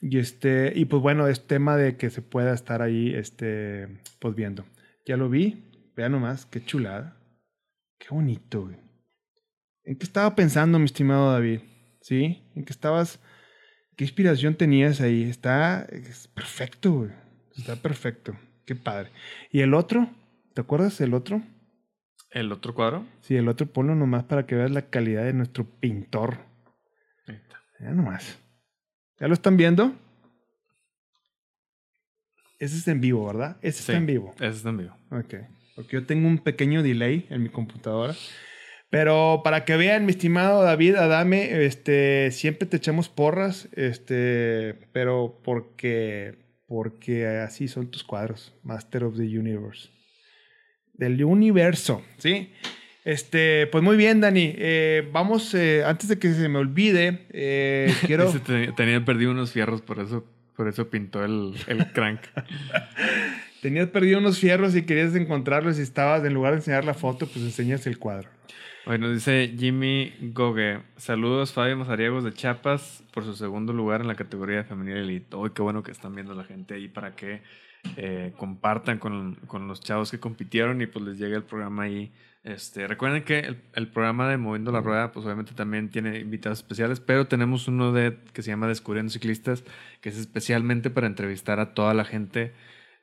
Y 0.00 0.18
este, 0.18 0.72
y 0.74 0.84
pues 0.84 1.02
bueno, 1.02 1.26
es 1.26 1.46
tema 1.46 1.76
de 1.76 1.96
que 1.96 2.10
se 2.10 2.22
pueda 2.22 2.54
estar 2.54 2.80
ahí, 2.82 3.12
este, 3.14 3.88
pues 4.20 4.34
viendo. 4.36 4.64
Ya 5.04 5.16
lo 5.16 5.28
vi, 5.28 5.64
vean 5.96 6.12
nomás, 6.12 6.46
qué 6.46 6.64
chulada. 6.64 7.16
Qué 7.98 8.06
bonito, 8.10 8.62
güey. 8.62 8.76
¿En 9.84 9.96
qué 9.96 10.04
estaba 10.04 10.34
pensando, 10.36 10.78
mi 10.78 10.84
estimado 10.84 11.32
David? 11.32 11.60
¿Sí? 12.08 12.42
¿En 12.54 12.64
qué 12.64 12.72
estabas? 12.72 13.20
¿Qué 13.94 14.04
inspiración 14.04 14.54
tenías 14.54 15.02
ahí? 15.02 15.24
Está 15.24 15.82
es 15.92 16.26
perfecto, 16.28 16.90
güey. 16.92 17.10
Está 17.54 17.76
perfecto. 17.76 18.34
Qué 18.64 18.74
padre. 18.74 19.10
¿Y 19.52 19.60
el 19.60 19.74
otro? 19.74 20.08
¿Te 20.54 20.62
acuerdas 20.62 20.96
del 20.96 21.12
otro? 21.12 21.42
¿El 22.30 22.50
otro 22.50 22.74
cuadro? 22.74 23.04
Sí, 23.20 23.36
el 23.36 23.46
otro 23.46 23.66
ponlo 23.66 23.94
nomás 23.94 24.24
para 24.24 24.46
que 24.46 24.54
veas 24.54 24.70
la 24.70 24.88
calidad 24.88 25.24
de 25.24 25.34
nuestro 25.34 25.66
pintor. 25.66 26.38
Ahí 27.26 27.36
está. 27.36 27.60
Ya 27.78 27.90
nomás. 27.90 28.38
¿Ya 29.20 29.28
lo 29.28 29.34
están 29.34 29.58
viendo? 29.58 29.94
Ese 32.58 32.78
está 32.78 32.92
en 32.92 33.02
vivo, 33.02 33.26
¿verdad? 33.26 33.58
Ese 33.60 33.82
Sí, 33.82 33.92
está 33.92 33.98
en 33.98 34.06
vivo. 34.06 34.34
Ese 34.36 34.46
está 34.46 34.70
en 34.70 34.78
vivo. 34.78 34.96
Ok. 35.10 35.34
Porque 35.76 35.96
yo 35.96 36.06
tengo 36.06 36.26
un 36.26 36.38
pequeño 36.38 36.82
delay 36.82 37.26
en 37.28 37.42
mi 37.42 37.50
computadora. 37.50 38.14
Pero 38.90 39.42
para 39.44 39.64
que 39.66 39.76
vean, 39.76 40.06
mi 40.06 40.12
estimado 40.12 40.62
David 40.62 40.94
Adame, 40.94 41.64
este, 41.66 42.30
siempre 42.30 42.66
te 42.66 42.78
echamos 42.78 43.08
porras, 43.10 43.68
este, 43.72 44.76
pero 44.92 45.40
porque, 45.44 46.36
porque 46.66 47.26
así 47.26 47.68
son 47.68 47.90
tus 47.90 48.02
cuadros, 48.02 48.54
Master 48.62 49.04
of 49.04 49.16
the 49.16 49.24
Universe. 49.38 49.90
Del 50.94 51.22
universo, 51.22 52.02
¿sí? 52.16 52.50
Este, 53.04 53.66
pues 53.68 53.84
muy 53.84 53.96
bien, 53.98 54.20
Dani. 54.20 54.54
Eh, 54.56 55.06
vamos, 55.12 55.54
eh, 55.54 55.82
antes 55.84 56.08
de 56.08 56.18
que 56.18 56.32
se 56.32 56.48
me 56.48 56.58
olvide, 56.58 57.26
eh, 57.30 57.92
quiero... 58.06 58.26
Dice, 58.32 58.40
"Te- 58.40 58.72
tenía 58.72 59.04
perdido 59.04 59.30
unos 59.32 59.52
fierros, 59.52 59.82
por 59.82 59.98
eso, 60.00 60.24
por 60.56 60.66
eso 60.66 60.88
pintó 60.88 61.22
el, 61.24 61.54
el 61.68 61.92
crank. 61.92 62.20
Tenías 63.62 63.88
perdido 63.88 64.18
unos 64.18 64.38
fierros 64.38 64.74
y 64.76 64.82
querías 64.82 65.14
encontrarlos 65.14 65.78
y 65.78 65.82
estabas, 65.82 66.24
en 66.24 66.32
lugar 66.32 66.52
de 66.52 66.58
enseñar 66.58 66.84
la 66.84 66.94
foto, 66.94 67.26
pues 67.26 67.44
enseñas 67.44 67.86
el 67.86 67.98
cuadro. 67.98 68.30
Bueno, 68.88 69.10
dice 69.10 69.54
Jimmy 69.54 70.14
Gogue. 70.32 70.80
Saludos, 70.96 71.52
Fabio 71.52 71.76
Mazariegos 71.76 72.24
de 72.24 72.32
Chiapas, 72.32 73.04
por 73.12 73.22
su 73.22 73.34
segundo 73.34 73.74
lugar 73.74 74.00
en 74.00 74.06
la 74.06 74.14
categoría 74.14 74.64
femenil 74.64 74.96
elite. 74.96 75.36
Uy, 75.36 75.50
qué 75.50 75.60
bueno 75.60 75.82
que 75.82 75.90
están 75.90 76.14
viendo 76.14 76.34
la 76.34 76.44
gente 76.44 76.72
ahí 76.72 76.88
para 76.88 77.14
que 77.14 77.42
eh, 77.98 78.32
compartan 78.38 78.98
con, 78.98 79.34
con 79.46 79.68
los 79.68 79.82
chavos 79.82 80.10
que 80.10 80.18
compitieron 80.18 80.80
y 80.80 80.86
pues 80.86 81.04
les 81.04 81.18
llegue 81.18 81.36
el 81.36 81.42
programa 81.42 81.82
ahí. 81.82 82.10
Este, 82.44 82.86
recuerden 82.86 83.24
que 83.24 83.40
el, 83.40 83.60
el 83.74 83.88
programa 83.88 84.26
de 84.26 84.38
Moviendo 84.38 84.72
la 84.72 84.80
Rueda, 84.80 85.12
pues 85.12 85.26
obviamente 85.26 85.52
también 85.52 85.90
tiene 85.90 86.20
invitados 86.20 86.60
especiales, 86.60 86.98
pero 86.98 87.26
tenemos 87.26 87.68
uno 87.68 87.92
de 87.92 88.16
que 88.32 88.40
se 88.40 88.52
llama 88.52 88.68
Descubriendo 88.68 89.12
Ciclistas, 89.12 89.64
que 90.00 90.08
es 90.08 90.16
especialmente 90.16 90.88
para 90.88 91.08
entrevistar 91.08 91.60
a 91.60 91.74
toda 91.74 91.92
la 91.92 92.06
gente 92.06 92.54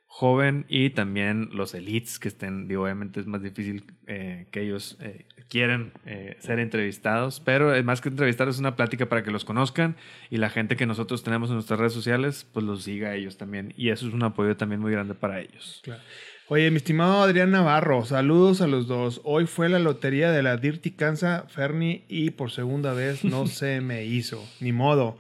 joven 0.08 0.66
y 0.70 0.92
también 0.92 1.50
los 1.52 1.74
elites 1.74 2.20
que 2.20 2.30
estén, 2.30 2.68
digo, 2.68 2.84
obviamente 2.84 3.20
es 3.20 3.28
más 3.28 3.42
difícil 3.42 3.84
eh, 4.08 4.48
que 4.52 4.62
ellos 4.62 4.98
eh, 5.02 5.26
quieren 5.50 5.92
eh, 6.06 6.38
ser 6.40 6.60
entrevistados, 6.60 7.42
pero 7.42 7.74
es 7.76 7.84
más 7.84 8.02
que 8.02 8.10
entrevistar 8.10 8.48
es 8.48 8.60
una 8.60 8.76
plática 8.76 9.08
para 9.08 9.24
que 9.24 9.32
los 9.32 9.44
conozcan 9.44 9.98
y 10.30 10.38
la 10.38 10.50
gente 10.50 10.76
que 10.76 10.86
nosotros 10.86 11.24
tenemos 11.24 11.50
en 11.50 11.56
nuestras 11.56 11.80
redes 11.80 11.94
sociales, 11.94 12.48
pues 12.54 12.66
los 12.66 12.84
siga 12.84 13.10
a 13.10 13.16
ellos 13.16 13.38
también 13.38 13.74
y 13.76 13.90
eso 13.90 14.08
es 14.08 14.14
un 14.14 14.24
apoyo 14.24 14.56
también 14.56 14.80
muy 14.80 14.92
grande 14.92 15.16
para 15.16 15.42
ellos. 15.42 15.82
Oye, 16.48 16.70
mi 16.70 16.78
estimado 16.78 17.24
Adrián 17.24 17.52
Navarro, 17.52 18.06
saludos 18.06 18.62
a 18.62 18.68
los 18.68 18.88
dos. 18.88 19.20
Hoy 19.24 19.48
fue 19.48 19.68
la 19.68 19.80
lotería 19.80 20.32
de 20.32 20.44
la 20.44 20.58
Dirty 20.58 20.92
Kansas 20.92 21.52
Ferni 21.52 22.06
y 22.08 22.30
por 22.30 22.52
segunda 22.52 22.94
vez 22.94 23.24
no 23.24 23.48
se 23.48 23.82
me 23.82 24.06
hizo, 24.06 24.48
ni 24.60 24.72
modo. 24.72 25.18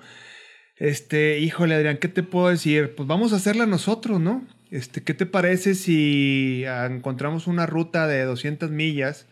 Este, 0.77 1.39
híjole, 1.39 1.75
Adrián, 1.75 1.97
¿qué 1.97 2.09
te 2.09 2.21
puedo 2.21 2.49
decir? 2.49 2.93
Pues 2.95 3.07
vamos 3.07 3.33
a 3.33 3.37
hacerla 3.37 3.65
nosotros, 3.65 4.19
¿no? 4.19 4.45
Este, 4.71 5.03
¿qué 5.03 5.13
te 5.13 5.25
parece 5.25 5.75
si 5.75 6.63
ah, 6.65 6.85
encontramos 6.85 7.47
una 7.47 7.65
ruta 7.65 8.07
de 8.07 8.23
200 8.23 8.71
millas 8.71 9.27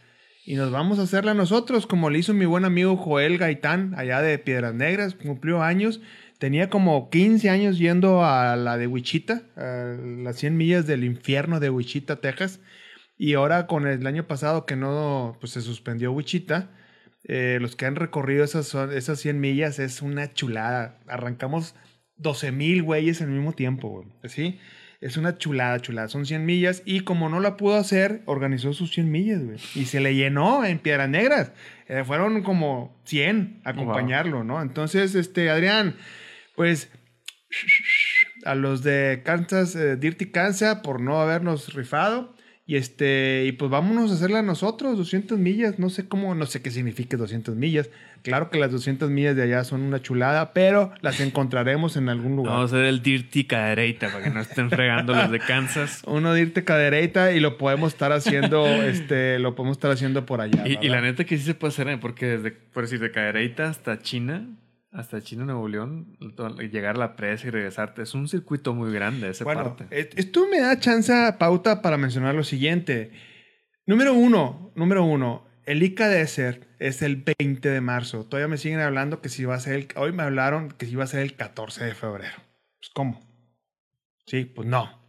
y 0.46 0.56
nos 0.56 0.72
vamos 0.72 1.00
a 1.00 1.04
hacerla 1.04 1.34
nosotros, 1.34 1.88
como 1.88 2.10
le 2.10 2.20
hizo 2.20 2.34
mi 2.34 2.46
buen 2.46 2.66
amigo 2.66 2.98
Joel 2.98 3.38
Gaitán, 3.38 3.94
allá 3.96 4.22
de 4.22 4.38
Piedras 4.40 4.74
Negras, 4.74 5.16
cumplió 5.16 5.62
años. 5.64 6.02
Tenía 6.38 6.70
como 6.70 7.10
15 7.10 7.50
años 7.50 7.78
yendo 7.78 8.26
a 8.26 8.58
la 8.58 8.78
de 8.78 8.88
Wichita, 8.88 9.44
a 9.56 9.96
las 10.22 10.36
100 10.38 10.58
millas 10.58 10.86
del 10.86 11.06
infierno 11.06 11.62
de 11.62 11.70
Wichita, 11.70 12.18
Texas. 12.18 12.60
Y 13.18 13.36
ahora 13.36 13.68
con 13.68 13.88
el 13.88 14.06
año 14.06 14.28
pasado 14.28 14.66
que 14.66 14.76
no, 14.76 15.38
pues 15.40 15.54
se 15.54 15.62
suspendió 15.62 16.12
Wichita, 16.12 16.72
eh, 17.24 17.60
los 17.62 17.78
que 17.78 17.86
han 17.86 17.96
recorrido 17.96 18.44
esas, 18.44 18.76
esas 18.76 19.20
100 19.22 19.40
millas, 19.40 19.80
es 19.80 20.02
una 20.02 20.34
chulada. 20.34 21.00
Arrancamos 21.08 21.76
12 22.18 22.52
mil 22.52 22.84
güeyes 22.84 23.22
al 23.22 23.30
mismo 23.30 23.54
tiempo, 23.54 23.90
güey. 23.90 24.08
¿Sí? 24.26 24.60
Es 25.04 25.18
una 25.18 25.38
chulada, 25.38 25.82
chulada. 25.82 26.08
Son 26.08 26.26
100 26.26 26.46
millas 26.46 26.82
y 26.86 27.02
como 27.02 27.28
no 27.28 27.42
la 27.42 27.58
pudo 27.58 27.76
hacer, 27.76 28.22
organizó 28.26 28.72
sus 28.72 28.92
100 28.94 29.12
millas, 29.12 29.44
güey. 29.44 29.58
Y 29.76 29.84
se 29.84 30.00
le 30.00 30.16
llenó 30.16 30.64
en 30.64 30.80
Piedras 30.80 31.10
Negras. 31.10 31.52
Eh, 31.90 32.06
fueron 32.06 32.42
como 32.42 32.98
100 33.04 33.60
a 33.66 33.72
acompañarlo, 33.72 34.46
¿no? 34.46 34.62
Entonces, 34.62 35.14
este, 35.16 35.50
Adrián, 35.50 35.98
pues 36.56 36.90
a 38.46 38.56
los 38.56 38.82
de 38.82 39.24
Kansas, 39.26 39.76
eh, 39.76 39.98
Dirty 39.98 40.32
Kansas, 40.32 40.80
por 40.80 41.02
no 41.02 41.20
habernos 41.20 41.74
rifado. 41.74 42.33
Y 42.66 42.78
este, 42.78 43.44
y 43.46 43.52
pues 43.52 43.70
vámonos 43.70 44.10
a 44.10 44.14
hacerla 44.14 44.42
nosotros, 44.42 44.98
200 44.98 45.38
millas. 45.38 45.80
No 45.80 45.90
sé 45.90 46.08
cómo, 46.08 46.34
no 46.34 46.46
sé 46.46 46.62
qué 46.62 46.72
significa 46.72 47.18
200 47.18 47.58
millas. 47.58 47.90
Claro 48.22 48.50
que 48.50 48.58
las 48.58 48.72
200 48.72 49.10
millas 49.10 49.36
de 49.36 49.44
allá 49.44 49.66
son 49.66 49.82
una 49.82 50.02
chulada, 50.02 50.54
pero 50.54 50.94
las 51.02 51.20
encontraremos 51.20 51.98
en 51.98 52.08
algún 52.08 52.38
lugar. 52.38 52.54
Vamos 52.54 52.72
a 52.72 52.78
hacer 52.78 52.86
el 52.86 53.04
Dirty 53.04 53.44
Cadereita 53.44 54.08
para 54.10 54.24
que 54.24 54.30
no 54.30 54.40
estén 54.40 54.70
fregando 54.70 55.14
los 55.14 55.30
de 55.30 55.40
Kansas. 55.40 56.04
Uno 56.08 56.34
de 56.34 56.42
irte 56.42 56.64
cadereita 56.64 57.34
y 57.34 57.42
lo 57.42 57.58
podemos 57.58 57.92
estar 57.92 58.14
haciendo, 58.14 58.66
este, 58.66 59.40
lo 59.40 59.56
podemos 59.56 59.76
estar 59.76 59.92
haciendo 59.92 60.26
por 60.26 60.40
allá. 60.40 60.66
Y, 60.66 60.78
y 60.82 60.88
la 60.88 61.02
neta 61.02 61.26
que 61.26 61.38
sí 61.38 61.44
se 61.44 61.56
puede 61.56 61.74
hacer, 61.74 61.90
¿eh? 61.90 61.98
porque 61.98 62.26
desde, 62.38 62.52
por 62.52 62.84
decir, 62.84 63.02
de 63.02 63.12
Cadereita 63.12 63.68
hasta 63.68 64.02
China, 64.02 64.48
hasta 64.94 65.22
China, 65.22 65.46
Nuevo 65.46 65.68
León, 65.68 66.18
llegar 66.72 66.96
a 66.96 67.00
la 67.00 67.16
presa 67.16 67.48
y 67.48 67.50
regresarte, 67.50 68.04
es 68.04 68.14
un 68.14 68.28
circuito 68.28 68.74
muy 68.74 68.94
grande 68.94 69.30
esa 69.30 69.44
Bueno, 69.44 69.76
parte. 69.76 69.88
et- 69.90 70.18
esto 70.18 70.48
me 70.50 70.60
da 70.60 70.80
chance, 70.80 71.12
pauta 71.40 71.82
para 71.82 71.98
mencionar 71.98 72.36
lo 72.36 72.44
siguiente. 72.44 73.12
Número 73.86 74.14
uno, 74.14 74.72
número 74.76 75.04
uno, 75.04 75.46
el 75.66 75.82
ICA 75.84 76.08
Desert 76.10 76.66
es 76.80 77.02
el 77.02 77.24
20 77.40 77.70
de 77.70 77.82
marzo. 77.82 78.26
Todavía 78.26 78.48
me 78.48 78.58
siguen 78.58 78.80
hablando 78.80 79.22
que 79.22 79.30
si 79.30 79.46
va 79.46 79.56
a 79.56 79.60
ser 79.60 79.74
el, 79.76 79.88
hoy 79.96 80.12
me 80.12 80.24
hablaron 80.24 80.70
que 80.72 80.86
si 80.86 80.96
va 80.96 81.06
a 81.06 81.08
ser 81.08 81.22
el 81.22 81.36
14 81.36 81.84
de 81.86 81.96
febrero. 81.96 82.36
Pues, 82.80 82.90
¿cómo? 82.94 83.20
Sí, 84.28 84.46
pues 84.46 84.68
no. 84.68 85.02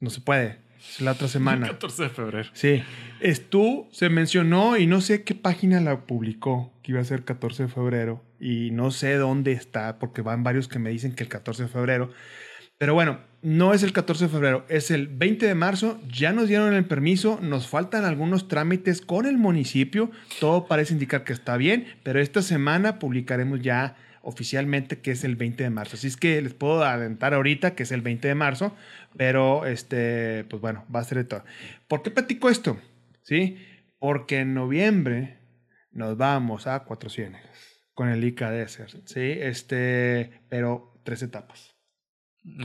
No 0.00 0.10
se 0.10 0.20
puede. 0.20 0.58
Es 0.78 1.00
la 1.00 1.12
otra 1.12 1.28
semana. 1.28 1.66
14 1.66 2.02
de 2.04 2.08
febrero. 2.08 2.50
Sí. 2.52 2.82
Esto 3.20 3.88
se 3.90 4.08
mencionó 4.08 4.76
y 4.76 4.86
no 4.86 5.00
sé 5.00 5.24
qué 5.24 5.34
página 5.34 5.80
la 5.80 6.06
publicó 6.06 6.72
que 6.82 6.92
iba 6.92 7.00
a 7.00 7.04
ser 7.04 7.24
14 7.24 7.64
de 7.64 7.68
febrero 7.68 8.22
y 8.40 8.70
no 8.70 8.90
sé 8.90 9.16
dónde 9.16 9.52
está 9.52 9.98
porque 9.98 10.22
van 10.22 10.42
varios 10.44 10.68
que 10.68 10.78
me 10.78 10.90
dicen 10.90 11.14
que 11.14 11.24
el 11.24 11.28
14 11.28 11.64
de 11.64 11.68
febrero. 11.68 12.10
Pero 12.78 12.94
bueno, 12.94 13.18
no 13.42 13.74
es 13.74 13.82
el 13.82 13.92
14 13.92 14.26
de 14.26 14.30
febrero, 14.30 14.64
es 14.68 14.92
el 14.92 15.08
20 15.08 15.46
de 15.46 15.54
marzo. 15.56 16.00
Ya 16.08 16.32
nos 16.32 16.48
dieron 16.48 16.74
el 16.74 16.84
permiso, 16.84 17.40
nos 17.42 17.66
faltan 17.66 18.04
algunos 18.04 18.46
trámites 18.46 19.00
con 19.00 19.26
el 19.26 19.36
municipio. 19.36 20.12
Todo 20.38 20.66
parece 20.66 20.92
indicar 20.92 21.24
que 21.24 21.32
está 21.32 21.56
bien, 21.56 21.86
pero 22.04 22.20
esta 22.20 22.40
semana 22.40 23.00
publicaremos 23.00 23.60
ya 23.60 23.96
oficialmente 24.28 25.00
que 25.00 25.12
es 25.12 25.24
el 25.24 25.36
20 25.36 25.64
de 25.64 25.70
marzo. 25.70 25.96
Así 25.96 26.06
es 26.06 26.18
que 26.18 26.40
les 26.42 26.52
puedo 26.52 26.84
adelantar 26.84 27.32
ahorita 27.32 27.74
que 27.74 27.84
es 27.84 27.92
el 27.92 28.02
20 28.02 28.28
de 28.28 28.34
marzo, 28.34 28.76
pero 29.16 29.64
este, 29.64 30.44
pues 30.44 30.60
bueno, 30.60 30.84
va 30.94 31.00
a 31.00 31.04
ser 31.04 31.16
de 31.18 31.24
todo. 31.24 31.44
¿Por 31.88 32.02
qué 32.02 32.10
platico 32.10 32.50
esto? 32.50 32.78
¿Sí? 33.22 33.56
Porque 33.98 34.40
en 34.40 34.52
noviembre 34.52 35.38
nos 35.92 36.18
vamos 36.18 36.66
a 36.66 36.84
Cuatro 36.84 37.08
Ciénegas 37.08 37.86
con 37.94 38.10
el 38.10 38.22
ICA 38.22 38.50
Desert, 38.50 39.06
¿sí? 39.06 39.20
Este, 39.22 40.42
pero 40.50 41.00
tres 41.04 41.22
etapas. 41.22 41.74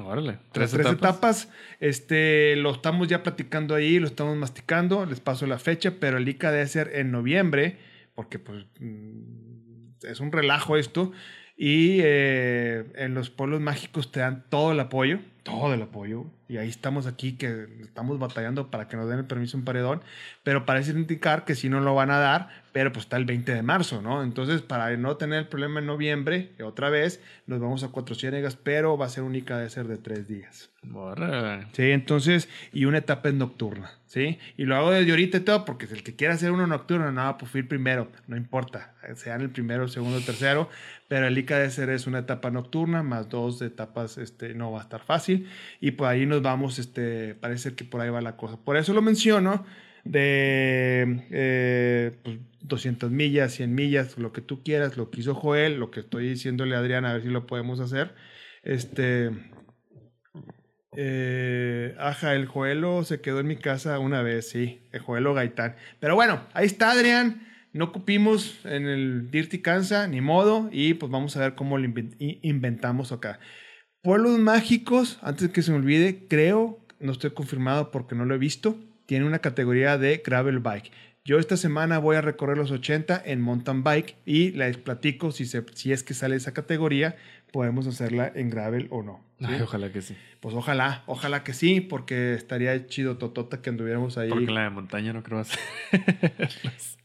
Órale. 0.04 0.40
Tres, 0.52 0.72
Tres, 0.72 0.86
etapas. 0.86 0.98
etapas. 0.98 1.50
Este, 1.80 2.58
lo 2.58 2.72
estamos 2.72 3.08
ya 3.08 3.24
platicando 3.24 3.74
ahí, 3.74 4.00
lo 4.00 4.08
estamos 4.08 4.36
masticando, 4.36 5.06
les 5.06 5.22
paso 5.22 5.48
la 5.48 5.60
fecha, 5.60 5.94
pero 6.00 6.18
el 6.18 6.28
ICA 6.28 6.52
debe 6.52 6.68
ser 6.68 6.92
en 6.94 7.12
noviembre, 7.12 7.78
porque 8.16 8.38
pues 8.38 8.66
mm, 8.80 9.94
es 10.04 10.20
un 10.20 10.32
relajo 10.32 10.76
esto. 10.76 11.14
Y 11.56 12.00
eh, 12.02 12.92
en 12.96 13.14
los 13.14 13.30
pueblos 13.30 13.62
mágicos 13.62 14.12
te 14.12 14.20
dan 14.22 14.44
todo 14.50 14.72
el 14.72 14.80
apoyo, 14.80 15.20
todo 15.44 15.74
el 15.74 15.82
apoyo. 15.82 16.26
Y 16.48 16.58
ahí 16.58 16.70
estamos 16.70 17.06
aquí 17.06 17.34
que 17.38 17.68
estamos 17.82 18.20
batallando 18.20 18.72
para 18.72 18.88
que 18.88 18.98
nos 18.98 19.08
den 19.08 19.20
el 19.20 19.26
permiso 19.26 19.58
en 19.58 19.66
paredón, 19.66 20.02
pero 20.44 20.66
parece 20.66 20.92
indicar 20.92 21.46
que 21.46 21.56
sí 21.56 21.70
no 21.70 21.80
lo 21.80 21.94
van 21.96 22.12
a 22.12 22.18
dar, 22.18 22.63
pero 22.74 22.92
pues 22.92 23.06
está 23.06 23.18
el 23.18 23.26
20 23.26 23.54
de 23.54 23.62
marzo, 23.62 24.02
¿no? 24.02 24.24
Entonces, 24.24 24.64
para 24.64 24.98
no 24.98 25.16
tener 25.16 25.40
el 25.40 25.48
problema 25.48 25.80
en 25.80 25.86
noviembre, 25.86 26.52
otra 26.64 26.90
vez, 26.90 27.22
nos 27.46 27.60
vamos 27.60 27.84
a 27.84 27.90
Cuatro 27.90 28.16
Ciénegas, 28.16 28.56
pero 28.56 28.98
va 28.98 29.06
a 29.06 29.10
ser 29.10 29.24
única 29.24 29.60
de 29.60 29.70
ser 29.70 29.88
de 29.88 29.98
tres 29.98 30.28
días. 30.28 30.72
Órale. 30.92 31.68
Sí, 31.74 31.92
entonces, 31.92 32.50
y 32.74 32.86
una 32.86 32.98
etapa 32.98 33.30
es 33.30 33.36
nocturna, 33.36 33.92
¿sí? 34.08 34.40
Y 34.58 34.66
lo 34.66 34.76
hago 34.76 34.90
desde 34.90 35.12
ahorita 35.12 35.38
y 35.38 35.42
todo, 35.42 35.66
porque 35.66 35.86
si 35.86 35.94
el 35.94 36.04
que 36.04 36.16
quiera 36.16 36.34
hacer 36.34 36.52
uno 36.52 36.66
nocturno, 36.66 37.12
no, 37.12 37.38
pues 37.38 37.54
el 37.54 37.68
primero, 37.68 38.12
no 38.28 38.36
importa, 38.36 38.96
sean 39.16 39.42
el 39.42 39.52
primero, 39.52 39.84
el 39.84 39.90
segundo, 39.92 40.18
el 40.18 40.26
tercero, 40.26 40.68
pero 41.08 41.28
el 41.28 41.38
ICA 41.38 41.60
de 41.60 41.70
ser 41.70 41.92
es 41.92 42.08
una 42.08 42.20
etapa 42.20 42.50
nocturna, 42.50 43.04
más 43.04 43.30
dos 43.30 43.62
etapas, 43.62 44.18
este, 44.18 44.56
no 44.56 44.72
va 44.72 44.80
a 44.80 44.84
estar 44.84 45.04
fácil, 45.04 45.48
y 45.80 45.92
por 45.92 46.08
ahí 46.08 46.26
nos 46.26 46.42
vamos, 46.42 46.80
este, 46.80 47.36
parece 47.36 47.76
que 47.76 47.86
por 47.86 48.02
ahí 48.02 48.10
va 48.10 48.20
la 48.20 48.36
cosa. 48.36 48.58
Por 48.58 48.78
eso 48.78 48.94
lo 48.94 49.04
menciono, 49.04 49.64
de 50.04 51.26
eh, 51.32 52.12
pues, 52.24 52.40
200 52.62 53.12
millas, 53.12 53.54
100 53.54 53.74
millas, 53.74 54.18
lo 54.18 54.34
que 54.34 54.42
tú 54.42 54.64
quieras, 54.64 54.98
lo 54.98 55.10
que 55.10 55.22
hizo 55.22 55.36
Joel, 55.36 55.80
lo 55.80 55.92
que 55.92 56.02
estoy 56.02 56.30
diciéndole 56.30 56.76
a 56.76 56.80
Adrián, 56.80 57.06
a 57.06 57.14
ver 57.14 57.24
si 57.24 57.30
lo 57.30 57.48
podemos 57.48 57.80
hacer, 57.80 58.14
este... 58.64 59.32
Eh, 60.96 61.96
ajá, 61.98 62.36
el 62.36 62.46
Joelo 62.46 63.04
se 63.04 63.20
quedó 63.20 63.40
en 63.40 63.48
mi 63.48 63.56
casa 63.56 63.98
una 63.98 64.22
vez, 64.22 64.50
sí, 64.50 64.88
el 64.92 65.00
Joelo 65.00 65.34
Gaitán. 65.34 65.76
Pero 66.00 66.14
bueno, 66.14 66.46
ahí 66.54 66.68
está 66.68 66.92
Adrián. 66.92 67.48
No 67.74 67.92
cupimos 67.92 68.64
en 68.66 68.86
el 68.88 69.32
Dirty 69.32 69.60
Kansas, 69.60 70.08
ni 70.08 70.22
modo. 70.22 70.70
Y 70.72 70.94
pues 70.94 71.12
vamos 71.12 71.36
a 71.36 71.40
ver 71.40 71.56
cómo 71.56 71.80
lo 71.80 71.90
inventamos 72.20 73.12
acá. 73.12 73.40
Pueblos 74.04 74.38
mágicos, 74.38 75.18
antes 75.24 75.50
que 75.50 75.64
se 75.64 75.72
me 75.72 75.78
olvide, 75.78 76.28
creo, 76.28 76.86
no 77.00 77.12
estoy 77.12 77.32
confirmado 77.32 77.90
porque 77.90 78.16
no 78.16 78.26
lo 78.26 78.36
he 78.36 78.38
visto, 78.38 78.78
tiene 79.06 79.26
una 79.26 79.40
categoría 79.40 79.98
de 79.98 80.22
gravel 80.26 80.60
bike. 80.60 80.92
Yo 81.26 81.40
esta 81.40 81.56
semana 81.56 82.00
voy 82.00 82.18
a 82.18 82.22
recorrer 82.22 82.58
los 82.58 82.72
80 82.72 83.22
en 83.26 83.40
mountain 83.40 83.82
bike 83.82 84.18
y 84.26 84.52
les 84.52 84.76
platico 84.78 85.32
si, 85.32 85.46
se, 85.46 85.64
si 85.74 85.94
es 85.94 86.04
que 86.04 86.14
sale 86.14 86.36
esa 86.36 86.54
categoría, 86.54 87.16
podemos 87.54 87.88
hacerla 87.88 88.30
en 88.36 88.50
gravel 88.50 88.88
o 88.90 89.04
no. 89.04 89.24
¿sí? 89.40 89.46
Ay, 89.48 89.62
ojalá 89.62 89.90
que 89.90 90.02
sí. 90.02 90.18
Pues 90.42 90.54
ojalá, 90.54 91.04
ojalá 91.06 91.46
que 91.46 91.54
sí, 91.54 91.80
porque 91.80 92.34
estaría 92.34 92.88
chido 92.88 93.18
totota 93.18 93.62
que 93.62 93.70
anduviéramos 93.70 94.18
ahí. 94.18 94.28
Porque 94.28 94.52
la 94.52 94.64
de 94.64 94.72
montaña 94.72 95.14
no 95.14 95.24
creo 95.24 95.40
hacer. 95.40 95.60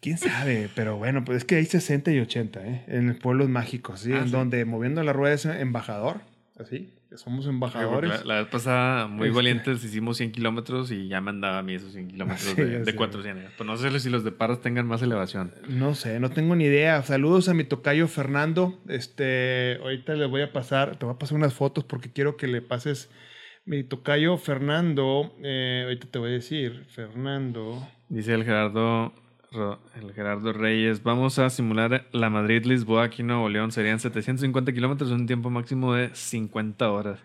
Quién 0.00 0.18
sabe, 0.18 0.68
pero 0.74 0.96
bueno, 0.96 1.24
pues 1.24 1.38
es 1.38 1.44
que 1.44 1.54
hay 1.54 1.66
60 1.66 2.10
y 2.10 2.18
80, 2.18 2.66
¿eh? 2.66 2.84
En 2.88 3.16
pueblos 3.18 3.48
mágicos, 3.48 4.00
¿sí? 4.00 4.12
Ah, 4.12 4.18
en 4.18 4.26
sí. 4.26 4.32
donde 4.32 4.64
moviendo 4.64 5.02
la 5.04 5.12
rueda 5.12 5.34
es 5.34 5.44
embajador, 5.44 6.22
así, 6.58 6.92
somos 7.16 7.46
embajadores. 7.46 8.24
La, 8.24 8.34
la 8.34 8.40
vez 8.42 8.48
pasada, 8.50 9.06
muy 9.06 9.28
Este- 9.28 9.36
valientes, 9.36 9.82
hicimos 9.84 10.16
100 10.18 10.32
kilómetros 10.32 10.90
y 10.90 11.08
ya 11.08 11.20
me 11.20 11.30
andaba 11.30 11.58
a 11.58 11.62
mí 11.62 11.74
esos 11.74 11.92
100 11.92 12.08
kilómetros 12.08 12.42
Sí, 12.56 12.62
de, 12.62 12.78
de 12.80 12.84
sé. 12.84 12.94
400. 12.94 13.52
Pues 13.56 13.66
no 13.66 13.76
sé 13.76 13.98
si 14.00 14.10
los 14.10 14.24
de 14.24 14.32
Parras 14.32 14.60
tengan 14.60 14.86
más 14.86 15.00
elevación. 15.02 15.52
No 15.68 15.94
sé, 15.94 16.20
no 16.20 16.30
tengo 16.30 16.54
ni 16.56 16.64
idea. 16.64 17.02
Saludos 17.02 17.48
a 17.48 17.54
mi 17.54 17.64
tocayo 17.64 18.08
Fernando. 18.08 18.78
Este, 18.88 19.78
ahorita 19.82 20.14
le 20.14 20.26
voy 20.26 20.42
a 20.42 20.52
pasar, 20.52 20.96
te 20.98 21.06
voy 21.06 21.14
a 21.14 21.18
pasar 21.18 21.36
unas 21.36 21.54
fotos 21.54 21.84
porque 21.84 22.12
quiero 22.12 22.36
que 22.36 22.46
le 22.46 22.60
pases 22.62 23.10
mi 23.64 23.82
tocayo 23.84 24.36
Fernando. 24.38 25.34
eh, 25.42 25.82
ahorita 25.84 26.06
te 26.10 26.18
voy 26.18 26.30
a 26.30 26.32
decir, 26.34 26.84
Fernando. 26.90 27.86
Dice 28.08 28.32
el 28.34 28.44
Gerardo, 28.44 29.12
el 29.52 30.12
Gerardo 30.14 30.52
Reyes, 30.52 31.02
vamos 31.02 31.38
a 31.38 31.48
simular 31.50 32.06
la 32.12 32.30
Madrid-Lisboa 32.30 33.04
aquí 33.04 33.22
en 33.22 33.28
Nuevo 33.28 33.48
León. 33.48 33.72
Serían 33.72 33.98
750 33.98 34.72
kilómetros 34.72 35.10
en 35.10 35.20
un 35.20 35.26
tiempo 35.26 35.50
máximo 35.50 35.94
de 35.94 36.10
50 36.14 36.90
horas. 36.90 37.20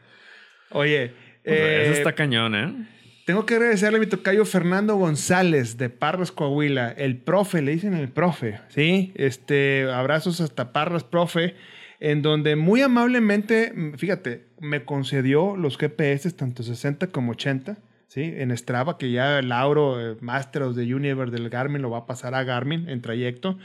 Oye, 0.71 1.13
O 1.41 1.49
sea, 1.49 1.53
eh, 1.53 1.83
eso 1.83 1.93
está 1.93 2.13
cañón, 2.13 2.55
¿eh? 2.55 2.87
Tengo 3.25 3.45
que 3.45 3.55
agradecerle 3.55 3.97
a 3.97 4.01
mi 4.01 4.07
tocayo 4.07 4.43
Fernando 4.43 4.95
González 4.95 5.77
de 5.77 5.89
Parras, 5.89 6.31
Coahuila. 6.31 6.91
El 6.91 7.17
profe, 7.17 7.61
le 7.61 7.71
dicen 7.71 7.93
el 7.93 8.09
profe, 8.09 8.59
¿sí? 8.67 9.13
Este, 9.15 9.89
abrazos 9.89 10.41
hasta 10.41 10.73
Parras, 10.73 11.05
profe, 11.05 11.55
en 12.01 12.21
donde 12.21 12.57
muy 12.57 12.81
amablemente, 12.81 13.73
fíjate, 13.97 14.47
me 14.59 14.83
concedió 14.83 15.55
los 15.55 15.77
GPS, 15.77 16.31
tanto 16.31 16.63
60 16.63 17.07
como 17.07 17.31
80, 17.31 17.77
¿sí? 18.13 18.31
En 18.37 18.55
Strava, 18.55 18.99
que 18.99 19.11
ya 19.11 19.41
Lauro, 19.41 19.99
eh, 19.99 20.17
Master 20.21 20.61
of 20.61 20.75
the 20.75 20.93
Universe 20.93 21.31
del 21.35 21.49
Garmin, 21.49 21.81
lo 21.81 21.89
va 21.89 21.99
a 21.99 22.05
pasar 22.05 22.35
a 22.35 22.43
Garmin 22.43 22.87
en 22.87 23.01
trayecto. 23.01 23.57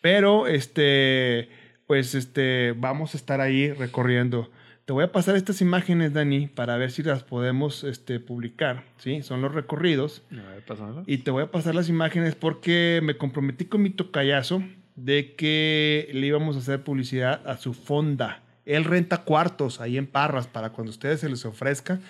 Pero, 0.00 0.48
este, 0.48 1.48
pues, 1.86 2.16
este, 2.16 2.74
vamos 2.76 3.14
a 3.14 3.16
estar 3.16 3.40
ahí 3.40 3.72
recorriendo. 3.72 4.50
Te 4.86 4.92
voy 4.92 5.04
a 5.04 5.12
pasar 5.12 5.36
estas 5.36 5.60
imágenes, 5.60 6.12
Dani, 6.12 6.48
para 6.48 6.76
ver 6.76 6.90
si 6.90 7.04
las 7.04 7.22
podemos 7.22 7.84
este, 7.84 8.18
publicar. 8.18 8.82
¿sí? 8.98 9.22
Son 9.22 9.40
los 9.40 9.54
recorridos. 9.54 10.22
A 10.32 10.50
ver, 10.50 10.64
pásamelo. 10.64 11.04
Y 11.06 11.18
te 11.18 11.30
voy 11.30 11.44
a 11.44 11.52
pasar 11.52 11.76
las 11.76 11.88
imágenes 11.88 12.34
porque 12.34 12.98
me 13.04 13.16
comprometí 13.16 13.66
con 13.66 13.82
mi 13.82 13.90
tocayazo 13.90 14.64
de 14.96 15.36
que 15.36 16.10
le 16.12 16.26
íbamos 16.26 16.56
a 16.56 16.58
hacer 16.58 16.82
publicidad 16.82 17.40
a 17.48 17.56
su 17.56 17.72
fonda. 17.72 18.42
Él 18.66 18.82
renta 18.82 19.18
cuartos 19.18 19.80
ahí 19.80 19.96
en 19.96 20.08
Parras 20.08 20.48
para 20.48 20.70
cuando 20.70 20.90
a 20.90 20.94
ustedes 20.94 21.20
se 21.20 21.28
les 21.28 21.44
ofrezca. 21.44 22.00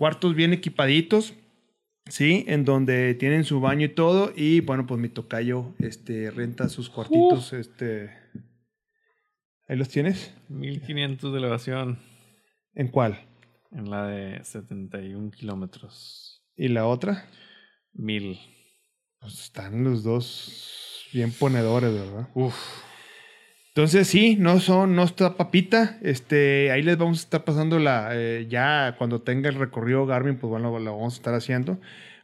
Cuartos 0.00 0.34
bien 0.34 0.54
equipaditos. 0.54 1.34
Sí, 2.06 2.46
en 2.48 2.64
donde 2.64 3.12
tienen 3.12 3.44
su 3.44 3.60
baño 3.60 3.84
y 3.84 3.90
todo. 3.90 4.32
Y 4.34 4.60
bueno, 4.62 4.86
pues 4.86 4.98
mi 4.98 5.10
tocayo 5.10 5.74
este, 5.78 6.30
renta 6.30 6.70
sus 6.70 6.88
cuartitos. 6.88 7.52
Este. 7.52 8.08
¿Ahí 9.68 9.76
los 9.76 9.90
tienes? 9.90 10.32
1500 10.48 11.34
de 11.34 11.38
elevación. 11.38 11.98
¿En 12.72 12.88
cuál? 12.88 13.20
En 13.72 13.90
la 13.90 14.06
de 14.06 14.42
71 14.42 15.32
kilómetros. 15.32 16.42
¿Y 16.56 16.68
la 16.68 16.86
otra? 16.86 17.26
1000. 17.92 18.40
Pues 19.18 19.34
están 19.38 19.84
los 19.84 20.02
dos 20.02 21.10
bien 21.12 21.30
ponedores, 21.30 21.92
¿verdad? 21.92 22.26
Uf. 22.32 22.56
Entonces 23.74 24.08
sí, 24.08 24.36
no 24.36 24.58
son, 24.58 24.96
no 24.96 25.04
está 25.04 25.36
papita. 25.36 25.98
Este, 26.02 26.72
ahí 26.72 26.82
les 26.82 26.98
vamos 26.98 27.20
a 27.20 27.22
estar 27.22 27.44
pasando 27.44 27.78
la, 27.78 28.10
eh, 28.12 28.46
ya 28.50 28.96
cuando 28.98 29.22
tenga 29.22 29.48
el 29.48 29.54
recorrido 29.54 30.06
Garmin, 30.06 30.38
pues 30.38 30.50
bueno, 30.50 30.76
lo 30.78 30.96
vamos 30.96 31.14
a 31.14 31.16
estar 31.16 31.34
haciendo. 31.34 31.78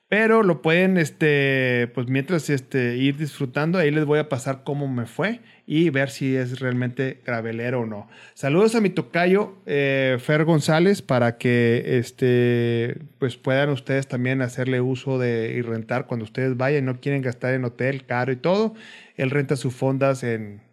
Pero 0.09 0.42
lo 0.44 0.62
pueden, 0.62 0.99
este, 0.99 1.90
pues 1.94 2.09
mientras 2.09 2.49
este, 2.51 2.97
ir 2.97 3.16
disfrutando, 3.16 3.78
ahí 3.78 3.90
les 3.90 4.05
voy 4.05 4.20
a 4.20 4.28
pasar 4.28 4.62
cómo 4.64 4.86
me 4.86 5.07
fue 5.07 5.40
y 5.66 5.90
ver 5.90 6.11
si 6.11 6.36
es 6.36 6.61
realmente 6.61 7.20
gravelero 7.24 7.80
o 7.80 7.86
no. 7.86 8.09
Saludos 8.34 8.76
a 8.76 8.80
mi 8.80 8.90
tocayo, 8.90 9.57
eh, 9.66 10.16
Fer 10.20 10.44
González, 10.44 11.03
para 11.03 11.38
que 11.38 11.99
este, 11.99 12.99
pues 13.18 13.36
puedan 13.36 13.70
ustedes 13.70 14.07
también 14.07 14.42
hacerle 14.42 14.80
uso 14.80 15.18
de 15.18 15.55
y 15.57 15.62
rentar 15.62 16.07
cuando 16.07 16.24
ustedes 16.24 16.57
vayan 16.57 16.84
no 16.84 17.01
quieren 17.01 17.22
gastar 17.22 17.55
en 17.55 17.64
hotel 17.64 18.05
caro 18.05 18.30
y 18.32 18.36
todo. 18.36 18.74
Él 19.16 19.30
renta 19.30 19.57
sus 19.57 19.74
fondas 19.74 20.22
en 20.22 20.65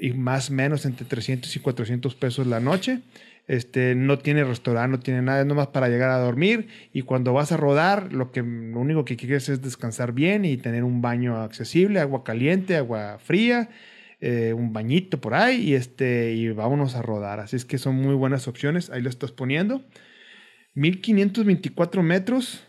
y 0.00 0.12
más 0.12 0.50
o 0.50 0.54
menos 0.54 0.84
entre 0.84 1.06
300 1.06 1.54
y 1.54 1.60
400 1.60 2.14
pesos 2.14 2.46
la 2.46 2.60
noche. 2.60 3.00
Este, 3.46 3.94
no 3.94 4.18
tiene 4.18 4.44
restaurante, 4.44 4.90
no 4.90 5.00
tiene 5.00 5.22
nada, 5.22 5.40
es 5.40 5.46
nomás 5.46 5.68
para 5.68 5.88
llegar 5.88 6.10
a 6.10 6.18
dormir. 6.18 6.68
Y 6.92 7.02
cuando 7.02 7.32
vas 7.32 7.50
a 7.50 7.56
rodar, 7.56 8.12
lo, 8.12 8.30
que, 8.30 8.42
lo 8.42 8.80
único 8.80 9.04
que 9.04 9.16
quieres 9.16 9.48
es 9.48 9.62
descansar 9.62 10.12
bien 10.12 10.44
y 10.44 10.58
tener 10.58 10.84
un 10.84 11.00
baño 11.00 11.40
accesible, 11.40 12.00
agua 12.00 12.24
caliente, 12.24 12.76
agua 12.76 13.18
fría, 13.18 13.70
eh, 14.20 14.52
un 14.52 14.72
bañito 14.72 15.20
por 15.20 15.34
ahí 15.34 15.70
y, 15.70 15.74
este, 15.74 16.32
y 16.34 16.50
vámonos 16.50 16.94
a 16.94 17.02
rodar. 17.02 17.40
Así 17.40 17.56
es 17.56 17.64
que 17.64 17.78
son 17.78 17.96
muy 17.96 18.14
buenas 18.14 18.48
opciones. 18.48 18.90
Ahí 18.90 19.00
lo 19.00 19.08
estás 19.08 19.32
poniendo. 19.32 19.82
1524 20.74 22.02
metros 22.02 22.64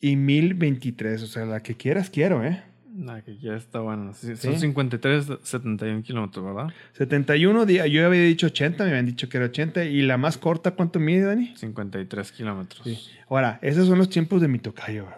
y 0.00 0.14
1023. 0.14 1.22
O 1.22 1.26
sea, 1.26 1.46
la 1.46 1.64
que 1.64 1.74
quieras, 1.74 2.10
quiero, 2.10 2.44
¿eh? 2.44 2.62
Nah, 2.94 3.22
que 3.22 3.38
ya 3.38 3.54
está 3.54 3.80
bueno. 3.80 4.12
Sí, 4.12 4.36
son 4.36 4.58
53, 4.58 5.38
71 5.42 6.02
kilómetros, 6.02 6.44
¿verdad? 6.44 6.74
71, 6.92 7.64
días. 7.64 7.88
yo 7.88 8.04
había 8.04 8.22
dicho 8.22 8.48
80, 8.48 8.84
me 8.84 8.90
habían 8.90 9.06
dicho 9.06 9.28
que 9.28 9.38
era 9.38 9.46
80. 9.46 9.84
¿Y 9.84 10.02
la 10.02 10.18
más 10.18 10.36
corta 10.36 10.72
cuánto 10.72 11.00
mide, 11.00 11.22
Dani? 11.22 11.54
53 11.56 12.32
kilómetros. 12.32 12.82
Sí. 12.84 12.98
Ahora, 13.28 13.58
esos 13.62 13.88
son 13.88 13.98
los 13.98 14.10
tiempos 14.10 14.42
de 14.42 14.48
mi 14.48 14.58
tocayo, 14.58 15.08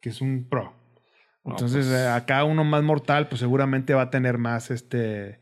que 0.00 0.10
es 0.10 0.20
un 0.20 0.46
pro. 0.48 0.74
Entonces, 1.44 1.86
pues. 1.86 1.98
eh, 1.98 2.08
acá 2.08 2.44
uno 2.44 2.64
más 2.64 2.82
mortal, 2.82 3.28
pues 3.28 3.40
seguramente 3.40 3.94
va 3.94 4.02
a 4.02 4.10
tener 4.10 4.36
más, 4.36 4.70
este, 4.70 5.40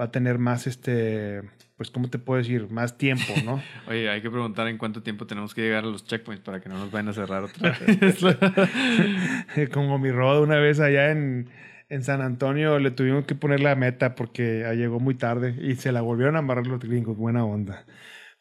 va 0.00 0.04
a 0.06 0.10
tener 0.12 0.38
más, 0.38 0.68
este, 0.68 1.42
pues, 1.80 1.90
¿cómo 1.90 2.10
te 2.10 2.18
puedo 2.18 2.36
decir? 2.36 2.68
Más 2.68 2.98
tiempo, 2.98 3.32
¿no? 3.42 3.62
Oye, 3.88 4.10
hay 4.10 4.20
que 4.20 4.30
preguntar 4.30 4.68
en 4.68 4.76
cuánto 4.76 5.02
tiempo 5.02 5.26
tenemos 5.26 5.54
que 5.54 5.62
llegar 5.62 5.84
a 5.84 5.86
los 5.86 6.04
checkpoints 6.04 6.44
para 6.44 6.60
que 6.60 6.68
no 6.68 6.76
nos 6.76 6.90
vayan 6.90 7.08
a 7.08 7.14
cerrar 7.14 7.42
otra 7.42 7.70
vez. 7.86 8.18
Como 9.72 9.98
mi 9.98 10.10
rodo 10.10 10.42
una 10.42 10.58
vez 10.58 10.78
allá 10.78 11.10
en, 11.10 11.48
en 11.88 12.04
San 12.04 12.20
Antonio 12.20 12.78
le 12.80 12.90
tuvimos 12.90 13.24
que 13.24 13.34
poner 13.34 13.60
la 13.60 13.76
meta 13.76 14.14
porque 14.14 14.70
llegó 14.76 15.00
muy 15.00 15.14
tarde 15.14 15.56
y 15.58 15.76
se 15.76 15.90
la 15.90 16.02
volvieron 16.02 16.36
a 16.36 16.40
amarrar 16.40 16.66
los 16.66 16.80
gringos. 16.80 17.16
Buena 17.16 17.46
onda. 17.46 17.86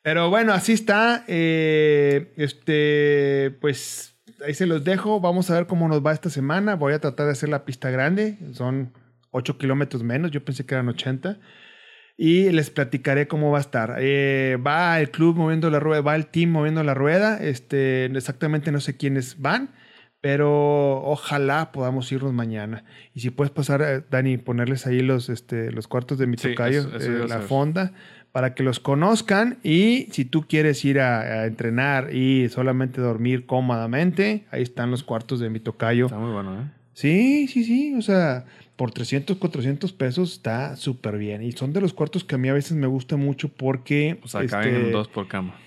Pero 0.01 0.29
bueno, 0.29 0.51
así 0.51 0.73
está. 0.73 1.23
Eh, 1.29 2.33
este, 2.35 3.55
pues 3.61 4.17
ahí 4.45 4.53
se 4.53 4.65
los 4.65 4.83
dejo. 4.83 5.21
Vamos 5.21 5.49
a 5.49 5.53
ver 5.53 5.65
cómo 5.65 5.87
nos 5.87 6.05
va 6.05 6.11
esta 6.11 6.29
semana. 6.29 6.75
Voy 6.75 6.91
a 6.91 6.99
tratar 6.99 7.27
de 7.27 7.31
hacer 7.31 7.47
la 7.47 7.63
pista 7.63 7.89
grande. 7.89 8.37
Son 8.51 8.91
8 9.31 9.57
kilómetros 9.57 10.03
menos. 10.03 10.29
Yo 10.29 10.43
pensé 10.43 10.65
que 10.65 10.75
eran 10.75 10.89
80 10.89 11.39
y 12.21 12.51
les 12.51 12.69
platicaré 12.69 13.27
cómo 13.29 13.49
va 13.49 13.59
a 13.59 13.61
estar. 13.61 13.95
Eh, 13.99 14.57
va 14.65 14.99
el 14.99 15.09
club 15.09 15.37
moviendo 15.37 15.69
la 15.69 15.79
rueda, 15.79 16.01
va 16.01 16.17
el 16.17 16.27
team 16.27 16.49
moviendo 16.49 16.83
la 16.83 16.93
rueda. 16.93 17.37
Este, 17.41 18.05
exactamente 18.07 18.73
no 18.73 18.81
sé 18.81 18.97
quiénes 18.97 19.39
van, 19.39 19.69
pero 20.19 21.01
ojalá 21.03 21.71
podamos 21.71 22.11
irnos 22.11 22.33
mañana. 22.33 22.83
Y 23.13 23.21
si 23.21 23.29
puedes 23.29 23.51
pasar, 23.51 23.81
eh, 23.81 24.03
Dani, 24.11 24.37
ponerles 24.37 24.85
ahí 24.85 24.99
los, 24.99 25.29
este, 25.29 25.71
los 25.71 25.87
cuartos 25.87 26.17
de 26.17 26.27
mi 26.27 26.35
Sí, 26.37 26.49
tocayo, 26.49 26.79
eso- 26.81 26.95
eso 26.97 27.23
eh, 27.23 27.27
la 27.29 27.39
fonda, 27.39 27.93
para 28.33 28.53
que 28.53 28.63
los 28.63 28.81
conozcan. 28.81 29.59
Y 29.63 30.09
si 30.11 30.25
tú 30.25 30.45
quieres 30.45 30.83
ir 30.83 30.99
a, 30.99 31.21
a 31.21 31.45
entrenar 31.45 32.13
y 32.13 32.49
solamente 32.49 32.99
dormir 32.99 33.45
cómodamente, 33.45 34.45
ahí 34.51 34.61
están 34.63 34.91
los 34.91 35.03
cuartos 35.03 35.39
de 35.39 35.49
mi 35.49 35.61
tocayo. 35.61 36.07
Está 36.07 36.17
muy 36.19 36.33
bueno, 36.33 36.61
¿eh? 36.61 36.65
Sí, 36.99 37.47
sí, 37.47 37.63
sí. 37.63 37.93
O 37.95 38.01
sea, 38.01 38.43
por 38.75 38.91
300, 38.91 39.37
400 39.37 39.93
pesos 39.93 40.33
está 40.33 40.75
súper 40.75 41.17
bien. 41.17 41.41
Y 41.41 41.53
son 41.53 41.71
de 41.71 41.79
los 41.79 41.93
cuartos 41.93 42.25
que 42.25 42.35
a 42.35 42.37
mí 42.37 42.49
a 42.49 42.53
veces 42.53 42.73
me 42.73 42.87
gusta 42.87 43.15
mucho 43.15 43.47
porque. 43.47 44.19
O 44.21 44.27
sea, 44.27 44.45
caben 44.45 44.75
este, 44.75 44.91
dos 44.91 45.07
por 45.07 45.29
cama. 45.29 45.57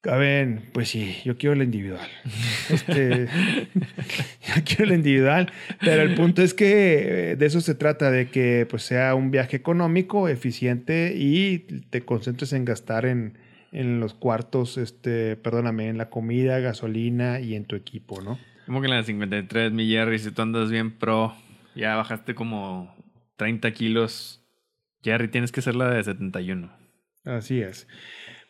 Caben, 0.00 0.70
pues 0.72 0.88
sí, 0.88 1.16
yo 1.22 1.36
quiero 1.36 1.54
la 1.54 1.64
individual. 1.64 2.08
Este, 2.70 3.26
yo 4.54 4.62
quiero 4.64 4.86
la 4.86 4.94
individual. 4.94 5.52
Pero 5.80 6.00
el 6.00 6.14
punto 6.14 6.40
es 6.40 6.54
que 6.54 7.32
eh, 7.32 7.36
de 7.36 7.44
eso 7.44 7.60
se 7.60 7.74
trata, 7.74 8.10
de 8.10 8.30
que 8.30 8.66
pues 8.70 8.82
sea 8.82 9.14
un 9.14 9.30
viaje 9.30 9.58
económico, 9.58 10.28
eficiente 10.28 11.12
y 11.14 11.58
te 11.90 12.06
concentres 12.06 12.54
en 12.54 12.64
gastar 12.64 13.04
en, 13.04 13.36
en 13.70 14.00
los 14.00 14.14
cuartos, 14.14 14.78
este, 14.78 15.36
perdóname, 15.36 15.88
en 15.88 15.98
la 15.98 16.08
comida, 16.08 16.58
gasolina 16.58 17.38
y 17.40 17.54
en 17.54 17.66
tu 17.66 17.76
equipo, 17.76 18.22
¿no? 18.22 18.38
Como 18.66 18.80
que 18.80 18.86
en 18.86 18.90
la 18.90 18.96
de 18.98 19.04
53, 19.04 19.72
mi 19.72 19.88
Jerry, 19.88 20.18
si 20.18 20.30
tú 20.30 20.42
andas 20.42 20.70
bien 20.70 20.90
pro, 20.96 21.34
ya 21.74 21.96
bajaste 21.96 22.34
como 22.34 22.94
30 23.36 23.70
kilos. 23.72 24.42
Jerry, 25.02 25.28
tienes 25.28 25.50
que 25.52 25.62
ser 25.62 25.74
la 25.76 25.88
de 25.90 26.04
71. 26.04 26.70
Así 27.24 27.60
es. 27.62 27.86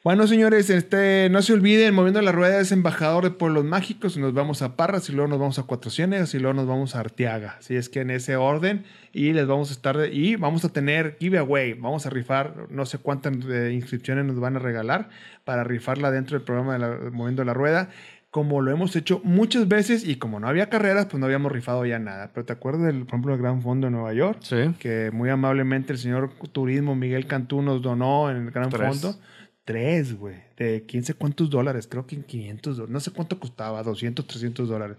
Bueno, 0.03 0.27
señores, 0.27 0.71
este, 0.71 1.29
no 1.31 1.43
se 1.43 1.53
olviden, 1.53 1.95
moviendo 1.95 2.23
la 2.23 2.33
rueda 2.33 2.59
es 2.59 2.73
embajador 2.73 3.23
de 3.25 3.31
Pueblos 3.33 3.65
Mágicos. 3.65 4.17
Nos 4.17 4.33
vamos 4.33 4.63
a 4.63 4.75
Parras 4.75 5.09
y 5.11 5.13
luego 5.13 5.29
nos 5.29 5.39
vamos 5.39 5.59
a 5.59 5.65
Cuatro 5.65 5.91
Ciénegas 5.91 6.33
y 6.35 6.39
luego 6.39 6.55
nos 6.55 6.67
vamos 6.67 6.97
a 6.97 7.01
Arteaga. 7.01 7.57
Así 7.59 7.77
es 7.77 7.91
que 7.91 8.01
en 8.01 8.11
ese 8.11 8.37
orden 8.37 8.85
y 9.13 9.35
les 9.35 9.47
vamos 9.47 9.69
a 9.71 9.75
estar 9.75 9.99
y 10.11 10.37
vamos 10.37 10.65
a 10.65 10.73
tener 10.73 11.19
giveaway. 11.21 11.75
Vamos 11.75 12.07
a 12.07 12.11
rifar, 12.11 12.55
no 12.71 12.87
sé 12.87 12.97
cuántas 12.97 13.35
eh, 13.47 13.73
inscripciones 13.75 14.25
nos 14.25 14.41
van 14.41 14.57
a 14.57 14.59
regalar 14.59 15.11
para 15.45 15.65
rifarla 15.65 16.11
dentro 16.11 16.39
del 16.39 16.47
programa 16.47 16.73
de 16.73 16.79
la- 16.79 17.11
Moviendo 17.13 17.45
la 17.45 17.53
Rueda. 17.53 17.91
Como 18.31 18.61
lo 18.61 18.71
hemos 18.71 18.95
hecho 18.95 19.21
muchas 19.25 19.67
veces 19.67 20.07
y 20.07 20.17
como 20.17 20.39
no 20.39 20.47
había 20.47 20.69
carreras, 20.71 21.07
pues 21.07 21.19
no 21.19 21.27
habíamos 21.27 21.51
rifado 21.51 21.85
ya 21.85 21.99
nada. 21.99 22.31
Pero 22.33 22.47
¿te 22.47 22.53
acuerdas 22.53 22.85
del, 22.85 23.01
por 23.01 23.09
ejemplo, 23.09 23.35
el 23.35 23.41
Gran 23.41 23.61
Fondo 23.61 23.89
de 23.89 23.91
Nueva 23.91 24.13
York? 24.15 24.39
Sí. 24.43 24.75
que 24.79 25.11
muy 25.13 25.31
amablemente 25.31 25.93
el 25.93 25.99
señor 25.99 26.31
Turismo 26.53 26.95
Miguel 26.95 27.27
Cantú 27.27 27.61
nos 27.61 27.83
donó 27.83 28.31
en 28.31 28.37
el 28.37 28.51
Gran 28.53 28.71
Tres. 28.71 29.01
Fondo. 29.01 29.19
Tres, 29.65 30.17
güey. 30.17 30.37
De 30.57 30.85
quién 30.87 31.05
sé 31.05 31.15
cuántos 31.15 31.51
dólares. 31.51 31.87
Creo 31.89 32.07
que 32.07 32.17
en 32.17 32.23
500 32.23 32.77
dólares. 32.77 32.93
No 32.93 33.01
sé 33.01 33.11
cuánto 33.11 33.39
costaba. 33.39 33.83
200, 33.83 34.27
300 34.27 34.69
dólares. 34.69 34.97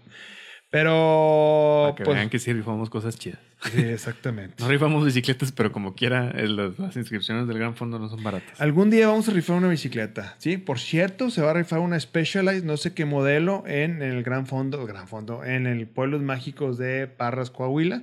Pero... 0.72 1.82
Para 1.84 1.96
que 1.96 2.04
pues, 2.04 2.16
vean 2.16 2.30
que 2.30 2.38
sí 2.38 2.50
rifamos 2.50 2.88
cosas 2.88 3.18
chidas. 3.18 3.38
sí, 3.70 3.80
exactamente. 3.84 4.54
No 4.58 4.68
rifamos 4.70 5.04
bicicletas, 5.04 5.52
pero 5.52 5.70
como 5.70 5.94
quiera, 5.94 6.30
eh, 6.30 6.48
las, 6.48 6.78
las 6.78 6.96
inscripciones 6.96 7.46
del 7.46 7.58
Gran 7.58 7.76
Fondo 7.76 7.98
no 7.98 8.08
son 8.08 8.22
baratas. 8.22 8.58
Algún 8.58 8.88
día 8.88 9.06
vamos 9.06 9.28
a 9.28 9.32
rifar 9.32 9.56
una 9.56 9.68
bicicleta, 9.68 10.34
¿sí? 10.38 10.56
Por 10.56 10.78
cierto, 10.78 11.28
se 11.28 11.42
va 11.42 11.50
a 11.50 11.54
rifar 11.54 11.80
una 11.80 12.00
Specialized, 12.00 12.64
no 12.64 12.78
sé 12.78 12.94
qué 12.94 13.04
modelo, 13.04 13.64
en, 13.66 14.00
el 14.00 14.22
Gran 14.22 14.46
Fondo, 14.46 14.86
Gran 14.86 15.08
Fondo, 15.08 15.44
en 15.44 15.66
el 15.66 15.86
Pueblos 15.86 16.22
Mágicos 16.22 16.78
de 16.78 17.06
Parras, 17.06 17.50
Coahuila, 17.50 18.02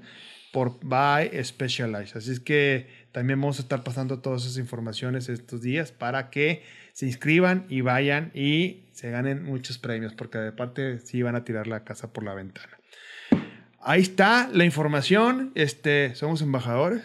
por 0.51 0.79
By 0.83 1.43
Specialized. 1.43 2.17
Así 2.17 2.29
es 2.29 2.39
que 2.39 2.85
también 3.11 3.41
vamos 3.41 3.57
a 3.57 3.63
estar 3.63 3.83
pasando 3.83 4.19
todas 4.19 4.43
esas 4.43 4.57
informaciones 4.57 5.27
estos 5.27 5.63
días 5.63 5.91
para 5.91 6.29
que 6.29 6.61
se 6.99 7.05
inscriban 7.05 7.65
y 7.69 7.79
vayan 7.79 8.29
y 8.33 8.81
se 8.91 9.09
ganen 9.09 9.45
muchos 9.45 9.77
premios, 9.77 10.13
porque 10.15 10.37
de 10.37 10.51
parte 10.51 10.99
sí 10.99 11.21
van 11.21 11.37
a 11.37 11.45
tirar 11.45 11.65
la 11.65 11.85
casa 11.85 12.11
por 12.11 12.25
la 12.25 12.33
ventana. 12.33 12.77
Ahí 13.79 14.01
está 14.01 14.49
la 14.51 14.65
información. 14.65 15.53
Este, 15.55 16.13
somos 16.15 16.41
embajadores. 16.41 17.01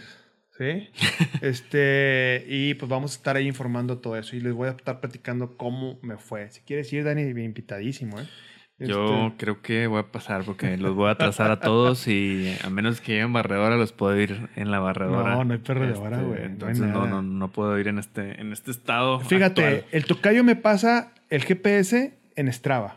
¿Sí? 0.58 0.88
este, 1.42 2.44
y 2.48 2.74
pues 2.74 2.88
vamos 2.88 3.12
a 3.12 3.14
estar 3.18 3.36
ahí 3.36 3.46
informando 3.46 3.98
todo 3.98 4.16
eso 4.16 4.34
y 4.34 4.40
les 4.40 4.52
voy 4.52 4.66
a 4.66 4.72
estar 4.72 5.00
platicando 5.00 5.56
cómo 5.56 6.00
me 6.02 6.16
fue. 6.16 6.50
Si 6.50 6.62
quieres 6.62 6.92
ir, 6.92 7.04
Dani, 7.04 7.32
bien 7.32 7.46
invitadísimo, 7.46 8.20
¿eh? 8.20 8.26
Yo 8.86 9.26
Este, 9.26 9.36
creo 9.38 9.62
que 9.62 9.86
voy 9.86 10.00
a 10.00 10.12
pasar 10.12 10.44
porque 10.44 10.76
los 10.76 10.94
voy 10.94 11.08
a 11.08 11.12
atrasar 11.12 11.50
a 11.50 11.60
todos 11.60 12.06
y 12.08 12.54
a 12.62 12.70
menos 12.70 13.00
que 13.00 13.12
lleguen 13.12 13.32
barredora 13.32 13.76
los 13.76 13.92
puedo 13.92 14.18
ir 14.18 14.48
en 14.56 14.70
la 14.70 14.80
barredora. 14.80 15.36
No, 15.36 15.44
no 15.44 15.54
hay 15.54 15.60
barredora, 15.60 16.16
Este, 16.16 16.28
güey, 16.28 16.42
entonces 16.44 16.86
no, 16.86 17.06
no, 17.06 17.22
no 17.22 17.48
puedo 17.52 17.78
ir 17.78 17.88
en 17.88 17.98
este, 17.98 18.40
en 18.40 18.52
este 18.52 18.70
estado. 18.70 19.20
Fíjate, 19.20 19.64
actual. 19.64 19.84
el 19.92 20.04
tocayo 20.04 20.44
me 20.44 20.56
pasa 20.56 21.12
el 21.30 21.44
GPS 21.44 22.14
en 22.36 22.52
Strava. 22.52 22.96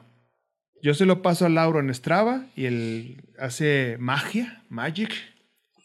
Yo 0.81 0.93
se 0.93 1.05
lo 1.05 1.21
paso 1.21 1.45
a 1.45 1.49
Lauro 1.49 1.79
en 1.79 1.93
Strava 1.93 2.45
y 2.55 2.65
él 2.65 3.23
hace 3.39 3.97
magia, 3.99 4.63
magic, 4.69 5.11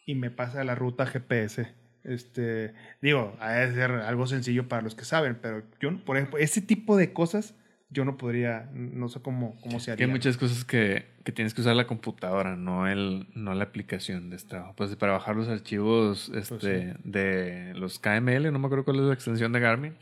y 0.07 0.15
me 0.15 0.31
pasa 0.31 0.65
la 0.65 0.75
ruta 0.75 1.07
GPS. 1.07 1.73
Este, 2.05 2.75
digo, 3.01 3.37
de 3.41 3.73
ser 3.75 3.91
algo 3.93 4.27
sencillo 4.27 4.69
para 4.69 4.83
los 4.83 4.95
que 4.95 5.05
saben, 5.05 5.39
pero 5.41 5.63
yo, 5.81 5.97
por 6.05 6.17
ejemplo, 6.17 6.39
ese 6.39 6.61
tipo 6.61 6.97
de 6.97 7.13
cosas 7.13 7.55
yo 7.93 8.05
no 8.05 8.17
podría, 8.17 8.71
no 8.73 9.09
sé 9.09 9.21
cómo, 9.21 9.59
cómo 9.61 9.81
se 9.81 9.93
haría. 9.93 10.07
hay 10.07 10.13
muchas 10.13 10.37
cosas 10.37 10.65
que, 10.65 11.07
que, 11.25 11.33
tienes 11.33 11.55
que 11.55 11.61
usar 11.61 11.77
la 11.77 11.87
computadora, 11.87 12.57
no, 12.57 12.89
el, 12.89 13.27
no 13.35 13.55
la 13.55 13.65
aplicación 13.65 14.31
de 14.31 14.39
Strava. 14.39 14.75
Pues 14.75 14.95
para 14.97 15.13
bajar 15.13 15.37
los 15.37 15.49
archivos 15.49 16.31
pues 16.33 16.51
este, 16.51 16.95
de 17.05 17.73
los 17.75 17.99
KML, 17.99 18.53
no 18.53 18.59
me 18.59 18.67
acuerdo 18.67 18.85
cuál 18.85 18.97
es 18.99 19.03
la 19.03 19.15
extensión 19.15 19.53
de 19.53 19.61
Garmin, 19.61 19.95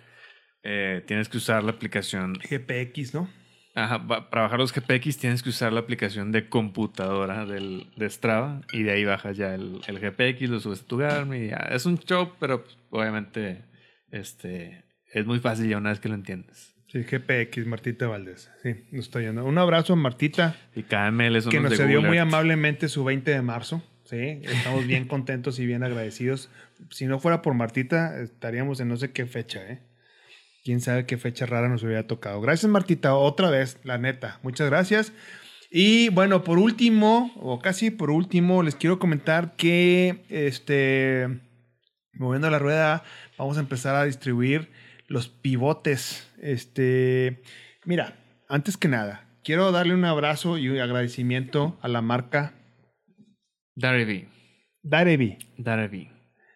eh, 0.63 1.03
tienes 1.07 1.29
que 1.29 1.39
usar 1.39 1.65
la 1.65 1.73
aplicación... 1.73 2.35
GPX, 2.35 3.15
¿no? 3.15 3.29
Ajá, 3.75 4.07
para 4.07 4.43
bajar 4.43 4.59
los 4.59 4.73
GPX 4.73 5.19
tienes 5.19 5.43
que 5.43 5.49
usar 5.49 5.73
la 5.73 5.81
aplicación 5.81 6.33
de 6.33 6.49
computadora 6.49 7.47
del, 7.47 7.87
de 7.97 8.11
Strava 8.11 8.63
y 8.73 8.83
de 8.83 8.93
ahí 8.93 9.05
bajas 9.05 9.37
ya 9.37 9.55
el, 9.55 9.81
el 9.87 9.99
GPX, 10.01 10.51
lo 10.51 10.61
subes 10.61 10.83
a 10.83 10.87
tu 10.87 10.97
Garmin. 10.97 11.51
Ya. 11.51 11.69
Es 11.71 11.87
un 11.87 11.99
show, 11.99 12.33
pero 12.41 12.65
pues, 12.65 12.77
obviamente 12.91 13.65
este, 14.11 14.85
es 15.13 15.27
muy 15.27 15.39
fácil 15.39 15.69
ya 15.69 15.79
una 15.79 15.91
vez 15.91 16.01
que 16.01 16.09
lo 16.09 16.15
entiendes. 16.15 16.70
Sí, 16.91 17.05
GPX, 17.05 17.67
Martita 17.67 18.09
Valdés. 18.09 18.51
Sí, 18.65 18.75
nos 18.91 19.07
está 19.07 19.21
yendo. 19.21 19.45
Un 19.45 19.59
abrazo 19.59 19.93
a 19.93 19.97
Martita. 19.97 20.57
Y 20.75 20.83
KML 20.83 21.49
Que 21.49 21.61
nos 21.61 21.77
cedió 21.77 22.03
muy 22.03 22.19
amablemente 22.19 22.89
su 22.89 23.05
20 23.05 23.31
de 23.31 23.43
marzo. 23.43 23.81
Sí, 24.05 24.41
estamos 24.43 24.89
bien 24.89 25.07
contentos 25.07 25.61
y 25.61 25.67
bien 25.67 25.85
agradecidos. 25.85 26.51
Si 26.91 27.07
no 27.07 27.21
fuera 27.21 27.43
por 27.43 27.55
Martita, 27.55 28.21
estaríamos 28.21 28.81
en 28.81 28.89
no 28.89 28.97
sé 28.97 29.13
qué 29.13 29.27
fecha, 29.27 29.61
¿eh? 29.71 29.79
Quién 30.65 30.81
sabe 30.81 31.07
qué 31.07 31.17
fecha 31.17 31.47
rara 31.47 31.69
nos 31.69 31.85
hubiera 31.85 32.09
tocado. 32.09 32.41
Gracias, 32.41 32.69
Martita, 32.69 33.15
otra 33.15 33.51
vez, 33.51 33.79
la 33.85 33.97
neta. 33.97 34.41
Muchas 34.43 34.69
gracias. 34.69 35.13
Y 35.71 36.09
bueno, 36.09 36.43
por 36.43 36.59
último, 36.59 37.31
o 37.37 37.61
casi 37.61 37.93
por 37.93 38.11
último, 38.11 38.65
les 38.65 38.75
quiero 38.75 38.99
comentar 38.99 39.55
que 39.55 40.25
este, 40.29 41.29
moviendo 42.15 42.51
la 42.51 42.59
rueda, 42.59 43.05
vamos 43.39 43.59
a 43.59 43.61
empezar 43.61 43.95
a 43.95 44.05
distribuir 44.05 44.69
los 45.11 45.29
pivotes. 45.29 46.27
Este, 46.41 47.43
mira, 47.85 48.17
antes 48.49 48.79
que 48.79 48.89
nada, 48.89 49.27
quiero 49.45 49.73
darle 49.73 49.93
un 49.93 50.07
abrazo 50.07 50.57
y 50.57 50.71
un 50.71 50.79
agradecimiento 50.79 51.79
a 51.83 51.89
la 51.89 52.01
marca 52.01 52.55
Darevi. 53.75 54.29
Darevi. 54.83 55.37
Darevi. 55.59 56.09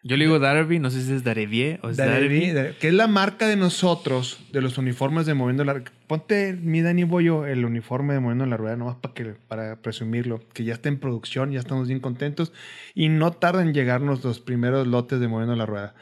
Yo 0.07 0.19
le 0.19 0.27
digo 0.27 0.39
Darevi, 0.39 0.79
no 0.79 0.91
sé 0.91 1.01
si 1.01 1.15
es 1.15 1.25
Darevi 1.25 1.79
o 1.83 1.89
es 1.89 1.97
Darevi. 1.97 2.53
Que 2.79 2.89
es 2.89 2.95
la 2.95 3.07
marca 3.07 3.49
de 3.49 3.57
nosotros, 3.57 4.39
de 4.53 4.61
los 4.61 4.77
uniformes 4.77 5.25
de 5.27 5.35
Moviendo 5.35 5.65
la 5.65 5.83
Ponte 6.07 6.53
mi 6.53 6.83
Dani 6.83 7.05
Boyo 7.05 7.47
el 7.47 7.65
uniforme 7.65 8.13
de 8.13 8.21
Moviendo 8.21 8.45
la 8.45 8.59
Rueda, 8.59 8.77
nomás 8.77 8.97
para, 8.97 9.15
que, 9.15 9.25
para 9.49 9.77
presumirlo, 9.77 10.47
que 10.53 10.65
ya 10.65 10.75
está 10.75 10.91
en 10.91 11.01
producción, 11.01 11.53
ya 11.53 11.59
estamos 11.59 11.89
bien 11.89 12.01
contentos 12.01 12.53
y 12.95 13.09
no 13.09 13.33
tarda 13.33 13.63
en 13.63 13.73
llegarnos 13.73 14.23
los 14.23 14.41
primeros 14.41 14.87
lotes 14.87 15.21
de 15.21 15.29
Moviendo 15.29 15.57
la 15.57 15.67
Rueda. 15.67 15.95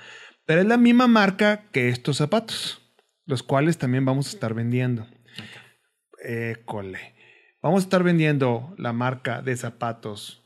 Pero 0.44 0.60
es 0.60 0.66
la 0.66 0.76
misma 0.76 1.06
marca 1.06 1.64
que 1.72 1.88
estos 1.88 2.16
zapatos, 2.16 2.80
los 3.26 3.42
cuales 3.42 3.78
también 3.78 4.04
vamos 4.04 4.26
a 4.28 4.30
estar 4.30 4.54
vendiendo. 4.54 5.06
École. 6.22 7.14
Vamos 7.62 7.82
a 7.82 7.84
estar 7.84 8.02
vendiendo 8.02 8.74
la 8.76 8.92
marca 8.92 9.40
de 9.40 9.56
zapatos. 9.56 10.42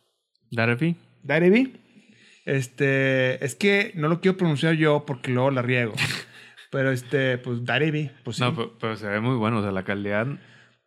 Darevi. 0.50 0.96
Darevi. 1.22 1.80
Este, 2.44 3.44
es 3.44 3.54
que 3.54 3.92
no 3.94 4.08
lo 4.08 4.20
quiero 4.20 4.36
pronunciar 4.36 4.74
yo 4.74 5.04
porque 5.06 5.32
luego 5.32 5.50
la 5.50 5.62
riego. 5.62 5.94
pero 6.70 6.92
este, 6.92 7.38
pues 7.38 7.64
Darevi, 7.64 8.10
pues 8.22 8.38
No, 8.38 8.54
pero, 8.78 8.96
se 8.96 9.08
ve 9.08 9.20
muy 9.20 9.36
bueno, 9.36 9.58
o 9.58 9.62
sea, 9.62 9.72
la 9.72 9.84
calidad. 9.84 10.26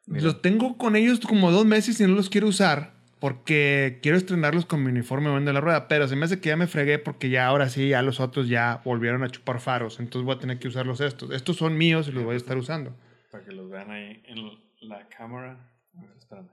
Los 0.06 0.42
tengo 0.42 0.78
con 0.78 0.96
ellos 0.96 1.20
como 1.20 1.52
dos 1.52 1.66
meses 1.66 2.00
y 2.00 2.04
no 2.04 2.10
los 2.10 2.30
quiero 2.30 2.48
usar 2.48 2.99
porque 3.20 4.00
quiero 4.02 4.18
estrenarlos 4.18 4.66
con 4.66 4.84
mi 4.84 4.90
uniforme 4.90 5.30
de 5.42 5.54
la 5.54 5.62
rueda, 5.62 5.88
pero 5.88 6.08
se 6.08 6.16
me 6.16 6.26
hace 6.26 6.40
que 6.40 6.50
ya 6.50 6.58
me 6.58 6.68
fregué 6.68 7.00
porque 7.00 7.30
ya 7.30 7.48
ahora 7.48 7.70
sí, 7.70 7.90
ya 7.90 8.02
los 8.02 8.20
otros 8.20 8.48
ya 8.48 8.82
volvieron 8.86 9.24
a 9.24 9.30
chupar 9.30 9.60
faros, 9.60 10.00
entonces 10.00 10.26
voy 10.26 10.36
a 10.36 10.40
tener 10.40 10.60
que 10.60 10.70
usarlos 10.70 11.02
estos. 11.02 11.32
Estos 11.32 11.58
son 11.58 11.78
míos 11.78 12.08
y 12.08 12.12
los 12.12 12.24
voy 12.24 12.36
a 12.36 12.38
estar 12.38 12.58
usando. 12.58 12.96
Para 13.32 13.44
que 13.44 13.52
los 13.52 13.70
vean 13.70 13.92
ahí 13.92 14.24
en 14.26 14.90
la 14.90 15.08
cámara. 15.10 15.72
Espérame. 16.18 16.50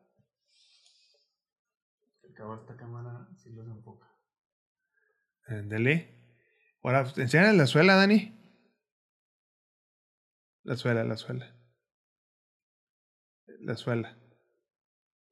Acabo 2.30 2.56
esta 2.56 2.76
cámara, 2.76 3.28
si 3.36 3.50
los 3.50 3.66
enfoca. 3.66 4.06
Dele. 5.48 6.14
Ahora, 6.82 7.04
enséñale 7.16 7.56
la 7.56 7.66
suela, 7.66 7.94
Dani. 7.94 8.32
La 10.64 10.76
suela, 10.76 11.04
la 11.04 11.16
suela. 11.16 11.54
La 13.60 13.76
suela. 13.76 14.16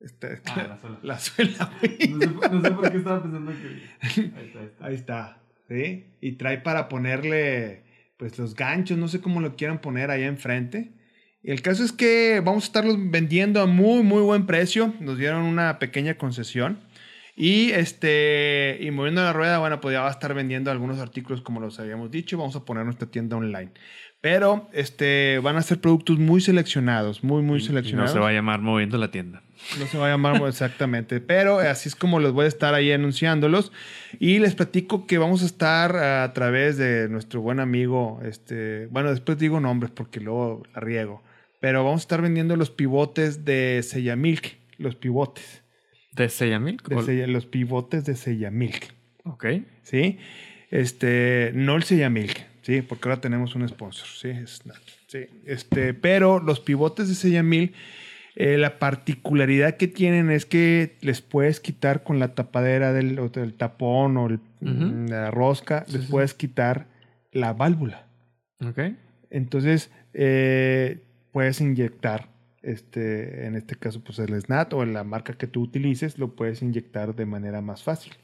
Este, 0.00 0.40
ah, 0.46 0.78
la 1.02 1.18
suela. 1.18 1.72
no, 2.52 2.62
sé, 2.62 2.70
por 2.72 2.90
qué 2.90 2.98
estaba 2.98 3.22
pensando 3.22 3.52
que. 3.52 4.20
Ahí 4.36 4.46
está, 4.46 4.86
ahí 4.86 4.94
está. 4.94 5.42
¿sí? 5.68 6.04
Y 6.20 6.32
trae 6.32 6.58
para 6.58 6.88
ponerle 6.88 7.84
pues 8.16 8.38
los 8.38 8.54
ganchos, 8.54 8.98
no 8.98 9.08
sé 9.08 9.20
cómo 9.20 9.40
lo 9.40 9.56
quieran 9.56 9.80
poner 9.80 10.10
allá 10.10 10.26
enfrente. 10.26 10.92
Y 11.42 11.50
el 11.50 11.62
caso 11.62 11.84
es 11.84 11.92
que 11.92 12.40
vamos 12.44 12.64
a 12.64 12.66
estarlos 12.66 12.96
vendiendo 12.98 13.60
a 13.60 13.66
muy, 13.66 14.02
muy 14.02 14.22
buen 14.22 14.46
precio. 14.46 14.94
Nos 15.00 15.18
dieron 15.18 15.42
una 15.42 15.78
pequeña 15.78 16.14
concesión. 16.14 16.80
Y 17.36 17.70
este, 17.72 18.78
y 18.80 18.90
moviendo 18.92 19.22
la 19.22 19.32
rueda, 19.32 19.58
bueno, 19.58 19.80
pues 19.80 19.92
ya 19.92 20.02
va 20.02 20.08
a 20.08 20.12
estar 20.12 20.32
vendiendo 20.34 20.70
algunos 20.70 21.00
artículos 21.00 21.42
como 21.42 21.60
los 21.60 21.78
habíamos 21.80 22.10
dicho. 22.10 22.38
Vamos 22.38 22.56
a 22.56 22.64
poner 22.64 22.84
nuestra 22.84 23.10
tienda 23.10 23.36
online. 23.36 23.72
Pero 24.20 24.70
este, 24.72 25.38
van 25.40 25.56
a 25.56 25.62
ser 25.62 25.80
productos 25.80 26.18
muy 26.18 26.40
seleccionados, 26.40 27.22
muy, 27.22 27.42
muy 27.42 27.60
seleccionados. 27.60 28.12
no 28.12 28.14
se 28.14 28.20
va 28.20 28.30
a 28.30 28.32
llamar 28.32 28.62
Moviendo 28.62 28.96
la 28.96 29.10
Tienda. 29.10 29.42
No 29.78 29.86
se 29.86 29.98
va 29.98 30.06
a 30.06 30.10
llamar 30.10 30.40
exactamente, 30.46 31.20
pero 31.20 31.58
así 31.58 31.88
es 31.88 31.96
como 31.96 32.20
les 32.20 32.32
voy 32.32 32.44
a 32.44 32.48
estar 32.48 32.74
ahí 32.74 32.92
anunciándolos. 32.92 33.72
Y 34.18 34.38
les 34.38 34.54
platico 34.54 35.06
que 35.06 35.18
vamos 35.18 35.42
a 35.42 35.46
estar 35.46 35.96
a 35.96 36.32
través 36.32 36.76
de 36.76 37.08
nuestro 37.08 37.40
buen 37.40 37.60
amigo, 37.60 38.20
este, 38.24 38.86
bueno, 38.86 39.10
después 39.10 39.38
digo 39.38 39.60
nombres 39.60 39.90
porque 39.90 40.20
luego 40.20 40.62
la 40.74 40.80
riego, 40.80 41.22
pero 41.60 41.84
vamos 41.84 42.02
a 42.02 42.04
estar 42.04 42.22
vendiendo 42.22 42.56
los 42.56 42.70
pivotes 42.70 43.44
de 43.44 43.80
Sellamilk, 43.82 44.56
los 44.78 44.96
pivotes. 44.96 45.62
¿De 46.12 46.28
Sellamilk? 46.28 46.88
De 46.88 47.26
los 47.26 47.46
pivotes 47.46 48.04
de 48.04 48.14
Sellamilk. 48.14 48.92
Ok. 49.24 49.46
¿Sí? 49.82 50.18
Este, 50.70 51.52
no 51.54 51.76
el 51.76 51.82
Sellamilk 51.82 52.54
Sí, 52.64 52.80
porque 52.80 53.08
ahora 53.08 53.20
tenemos 53.20 53.54
un 53.54 53.68
sponsor, 53.68 54.08
sí, 54.08 54.32
sí. 55.06 55.26
Este, 55.44 55.92
pero 55.92 56.40
los 56.40 56.60
pivotes 56.60 57.08
de 57.08 57.14
Sellamil, 57.14 57.74
eh, 58.36 58.58
la 58.58 58.78
particularidad 58.78 59.76
que 59.76 59.86
tienen 59.86 60.30
es 60.30 60.44
que 60.44 60.96
les 61.00 61.20
puedes 61.20 61.60
quitar 61.60 62.02
con 62.02 62.18
la 62.18 62.34
tapadera 62.34 62.92
del, 62.92 63.16
tapón 63.56 64.16
o 64.16 64.28
la 64.60 65.30
rosca, 65.30 65.84
les 65.88 66.06
puedes 66.06 66.34
quitar 66.34 66.86
la 67.30 67.52
válvula. 67.52 68.06
Ok. 68.60 68.80
Entonces, 69.30 69.90
eh, 70.14 70.98
puedes 71.32 71.60
inyectar, 71.60 72.28
este, 72.62 73.46
en 73.46 73.54
este 73.54 73.76
caso, 73.76 74.02
pues 74.02 74.18
el 74.18 74.40
SNAT 74.40 74.72
o 74.72 74.84
la 74.84 75.04
marca 75.04 75.34
que 75.34 75.46
tú 75.46 75.62
utilices, 75.62 76.18
lo 76.18 76.34
puedes 76.34 76.60
inyectar 76.62 77.14
de 77.14 77.26
manera 77.26 77.60
más 77.60 77.84
fácil. 77.84 78.14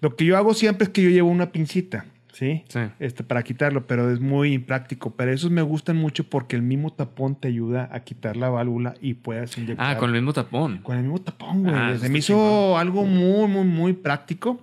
Lo 0.00 0.14
que 0.14 0.24
yo 0.24 0.36
hago 0.36 0.54
siempre 0.54 0.84
es 0.84 0.90
que 0.90 1.02
yo 1.02 1.10
llevo 1.10 1.28
una 1.28 1.50
pincita. 1.50 2.04
¿Sí? 2.32 2.64
Este, 2.98 3.24
para 3.24 3.42
quitarlo, 3.42 3.86
pero 3.86 4.10
es 4.10 4.20
muy 4.20 4.52
impráctico. 4.52 5.14
Pero 5.16 5.32
esos 5.32 5.50
me 5.50 5.62
gustan 5.62 5.96
mucho 5.96 6.24
porque 6.24 6.56
el 6.56 6.62
mismo 6.62 6.92
tapón 6.92 7.36
te 7.36 7.48
ayuda 7.48 7.88
a 7.92 8.00
quitar 8.00 8.36
la 8.36 8.48
válvula 8.48 8.94
y 9.00 9.14
puedes 9.14 9.56
inyectar. 9.58 9.96
Ah, 9.96 9.98
con 9.98 10.10
el 10.10 10.16
mismo 10.16 10.32
tapón. 10.32 10.78
Con 10.78 10.96
el 10.96 11.02
mismo 11.02 11.20
tapón, 11.20 11.62
güey. 11.62 11.74
Ah, 11.74 11.96
Se 11.98 12.08
me 12.08 12.18
hizo 12.18 12.78
algo 12.78 13.04
muy, 13.04 13.48
muy, 13.48 13.64
muy 13.64 13.92
práctico. 13.92 14.60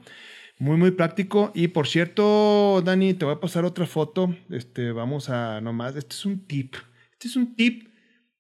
Muy, 0.59 0.78
muy 0.78 0.91
práctico. 0.91 1.51
Y 1.53 1.68
por 1.68 1.88
cierto, 1.88 2.82
Dani, 2.84 3.13
te 3.13 3.26
voy 3.26 3.36
a 3.36 3.39
pasar 3.39 3.63
otra 3.65 3.86
foto. 3.86 4.36
Este, 4.49 4.91
vamos 4.91 5.30
a 5.30 5.61
nomás. 5.61 5.95
Este 5.95 6.15
es 6.15 6.26
un 6.26 6.45
tip. 6.45 6.76
Este 7.13 7.28
es 7.28 7.36
un 7.36 7.55
tip 7.55 7.89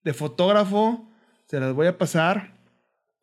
de 0.03 0.13
fotógrafo. 0.13 1.11
Se 1.45 1.59
las 1.59 1.73
voy 1.73 1.87
a 1.87 1.97
pasar. 1.97 2.57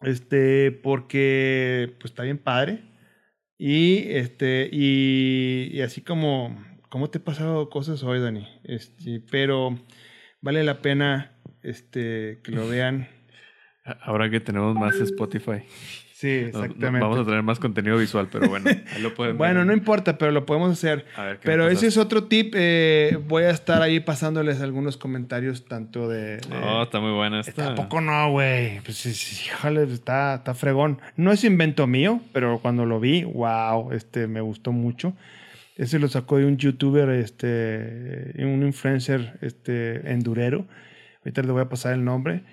Este, 0.03 0.71
porque 0.71 1.97
pues 1.99 2.13
está 2.13 2.23
bien 2.23 2.39
padre. 2.39 2.83
Y, 3.59 4.11
este, 4.11 4.69
y, 4.71 5.81
así 5.83 6.03
como, 6.03 6.65
¿cómo 6.89 7.11
te 7.11 7.19
he 7.19 7.21
pasado 7.21 7.71
cosas 7.71 8.03
hoy, 8.03 8.21
Dani? 8.21 8.49
Este, 8.65 9.23
pero 9.31 9.79
vale 10.41 10.65
la 10.65 10.83
pena 10.83 11.37
este, 11.63 12.41
que 12.43 12.53
lo 12.53 12.69
vean. 12.69 13.09
Ahora 14.03 14.31
que 14.31 14.41
tenemos 14.41 14.75
más 14.75 14.97
Spotify. 14.97 15.63
Sí, 16.25 16.31
exactamente. 16.31 17.01
vamos 17.01 17.19
a 17.19 17.25
tener 17.27 17.43
más 17.43 17.59
contenido 17.59 17.99
visual, 17.99 18.29
pero 18.33 18.49
bueno, 18.49 18.71
lo 19.03 19.35
Bueno, 19.35 19.63
no 19.67 19.75
importa, 19.75 20.17
pero 20.17 20.33
lo 20.33 20.47
podemos 20.47 20.73
hacer. 20.73 21.05
pero 21.43 21.69
ese 21.69 21.89
es 21.89 21.99
otro 21.99 22.25
tip. 22.25 22.55
Eh, 22.57 23.19
voy 23.29 23.43
a 23.43 23.51
estar 23.51 23.83
ahí 23.83 24.01
pasándoles 24.01 24.63
algunos 24.63 24.97
comentarios, 24.97 25.67
tanto 25.67 26.09
de. 26.09 26.41
oh, 26.65 26.85
está 26.85 26.99
muy 26.99 27.13
buena 27.13 27.41
esta. 27.41 27.67
Tampoco 27.67 28.01
no, 28.01 28.31
güey. 28.31 28.81
Pues 28.81 29.05
híjole, 29.05 29.83
está, 29.83 30.37
está 30.37 30.55
fregón. 30.55 30.99
No 31.17 31.31
es 31.31 31.45
invento 31.45 31.87
mío, 31.87 32.23
pero 32.33 32.59
cuando 32.59 32.87
lo 32.87 33.01
vi, 33.01 33.25
wow, 33.25 33.93
este, 33.93 34.27
me 34.27 34.41
gustó 34.41 34.73
mucho. 34.73 35.13
Ese 35.77 35.99
lo 35.99 36.09
sacó 36.09 36.39
de 36.39 36.47
un 36.47 36.57
youtuber, 36.57 37.11
este, 37.11 38.33
un 38.39 38.63
influencer, 38.63 39.39
este, 39.43 40.11
endurero. 40.11 40.65
Ahorita 41.19 41.43
le 41.43 41.53
voy 41.53 41.61
a 41.61 41.69
pasar 41.69 41.93
el 41.93 42.03
nombre. 42.03 42.45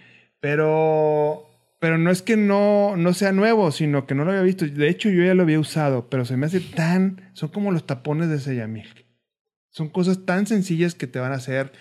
Pero 0.41 1.50
pero 1.81 1.97
no 1.97 2.11
es 2.11 2.21
que 2.21 2.37
no, 2.37 2.95
no 2.95 3.13
sea 3.13 3.33
nuevo, 3.33 3.71
sino 3.71 4.05
que 4.05 4.15
no 4.15 4.23
lo 4.23 4.31
había 4.31 4.43
visto. 4.43 4.65
De 4.65 4.87
hecho, 4.87 5.09
yo 5.09 5.25
ya 5.25 5.33
lo 5.33 5.43
había 5.43 5.59
usado, 5.59 6.09
pero 6.09 6.23
se 6.23 6.37
me 6.37 6.45
hace 6.45 6.61
tan... 6.61 7.31
Son 7.33 7.49
como 7.49 7.71
los 7.71 7.85
tapones 7.85 8.29
de 8.29 8.39
Sellamil. 8.39 9.05
Son 9.71 9.89
cosas 9.89 10.25
tan 10.25 10.45
sencillas 10.45 10.95
que 10.95 11.07
te 11.07 11.19
van 11.19 11.33
a 11.33 11.35
hacer 11.35 11.73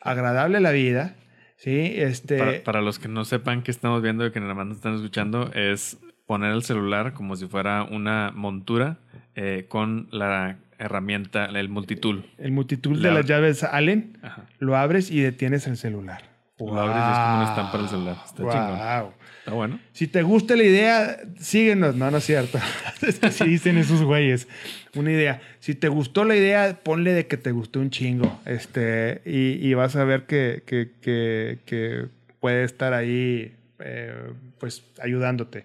agradable 0.00 0.60
la 0.60 0.70
vida, 0.70 1.16
Sí, 1.56 1.94
este. 1.96 2.36
Para, 2.38 2.62
para 2.64 2.82
los 2.82 2.98
que 2.98 3.08
no 3.08 3.24
sepan 3.24 3.62
que 3.62 3.70
estamos 3.70 4.02
viendo 4.02 4.26
y 4.26 4.30
que 4.30 4.40
nada 4.40 4.54
más 4.54 4.66
nos 4.66 4.76
están 4.76 4.94
escuchando, 4.94 5.50
es 5.54 5.98
poner 6.26 6.52
el 6.52 6.62
celular 6.62 7.14
como 7.14 7.34
si 7.36 7.46
fuera 7.46 7.82
una 7.84 8.30
montura 8.34 8.98
eh, 9.34 9.64
con 9.68 10.08
la 10.10 10.58
herramienta, 10.78 11.46
el 11.46 11.68
multitool. 11.70 12.26
El 12.36 12.52
multitool 12.52 13.00
de 13.00 13.10
las 13.10 13.24
llaves 13.24 13.64
Allen, 13.64 14.18
Ajá. 14.20 14.46
lo 14.58 14.76
abres 14.76 15.10
y 15.10 15.20
detienes 15.20 15.66
el 15.66 15.78
celular. 15.78 16.35
Lo 16.58 16.80
abres 16.80 16.96
y 16.96 17.12
es 17.12 17.18
como 17.18 17.36
una 17.36 17.48
estampa 17.48 17.78
del 17.78 17.88
celular. 17.88 18.16
Está 18.24 18.36
chingón. 18.36 18.78
Wow. 18.78 19.12
Está 19.38 19.52
bueno. 19.52 19.80
Si 19.92 20.06
te 20.08 20.22
gusta 20.22 20.56
la 20.56 20.64
idea, 20.64 21.18
síguenos. 21.38 21.94
No, 21.96 22.10
no 22.10 22.16
es 22.16 22.24
cierto. 22.24 22.58
es 23.06 23.18
que 23.18 23.30
sí 23.30 23.44
dicen 23.44 23.76
esos 23.76 24.02
güeyes. 24.02 24.48
Una 24.94 25.12
idea. 25.12 25.40
Si 25.60 25.74
te 25.74 25.88
gustó 25.88 26.24
la 26.24 26.34
idea, 26.34 26.80
ponle 26.82 27.12
de 27.12 27.26
que 27.26 27.36
te 27.36 27.52
gustó 27.52 27.80
un 27.80 27.90
chingo. 27.90 28.40
Este, 28.46 29.20
y, 29.26 29.66
y 29.66 29.74
vas 29.74 29.96
a 29.96 30.04
ver 30.04 30.24
que, 30.24 30.62
que, 30.64 30.92
que, 31.02 31.58
que 31.66 32.06
puede 32.40 32.64
estar 32.64 32.94
ahí, 32.94 33.54
eh, 33.80 34.32
pues, 34.58 34.82
ayudándote. 35.02 35.64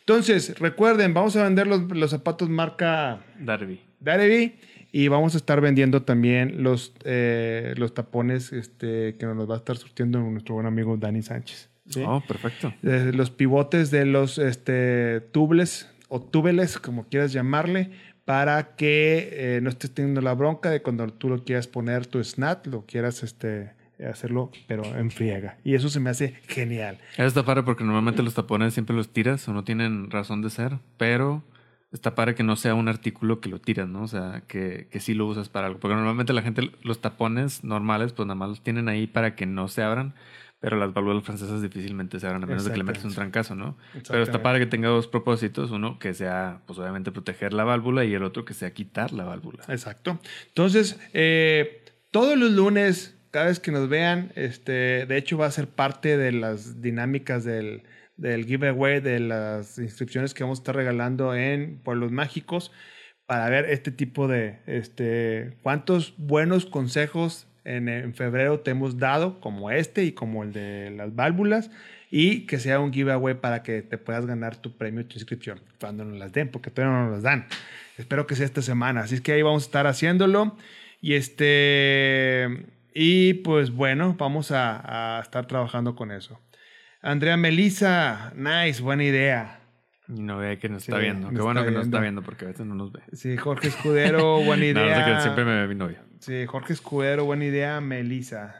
Entonces, 0.00 0.58
recuerden, 0.58 1.12
vamos 1.12 1.36
a 1.36 1.44
vender 1.44 1.66
los, 1.66 1.82
los 1.90 2.10
zapatos 2.10 2.48
marca 2.48 3.20
Darby. 3.38 3.80
Darevi 4.00 4.54
y 4.92 5.08
vamos 5.08 5.34
a 5.34 5.38
estar 5.38 5.62
vendiendo 5.62 6.02
también 6.02 6.62
los, 6.62 6.92
eh, 7.04 7.74
los 7.78 7.94
tapones 7.94 8.52
este, 8.52 9.16
que 9.16 9.24
nos 9.24 9.50
va 9.50 9.54
a 9.54 9.58
estar 9.58 9.78
surtiendo 9.78 10.20
nuestro 10.20 10.54
buen 10.54 10.66
amigo 10.66 10.98
Dani 10.98 11.22
Sánchez. 11.22 11.70
¿sí? 11.88 12.04
Oh, 12.06 12.22
perfecto. 12.28 12.74
Eh, 12.82 13.10
los 13.14 13.30
pivotes 13.30 13.90
de 13.90 14.04
los 14.04 14.36
este, 14.36 15.22
tubles 15.32 15.88
o 16.08 16.20
túbeles, 16.20 16.78
como 16.78 17.08
quieras 17.08 17.32
llamarle, 17.32 17.90
para 18.26 18.76
que 18.76 19.30
eh, 19.32 19.60
no 19.62 19.70
estés 19.70 19.92
teniendo 19.92 20.20
la 20.20 20.34
bronca 20.34 20.70
de 20.70 20.82
cuando 20.82 21.08
tú 21.08 21.30
lo 21.30 21.42
quieras 21.42 21.66
poner 21.66 22.06
tu 22.06 22.22
snap, 22.22 22.66
lo 22.66 22.84
quieras 22.84 23.22
este, 23.22 23.72
hacerlo, 24.06 24.50
pero 24.68 24.84
en 24.84 25.10
friega. 25.10 25.56
Y 25.64 25.74
eso 25.74 25.88
se 25.88 26.00
me 26.00 26.10
hace 26.10 26.34
genial. 26.48 26.98
Eso 27.14 27.26
está 27.26 27.44
padre 27.44 27.62
porque 27.62 27.82
normalmente 27.82 28.22
los 28.22 28.34
tapones 28.34 28.74
siempre 28.74 28.94
los 28.94 29.10
tiras 29.10 29.48
o 29.48 29.54
no 29.54 29.64
tienen 29.64 30.10
razón 30.10 30.42
de 30.42 30.50
ser, 30.50 30.78
pero 30.98 31.42
está 31.92 32.14
padre 32.14 32.34
que 32.34 32.42
no 32.42 32.56
sea 32.56 32.74
un 32.74 32.88
artículo 32.88 33.40
que 33.40 33.48
lo 33.48 33.60
tiras, 33.60 33.88
¿no? 33.88 34.02
O 34.02 34.08
sea, 34.08 34.42
que, 34.48 34.88
que 34.90 35.00
sí 35.00 35.14
lo 35.14 35.26
usas 35.26 35.48
para 35.48 35.66
algo. 35.66 35.78
Porque 35.78 35.94
normalmente 35.94 36.32
la 36.32 36.42
gente, 36.42 36.70
los 36.82 37.00
tapones 37.00 37.64
normales, 37.64 38.12
pues 38.12 38.26
nada 38.26 38.34
más 38.34 38.48
los 38.48 38.62
tienen 38.62 38.88
ahí 38.88 39.06
para 39.06 39.36
que 39.36 39.46
no 39.46 39.68
se 39.68 39.82
abran, 39.82 40.14
pero 40.58 40.76
las 40.76 40.94
válvulas 40.94 41.22
francesas 41.24 41.60
difícilmente 41.60 42.18
se 42.18 42.26
abran, 42.26 42.44
a 42.44 42.46
menos 42.46 42.64
de 42.64 42.70
que 42.70 42.78
le 42.78 42.84
metas 42.84 43.04
un 43.04 43.14
trancazo, 43.14 43.54
¿no? 43.54 43.76
Pero 44.08 44.22
está 44.22 44.42
padre 44.42 44.60
que 44.60 44.66
tenga 44.66 44.88
dos 44.88 45.06
propósitos. 45.06 45.70
Uno, 45.70 45.98
que 45.98 46.14
sea, 46.14 46.60
pues 46.66 46.78
obviamente 46.78 47.12
proteger 47.12 47.52
la 47.52 47.64
válvula 47.64 48.04
y 48.04 48.14
el 48.14 48.22
otro, 48.22 48.44
que 48.44 48.54
sea 48.54 48.72
quitar 48.72 49.12
la 49.12 49.24
válvula. 49.24 49.64
Exacto. 49.68 50.18
Entonces, 50.48 50.98
eh, 51.12 51.84
todos 52.10 52.38
los 52.38 52.52
lunes, 52.52 53.16
cada 53.32 53.46
vez 53.46 53.60
que 53.60 53.72
nos 53.72 53.88
vean, 53.88 54.32
este, 54.34 55.04
de 55.04 55.16
hecho 55.16 55.36
va 55.36 55.46
a 55.46 55.50
ser 55.50 55.68
parte 55.68 56.16
de 56.16 56.32
las 56.32 56.80
dinámicas 56.80 57.44
del, 57.44 57.82
del 58.16 58.46
giveaway, 58.46 59.00
de 59.00 59.20
las 59.20 59.78
inscripciones 59.78 60.34
que 60.34 60.44
vamos 60.44 60.58
a 60.58 60.62
estar 60.62 60.76
regalando 60.76 61.34
en 61.34 61.78
Pueblos 61.78 62.12
Mágicos, 62.12 62.72
para 63.26 63.48
ver 63.48 63.66
este 63.70 63.90
tipo 63.90 64.28
de, 64.28 64.60
este, 64.66 65.56
cuántos 65.62 66.14
buenos 66.18 66.66
consejos 66.66 67.46
en, 67.64 67.88
en 67.88 68.14
febrero 68.14 68.60
te 68.60 68.72
hemos 68.72 68.98
dado, 68.98 69.40
como 69.40 69.70
este 69.70 70.04
y 70.04 70.12
como 70.12 70.42
el 70.42 70.52
de 70.52 70.90
las 70.90 71.14
válvulas, 71.14 71.70
y 72.10 72.46
que 72.46 72.58
sea 72.58 72.78
un 72.78 72.92
giveaway 72.92 73.34
para 73.34 73.62
que 73.62 73.80
te 73.80 73.96
puedas 73.96 74.26
ganar 74.26 74.56
tu 74.56 74.76
premio, 74.76 75.06
tu 75.06 75.14
inscripción, 75.14 75.60
cuando 75.80 76.04
nos 76.04 76.18
las 76.18 76.32
den, 76.32 76.50
porque 76.50 76.70
todavía 76.70 76.94
no 76.94 77.04
nos 77.04 77.14
las 77.14 77.22
dan. 77.22 77.46
Espero 77.96 78.26
que 78.26 78.36
sea 78.36 78.44
esta 78.44 78.62
semana. 78.62 79.00
Así 79.00 79.14
es 79.14 79.20
que 79.20 79.32
ahí 79.32 79.42
vamos 79.42 79.62
a 79.62 79.66
estar 79.66 79.86
haciéndolo. 79.86 80.56
Y 81.00 81.14
este. 81.14 82.66
Y 82.94 83.34
pues 83.34 83.70
bueno, 83.70 84.14
vamos 84.18 84.50
a, 84.50 85.18
a 85.18 85.22
estar 85.22 85.46
trabajando 85.46 85.94
con 85.96 86.10
eso. 86.10 86.38
Andrea 87.02 87.36
Melisa, 87.36 88.32
nice, 88.36 88.80
buena 88.80 89.04
idea. 89.04 89.58
Y 90.08 90.20
no 90.20 90.38
ve 90.38 90.58
que 90.58 90.68
nos 90.68 90.82
está 90.82 90.98
viendo. 90.98 91.30
Qué 91.30 91.40
bueno 91.40 91.64
que 91.64 91.70
nos 91.70 91.86
está 91.86 92.00
viendo. 92.00 92.22
porque 92.22 92.44
a 92.44 92.48
veces 92.48 92.64
no 92.66 92.74
nos 92.74 92.92
ve. 92.92 93.00
Sí, 93.12 93.36
Jorge 93.36 93.68
Escudero, 93.68 94.36
buena 94.44 94.64
No, 94.72 94.80
no 94.80 94.86
sé 94.94 95.00
idea. 95.00 95.16
que 95.16 95.22
siempre 95.22 95.44
me 95.44 95.54
ve 95.62 95.68
mi 95.68 95.74
novia. 95.74 96.02
Sí, 96.20 96.46
Jorge 96.46 96.72
Escudero, 96.72 97.24
buena 97.24 97.44
idea, 97.44 97.80
Melisa. 97.80 98.54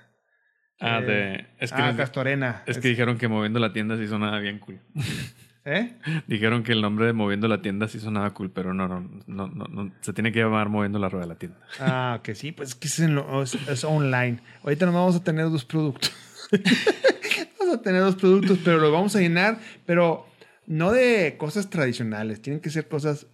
Ah, 0.80 0.98
Eh, 1.00 1.04
de. 1.04 1.46
Es 1.58 1.72
que, 1.72 1.80
ah, 1.80 1.86
nos- 1.88 1.96
Castorena. 1.96 2.62
es 2.66 2.78
que 2.78 2.88
dijeron 2.88 3.16
que 3.18 3.28
moviendo 3.28 3.60
la 3.60 3.72
tienda 3.72 3.96
sí 3.96 4.08
sonaba 4.08 4.38
bien 4.40 4.58
cool. 4.58 4.80
¿Eh? 5.64 5.92
Dijeron 6.26 6.64
que 6.64 6.72
el 6.72 6.82
nombre 6.82 7.06
de 7.06 7.12
moviendo 7.12 7.46
la 7.46 7.62
tienda 7.62 7.86
sí 7.86 8.00
sonaba 8.00 8.34
cool, 8.34 8.50
pero 8.50 8.74
no, 8.74 8.88
no, 8.88 9.00
no, 9.28 9.46
no, 9.46 9.64
no, 9.66 9.92
se 10.00 10.12
tiene 10.12 10.32
que 10.32 10.40
llamar 10.40 10.68
moviendo 10.68 10.98
la 10.98 11.08
rueda 11.08 11.26
de 11.26 11.28
la 11.28 11.38
tienda. 11.38 11.58
Ah, 11.78 12.18
que 12.24 12.34
sí, 12.34 12.50
pues 12.50 12.70
es 12.70 12.74
que 12.74 12.88
es 12.88 13.84
online. 13.84 14.40
Ahorita 14.64 14.86
nos 14.86 14.94
vamos 14.96 15.14
a 15.14 15.22
tener 15.22 15.44
dos 15.50 15.64
productos. 15.64 16.12
A 17.72 17.82
tener 17.82 18.00
dos 18.00 18.16
productos, 18.16 18.58
pero 18.64 18.78
los 18.78 18.92
vamos 18.92 19.14
a 19.16 19.20
llenar, 19.20 19.58
pero 19.86 20.26
no 20.66 20.92
de 20.92 21.36
cosas 21.38 21.70
tradicionales. 21.70 22.40
Tienen 22.40 22.60
que 22.60 22.70
ser 22.70 22.86
cosas 22.88 23.26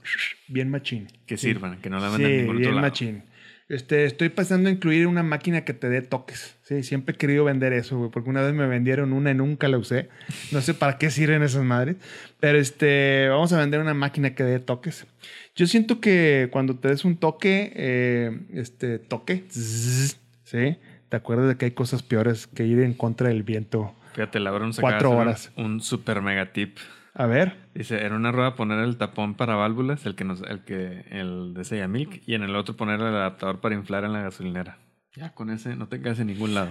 bien 0.49 0.71
machín. 0.71 1.09
Que 1.27 1.37
Sí. 1.37 1.49
sirvan, 1.49 1.81
que 1.81 1.91
no 1.91 1.99
la 2.01 2.07
Sí, 2.11 2.13
vendan 2.15 2.31
en 2.31 2.37
ningún 2.39 2.57
otro 2.57 2.61
bien 2.61 2.75
lado. 2.77 2.87
machín. 2.89 3.23
Este, 3.69 4.07
estoy 4.07 4.31
pasando 4.31 4.71
a 4.71 4.73
incluir 4.73 5.07
una 5.07 5.23
máquina 5.23 5.63
que 5.63 5.75
te 5.75 5.91
dé 5.91 6.01
toques. 6.01 6.57
Sí, 6.63 6.83
siempre 6.83 7.15
he 7.15 7.19
querido 7.19 7.45
vender 7.45 7.75
eso, 7.75 7.99
güey, 7.99 8.11
porque 8.11 8.31
una 8.31 8.41
vez 8.41 8.55
me 8.55 8.67
vendieron 8.67 9.13
una 9.13 9.31
y 9.33 9.35
nunca 9.35 9.69
la 9.69 9.77
usé. 9.77 10.09
No 10.53 10.63
sé 10.63 10.73
para 10.73 10.97
qué 10.97 11.11
sirven 11.11 11.43
esas 11.43 11.65
madres. 11.65 11.97
Pero 12.41 12.57
este, 12.59 13.29
vamos 13.29 13.53
a 13.53 13.59
vender 13.59 13.81
una 13.81 13.93
máquina 13.93 14.35
que 14.35 14.43
dé 14.43 14.59
toques. 14.59 15.07
Yo 15.55 15.67
siento 15.67 16.01
que 16.01 16.49
cuando 16.51 16.77
te 16.77 16.89
des 16.89 17.05
un 17.05 17.19
toque, 17.19 17.71
eh, 17.77 18.41
este, 18.55 18.99
toque, 19.01 19.45
¿sí? 19.51 20.79
Te 21.11 21.17
acuerdas 21.17 21.49
de 21.49 21.57
que 21.57 21.67
hay 21.67 21.71
cosas 21.73 22.03
peores 22.03 22.47
que 22.47 22.65
ir 22.65 22.81
en 22.81 22.95
contra 22.95 23.29
del 23.29 23.43
viento. 23.43 23.95
Fíjate, 24.19 24.41
la 24.41 24.51
se 24.51 24.57
acaba 24.57 24.69
de 24.69 24.81
Cuatro 24.81 24.97
hacer 25.09 25.09
un- 25.17 25.21
horas. 25.21 25.53
Un, 25.57 25.81
super 25.81 26.23
mega 26.23 26.53
tip. 26.53 26.77
A 27.15 27.27
ver. 27.27 27.57
Dice, 27.75 28.05
en 28.05 28.13
una 28.15 28.33
rueda 28.33 28.57
poner 28.57 28.81
el 28.81 28.97
tapón 28.97 29.35
para 29.35 29.55
válvulas, 29.55 30.05
el 30.07 30.17
que 30.17 30.25
nos, 30.25 30.43
el 30.43 30.65
que, 30.65 31.05
el 31.11 31.55
de 31.55 31.65
Sella 31.65 31.87
Milk, 31.87 32.23
y 32.27 32.35
en 32.35 32.43
el 32.43 32.57
otro 32.57 32.77
poner 32.77 32.99
el 33.01 33.07
adaptador 33.07 33.61
para 33.61 33.77
inflar 33.77 34.03
en 34.05 34.13
la 34.13 34.23
gasolinera. 34.23 34.79
Ya 35.15 35.35
con 35.35 35.51
ese 35.51 35.77
no 35.77 35.87
te 35.87 36.01
quedas 36.01 36.19
en 36.19 36.27
ningún 36.29 36.55
lado. 36.55 36.71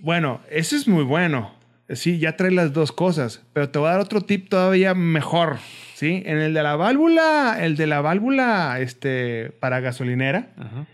Bueno, 0.00 0.40
eso 0.50 0.76
es 0.76 0.88
muy 0.88 1.04
bueno. 1.04 1.54
Sí, 1.90 2.18
ya 2.18 2.36
trae 2.36 2.50
las 2.50 2.72
dos 2.72 2.90
cosas, 2.92 3.46
pero 3.52 3.68
te 3.70 3.78
voy 3.78 3.88
a 3.88 3.92
dar 3.92 4.00
otro 4.00 4.20
tip 4.22 4.48
todavía 4.48 4.94
mejor. 4.94 5.56
¿Sí? 5.94 6.22
En 6.26 6.38
el 6.38 6.54
de 6.54 6.62
la 6.62 6.76
válvula, 6.76 7.56
el 7.60 7.76
de 7.76 7.86
la 7.86 8.00
válvula 8.00 8.78
este, 8.80 9.50
para 9.60 9.80
gasolinera, 9.80 10.50
Ajá. 10.56 10.86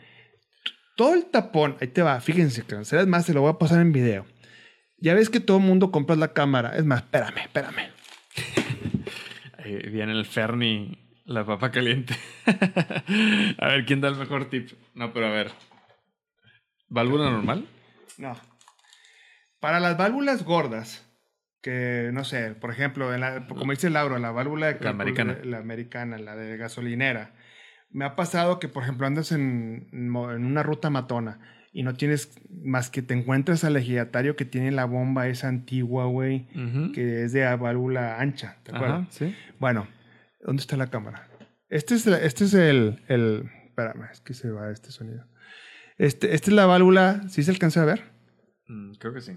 todo 0.97 1.14
el 1.14 1.26
tapón, 1.26 1.76
ahí 1.80 1.88
te 1.88 2.03
va, 2.03 2.20
fíjense, 2.20 2.62
que 2.64 2.76
es 2.80 3.07
más, 3.07 3.26
se 3.26 3.34
lo 3.34 3.42
voy 3.42 3.51
a 3.51 3.59
pasar 3.59 3.80
en 3.80 3.92
video. 3.92 4.24
Ya 5.05 5.13
ves 5.13 5.29
que 5.29 5.39
todo 5.39 5.59
el 5.59 5.65
mundo 5.65 5.91
compra 5.91 6.17
la 6.17 6.33
cámara. 6.33 6.75
Es 6.79 6.85
más, 6.87 7.03
espérame, 7.03 7.37
espérame. 7.43 7.91
Ahí 9.59 9.77
viene 9.91 10.13
el 10.13 10.25
Ferni, 10.25 10.99
la 11.27 11.45
papa 11.45 11.71
caliente. 11.71 12.15
a 13.59 13.69
ver, 13.69 13.85
¿quién 13.85 14.01
da 14.01 14.09
el 14.09 14.17
mejor 14.17 14.49
tip? 14.49 14.71
No, 14.95 15.13
pero 15.13 15.27
a 15.27 15.31
ver. 15.31 15.51
¿Válvula 16.89 17.31
normal? 17.31 17.69
No. 18.17 18.35
Para 19.61 19.79
las 19.79 19.99
válvulas 19.99 20.43
gordas, 20.43 21.07
que 21.61 22.09
no 22.15 22.25
sé, 22.25 22.55
por 22.55 22.71
ejemplo, 22.71 23.13
en 23.13 23.21
la- 23.21 23.47
como 23.47 23.73
dice 23.73 23.91
Lauro, 23.91 24.19
la 24.19 24.31
válvula 24.31 24.73
de 24.73 24.83
La 24.83 24.89
americana. 24.91 25.37
la 25.45 25.59
americana, 25.59 26.17
la 26.17 26.35
de 26.35 26.57
gasolinera. 26.57 27.35
Me 27.91 28.07
ha 28.07 28.17
pasado 28.17 28.59
que, 28.59 28.69
por 28.69 28.83
ejemplo, 28.85 29.07
andas 29.07 29.33
en 29.33 29.87
una 29.93 30.63
ruta 30.63 30.89
matona 30.89 31.41
y 31.75 31.83
no 31.83 31.95
tienes 31.95 32.31
más 32.62 32.89
que 32.89 33.03
te 33.03 33.14
encuentras 33.14 33.64
al 33.64 33.77
ejidatario 33.77 34.37
que 34.37 34.45
tiene 34.45 34.70
la 34.70 34.85
bomba 34.85 35.27
esa 35.27 35.49
antigua, 35.49 36.07
güey, 36.07 36.47
que 36.95 37.25
es 37.25 37.33
de 37.33 37.45
válvula 37.57 38.20
ancha, 38.20 38.59
¿te 38.62 38.75
acuerdas? 38.75 39.01
Ajá, 39.01 39.09
sí. 39.11 39.35
Bueno, 39.59 39.89
¿dónde 40.41 40.61
está 40.61 40.77
la 40.77 40.87
cámara? 40.87 41.29
Este 41.68 41.97
es, 41.97 42.07
este 42.07 42.45
es 42.45 42.55
el, 42.55 43.03
el... 43.09 43.51
Espérame, 43.66 44.05
es 44.12 44.20
que 44.20 44.35
se 44.35 44.51
va 44.51 44.70
este 44.70 44.93
sonido. 44.93 45.27
Este, 45.99 46.33
esta 46.37 46.51
es 46.51 46.55
la 46.55 46.66
válvula, 46.66 47.29
¿sí 47.29 47.43
se 47.43 47.51
alcanza 47.51 47.83
a 47.83 47.87
ver? 47.87 48.05
Mm, 48.68 48.93
creo 48.95 49.12
que 49.12 49.20
sí. 49.20 49.33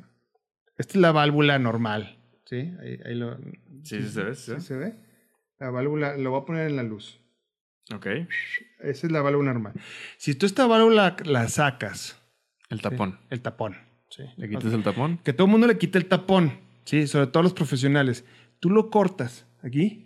Esta 0.78 0.94
es 0.94 1.02
la 1.02 1.12
válvula 1.12 1.58
normal, 1.58 2.20
¿sí? 2.46 2.72
Ahí, 2.80 3.00
ahí 3.04 3.16
lo... 3.16 3.36
Sí, 3.82 4.04
sí 4.04 4.10
se 4.10 4.24
ve, 4.24 4.36
sí 4.36 4.42
se 4.44 4.52
¿Sí 4.52 4.54
ve. 4.54 4.62
se 4.62 4.78
ve? 4.78 4.96
La 5.58 5.72
válvula, 5.72 6.16
lo 6.18 6.30
voy 6.30 6.42
a 6.42 6.46
poner 6.46 6.68
en 6.70 6.76
la 6.76 6.84
luz. 6.84 7.20
Ok. 7.92 8.06
Esa 8.80 9.08
es 9.08 9.12
la 9.12 9.22
válvula 9.24 9.54
normal. 9.54 9.74
Si 10.18 10.36
tú 10.36 10.46
esta 10.46 10.68
válvula 10.68 11.16
la 11.26 11.48
sacas, 11.48 12.17
El 12.70 12.82
tapón. 12.82 13.20
el 13.30 13.42
tapón, 13.42 13.76
¿sí? 14.10 14.24
Le 14.38 14.50
quitas 14.50 14.74
el 14.74 14.84
tapón. 14.84 15.20
Que 15.24 15.34
todo 15.34 15.46
el 15.46 15.52
mundo 15.52 15.68
le 15.68 15.78
quite 15.78 15.98
el 15.98 16.06
tapón, 16.08 16.54
¿sí? 16.86 17.08
Sobre 17.08 17.28
todo 17.28 17.44
los 17.44 17.54
profesionales. 17.54 18.26
Tú 18.60 18.70
lo 18.70 18.90
cortas 18.90 19.46
aquí, 19.64 20.06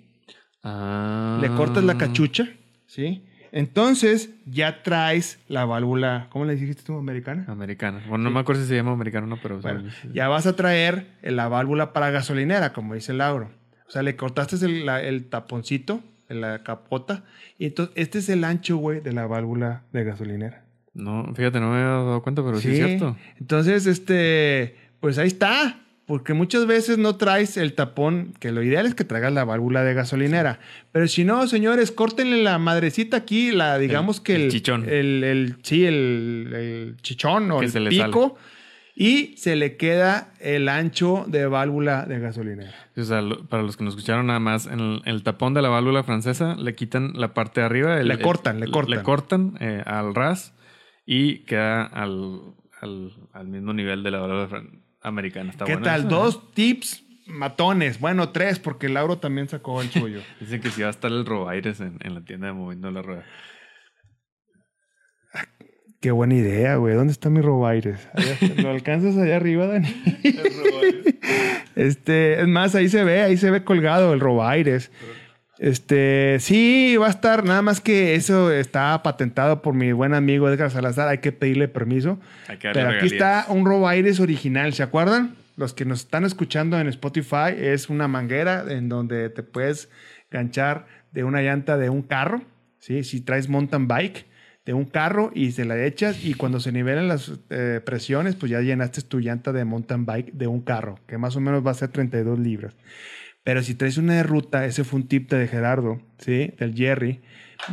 Ah. 0.63 1.39
le 1.41 1.49
cortas 1.49 1.83
la 1.83 1.97
cachucha, 1.97 2.47
¿sí? 2.85 3.25
Entonces 3.51 4.29
ya 4.45 4.81
traes 4.83 5.39
la 5.49 5.65
válvula, 5.65 6.27
¿cómo 6.29 6.45
le 6.45 6.55
dijiste 6.55 6.83
tú, 6.83 6.97
americana? 6.97 7.45
Americana. 7.49 8.01
Bueno, 8.07 8.23
no 8.25 8.31
me 8.31 8.39
acuerdo 8.39 8.61
si 8.61 8.67
se 8.69 8.75
llama 8.75 8.91
americano 8.93 9.25
o 9.25 9.29
no, 9.29 9.37
pero. 9.41 9.59
Bueno, 9.59 9.89
ya 10.13 10.27
vas 10.29 10.45
a 10.47 10.55
traer 10.55 11.07
la 11.21 11.47
válvula 11.49 11.91
para 11.93 12.11
gasolinera, 12.11 12.71
como 12.73 12.93
dice 12.93 13.11
Lauro. 13.13 13.51
O 13.87 13.91
sea, 13.91 14.03
le 14.03 14.15
cortaste 14.15 14.55
el, 14.65 14.85
la- 14.85 15.01
el 15.03 15.25
taponcito, 15.29 16.01
la 16.29 16.63
capota, 16.63 17.25
y 17.57 17.65
entonces 17.65 17.93
este 17.97 18.19
es 18.19 18.29
el 18.29 18.45
ancho, 18.45 18.77
güey, 18.77 19.01
de 19.01 19.11
la 19.11 19.25
válvula 19.27 19.83
de 19.91 20.03
gasolinera. 20.05 20.63
No, 20.93 21.31
fíjate, 21.35 21.59
no 21.59 21.69
me 21.71 21.77
había 21.77 21.87
dado 21.89 22.21
cuenta, 22.21 22.43
pero 22.43 22.59
sí, 22.59 22.69
es 22.71 22.75
cierto. 22.77 23.15
Entonces, 23.39 23.85
este, 23.87 24.75
pues 24.99 25.17
ahí 25.17 25.27
está. 25.27 25.77
Porque 26.07 26.33
muchas 26.33 26.65
veces 26.65 26.97
no 26.97 27.15
traes 27.15 27.55
el 27.55 27.73
tapón, 27.73 28.33
que 28.41 28.51
lo 28.51 28.61
ideal 28.63 28.85
es 28.85 28.95
que 28.95 29.05
traigas 29.05 29.31
la 29.31 29.45
válvula 29.45 29.81
de 29.83 29.93
gasolinera. 29.93 30.59
Pero 30.91 31.07
si 31.07 31.23
no, 31.23 31.47
señores, 31.47 31.91
córtenle 31.91 32.43
la 32.43 32.57
madrecita 32.57 33.15
aquí, 33.17 33.51
la 33.51 33.77
digamos 33.77 34.19
que 34.19 34.35
el, 34.35 34.41
el 34.41 34.49
chichón. 34.51 34.83
El, 34.89 35.23
el- 35.23 35.55
sí, 35.61 35.85
el, 35.85 36.49
el 36.53 36.97
chichón 37.01 37.49
o 37.51 37.59
Que 37.59 37.67
el 37.67 37.71
se 37.71 37.79
pico. 37.83 38.35
Y 38.93 39.37
se 39.37 39.55
le 39.55 39.77
queda 39.77 40.33
el 40.41 40.67
ancho 40.67 41.23
de 41.27 41.45
válvula 41.47 42.05
de 42.05 42.19
gasolinera. 42.19 42.73
O 42.97 43.03
sea, 43.03 43.21
lo- 43.21 43.45
para 43.47 43.63
los 43.63 43.77
que 43.77 43.85
nos 43.85 43.93
escucharon 43.95 44.27
nada 44.27 44.39
más, 44.39 44.65
en 44.67 44.79
el, 44.81 45.01
el 45.05 45.23
tapón 45.23 45.53
de 45.53 45.61
la 45.61 45.69
válvula 45.69 46.03
francesa 46.03 46.55
le 46.55 46.75
quitan 46.75 47.13
la 47.15 47.33
parte 47.33 47.61
de 47.61 47.67
arriba. 47.67 47.95
Le 48.03 48.19
cortan, 48.19 48.59
le 48.59 48.67
cortan. 48.69 48.97
Le 48.97 49.03
cortan 49.03 49.57
eh, 49.61 49.81
al 49.85 50.13
ras 50.13 50.53
y 51.13 51.39
queda 51.39 51.83
al, 51.83 52.41
al, 52.79 53.11
al 53.33 53.47
mismo 53.49 53.73
nivel 53.73 54.01
de 54.01 54.11
la 54.11 54.47
fran- 54.47 54.79
americana. 55.01 55.49
Está 55.51 55.65
¿Qué 55.65 55.75
tal? 55.75 55.99
eso, 56.01 56.09
Dos 56.09 56.53
tips 56.53 57.03
matones. 57.27 57.99
Bueno, 57.99 58.29
tres, 58.29 58.59
porque 58.59 58.87
Lauro 58.87 59.17
también 59.17 59.49
sacó 59.49 59.81
el 59.81 59.89
suyo. 59.89 60.19
¿eh? 60.21 60.25
Dicen 60.39 60.61
que 60.61 60.69
sí 60.69 60.81
va 60.83 60.87
a 60.87 60.91
estar 60.91 61.11
el 61.11 61.25
robaires 61.25 61.81
en, 61.81 61.97
en 61.99 62.13
la 62.15 62.21
tienda 62.21 62.47
de 62.47 62.53
moviendo 62.53 62.89
la 62.91 63.01
rueda. 63.01 63.25
Qué 65.99 66.11
buena 66.11 66.35
idea, 66.35 66.77
güey. 66.77 66.95
¿Dónde 66.95 67.11
está 67.11 67.29
mi 67.29 67.41
robaires? 67.41 68.07
¿Lo 68.55 68.69
alcanzas 68.69 69.17
allá 69.17 69.35
arriba, 69.35 69.67
Dani? 69.67 69.89
Este, 71.75 72.41
es 72.41 72.47
más, 72.47 72.75
ahí 72.75 72.89
se 72.89 73.03
ve, 73.03 73.21
ahí 73.21 73.37
se 73.37 73.49
ve 73.49 73.63
colgado 73.63 74.13
el 74.13 74.19
robaires. 74.19 74.91
Este, 75.61 76.37
sí, 76.39 76.97
va 76.97 77.05
a 77.05 77.11
estar, 77.11 77.43
nada 77.43 77.61
más 77.61 77.81
que 77.81 78.15
eso 78.15 78.51
está 78.51 79.03
patentado 79.03 79.61
por 79.61 79.75
mi 79.75 79.91
buen 79.91 80.15
amigo 80.15 80.49
Edgar 80.49 80.71
Salazar, 80.71 81.07
hay 81.07 81.19
que 81.19 81.31
pedirle 81.31 81.67
permiso. 81.67 82.19
Hay 82.47 82.57
que 82.57 82.69
darle 82.69 82.81
Pero 82.81 82.89
aquí 82.89 83.09
regalías. 83.09 83.43
está 83.43 83.53
un 83.53 83.63
robaires 83.67 84.19
original, 84.19 84.73
¿se 84.73 84.81
acuerdan? 84.81 85.35
Los 85.57 85.75
que 85.75 85.85
nos 85.85 85.99
están 85.99 86.25
escuchando 86.25 86.79
en 86.79 86.87
Spotify 86.87 87.53
es 87.55 87.89
una 87.89 88.07
manguera 88.07 88.65
en 88.69 88.89
donde 88.89 89.29
te 89.29 89.43
puedes 89.43 89.89
ganchar 90.31 90.87
de 91.11 91.23
una 91.23 91.43
llanta 91.43 91.77
de 91.77 91.91
un 91.91 92.01
carro, 92.01 92.41
¿sí? 92.79 93.03
Si 93.03 93.21
traes 93.21 93.47
mountain 93.47 93.87
bike 93.87 94.25
de 94.65 94.73
un 94.73 94.85
carro 94.85 95.29
y 95.35 95.51
se 95.51 95.65
la 95.65 95.85
echas 95.85 96.25
y 96.25 96.33
cuando 96.33 96.59
se 96.59 96.71
nivelan 96.71 97.07
las 97.07 97.33
eh, 97.51 97.81
presiones, 97.85 98.35
pues 98.35 98.51
ya 98.51 98.61
llenaste 98.61 99.03
tu 99.03 99.19
llanta 99.19 99.51
de 99.51 99.63
mountain 99.63 100.07
bike 100.07 100.31
de 100.33 100.47
un 100.47 100.61
carro, 100.61 100.97
que 101.05 101.19
más 101.19 101.35
o 101.35 101.39
menos 101.39 101.63
va 101.63 101.69
a 101.69 101.75
ser 101.75 101.89
32 101.89 102.39
libras. 102.39 102.73
Pero 103.43 103.63
si 103.63 103.73
traes 103.75 103.97
una 103.97 104.21
ruta, 104.23 104.65
ese 104.65 104.83
fue 104.83 104.99
un 104.99 105.07
tip 105.07 105.31
de 105.31 105.47
Gerardo, 105.47 105.99
¿sí? 106.19 106.53
Del 106.59 106.75
Jerry, 106.75 107.21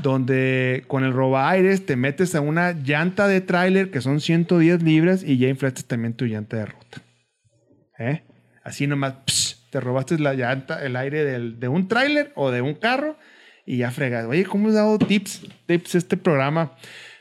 donde 0.03 0.85
con 0.87 1.05
el 1.05 1.13
roba 1.13 1.51
aires 1.51 1.85
te 1.85 1.97
metes 1.97 2.35
a 2.35 2.41
una 2.41 2.73
llanta 2.73 3.27
de 3.29 3.41
tráiler 3.41 3.91
que 3.91 4.01
son 4.01 4.21
110 4.21 4.83
libras 4.83 5.23
y 5.23 5.37
ya 5.39 5.49
inflaste 5.49 5.83
también 5.83 6.15
tu 6.15 6.25
llanta 6.25 6.57
de 6.57 6.67
ruta. 6.67 7.03
¿Eh? 7.99 8.23
Así 8.65 8.87
nomás, 8.87 9.67
te 9.71 9.81
robaste 9.81 10.19
la 10.19 10.35
llanta, 10.35 10.83
el 10.85 10.97
aire 10.97 11.25
del- 11.25 11.59
de 11.61 11.69
un 11.69 11.89
tráiler 11.89 12.33
o 12.35 12.51
de 12.51 12.63
un 12.63 12.75
carro 12.75 13.17
y 13.67 13.79
ya 13.79 13.91
fregas. 13.91 14.25
Oye, 14.27 14.45
¿cómo 14.45 14.69
has 14.69 14.75
dado 14.75 14.99
tips? 14.99 15.43
Tips 15.67 15.95
este 15.97 16.17
programa. 16.17 16.73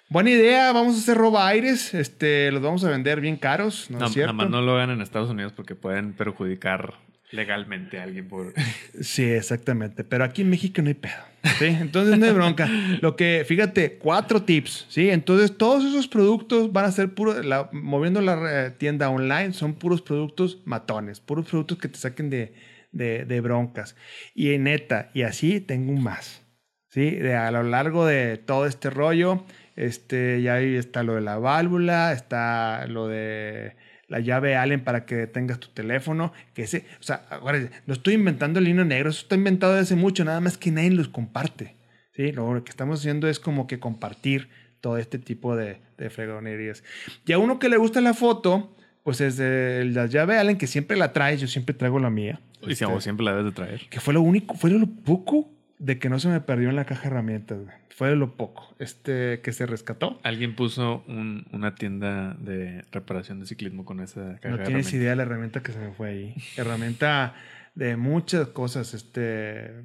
Buena 0.09 0.29
idea, 0.29 0.71
vamos 0.71 0.95
a 0.95 0.99
hacer 0.99 1.17
roba 1.17 1.47
aires, 1.49 1.93
este, 1.93 2.49
los 2.53 2.61
vamos 2.61 2.81
a 2.85 2.89
vender 2.89 3.19
bien 3.19 3.35
caros, 3.35 3.89
¿no, 3.91 3.99
No, 3.99 4.05
es 4.05 4.13
cierto? 4.13 4.31
nada 4.31 4.43
más 4.45 4.49
no 4.49 4.61
lo 4.61 4.75
hagan 4.75 4.91
en 4.91 5.01
Estados 5.01 5.29
Unidos 5.29 5.51
porque 5.53 5.75
pueden 5.75 6.13
perjudicar 6.13 6.93
legalmente 7.31 7.99
a 7.99 8.03
alguien 8.03 8.27
por... 8.27 8.53
Sí, 9.01 9.23
exactamente. 9.23 10.03
Pero 10.03 10.23
aquí 10.23 10.41
en 10.43 10.49
México 10.49 10.81
no 10.81 10.87
hay 10.87 10.93
pedo. 10.93 11.13
¿sí? 11.59 11.65
Entonces 11.81 12.17
no 12.17 12.25
hay 12.25 12.31
bronca. 12.31 12.67
Lo 13.01 13.15
que, 13.15 13.43
fíjate, 13.47 13.97
cuatro 13.97 14.43
tips. 14.43 14.85
¿sí? 14.89 15.09
Entonces 15.09 15.57
todos 15.57 15.83
esos 15.83 16.07
productos 16.07 16.71
van 16.71 16.85
a 16.85 16.91
ser 16.91 17.13
puros, 17.13 17.45
la- 17.45 17.69
moviendo 17.73 18.21
la 18.21 18.67
eh, 18.67 18.71
tienda 18.71 19.09
online, 19.09 19.53
son 19.53 19.73
puros 19.73 20.01
productos 20.01 20.61
matones, 20.65 21.19
puros 21.19 21.45
productos 21.49 21.77
que 21.77 21.87
te 21.89 21.97
saquen 21.97 22.29
de, 22.29 22.53
de- 22.91 23.25
de 23.25 23.41
broncas. 23.41 23.95
Y 24.33 24.53
en 24.53 24.63
neta, 24.63 25.09
y 25.13 25.23
así 25.23 25.59
tengo 25.59 25.91
un 25.91 26.01
más. 26.03 26.41
¿sí? 26.89 27.11
De, 27.11 27.35
a 27.35 27.51
lo 27.51 27.63
largo 27.63 28.05
de 28.05 28.37
todo 28.37 28.65
este 28.65 28.89
rollo, 28.89 29.43
este, 29.75 30.41
ya 30.41 30.55
ahí 30.55 30.75
está 30.75 31.03
lo 31.03 31.15
de 31.15 31.21
la 31.21 31.37
válvula, 31.37 32.13
está 32.13 32.87
lo 32.87 33.07
de 33.07 33.75
la 34.07 34.19
llave 34.19 34.55
Allen 34.55 34.83
para 34.83 35.05
que 35.05 35.27
tengas 35.27 35.59
tu 35.59 35.67
teléfono, 35.69 36.31
que 36.53 36.63
ese, 36.63 36.85
o 36.99 37.03
sea, 37.03 37.25
ahora 37.29 37.59
no 37.85 37.93
estoy 37.93 38.13
inventando 38.13 38.59
el 38.59 38.67
hilo 38.67 38.85
negro, 38.85 39.09
eso 39.09 39.21
está 39.21 39.35
inventado 39.35 39.73
desde 39.73 39.83
hace 39.83 39.95
mucho, 39.95 40.23
nada 40.23 40.39
más 40.39 40.57
que 40.57 40.71
nadie 40.71 40.91
los 40.91 41.09
comparte, 41.09 41.75
¿sí? 42.15 42.31
Lo 42.31 42.63
que 42.63 42.69
estamos 42.69 42.99
haciendo 42.99 43.27
es 43.27 43.39
como 43.39 43.67
que 43.67 43.79
compartir 43.79 44.49
todo 44.79 44.97
este 44.97 45.19
tipo 45.19 45.55
de, 45.55 45.79
de 45.97 46.09
fregonerías. 46.09 46.83
Y 47.25 47.33
a 47.33 47.37
uno 47.39 47.59
que 47.59 47.67
le 47.67 47.77
gusta 47.77 47.99
la 47.99 48.13
foto, 48.13 48.73
pues 49.03 49.19
es 49.21 49.35
de 49.37 49.85
la 49.91 50.05
llave 50.05 50.37
Allen, 50.37 50.57
que 50.57 50.67
siempre 50.67 50.95
la 50.97 51.11
traes, 51.13 51.41
yo 51.41 51.47
siempre 51.47 51.73
traigo 51.75 51.99
la 51.99 52.09
mía. 52.09 52.39
Y 52.61 52.75
si 52.75 52.83
Este, 52.85 53.01
siempre 53.01 53.25
la 53.25 53.31
debes 53.31 53.45
de 53.45 53.51
traer. 53.51 53.81
que 53.89 53.99
fue 53.99 54.13
lo 54.13 54.21
único, 54.21 54.55
fue 54.55 54.69
lo 54.69 54.85
poco 54.87 55.49
de 55.79 55.99
que 55.99 56.09
no 56.09 56.19
se 56.19 56.27
me 56.29 56.39
perdió 56.41 56.69
en 56.69 56.75
la 56.75 56.85
caja 56.85 57.03
de 57.03 57.07
herramientas, 57.09 57.59
güey. 57.59 57.75
Fue 57.97 58.15
lo 58.15 58.35
poco, 58.35 58.75
este, 58.77 59.41
que 59.41 59.51
se 59.51 59.65
rescató. 59.65 60.19
Alguien 60.21 60.55
puso 60.55 61.03
un- 61.07 61.47
una 61.51 61.73
tienda 61.73 62.35
de 62.39 62.85
reparación 62.91 63.39
de 63.39 63.47
ciclismo 63.47 63.85
con 63.85 64.01
esa 64.01 64.37
caja 64.39 64.55
No 64.55 64.61
tienes 64.61 64.93
idea 64.93 65.09
de 65.09 65.15
la 65.15 65.23
herramienta 65.23 65.63
que 65.63 65.71
se 65.71 65.79
me 65.79 65.91
fue 65.93 66.09
ahí. 66.09 66.35
herramienta 66.57 67.33
de 67.73 67.97
muchas 67.97 68.49
cosas, 68.49 68.93
este, 68.93 69.83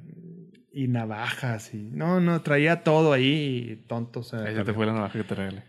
y 0.71 0.89
navajas 0.89 1.73
y 1.73 1.89
no, 1.91 2.19
no, 2.19 2.43
traía 2.43 2.83
todo 2.83 3.13
ahí 3.13 3.69
y 3.71 3.75
tonto. 3.87 4.21
Ahí 4.45 4.53
se 4.55 4.63
te 4.63 4.73
fue 4.73 4.85
la 4.85 4.93
navaja 4.93 5.17
que 5.17 5.23
te 5.23 5.33
regalé. 5.33 5.63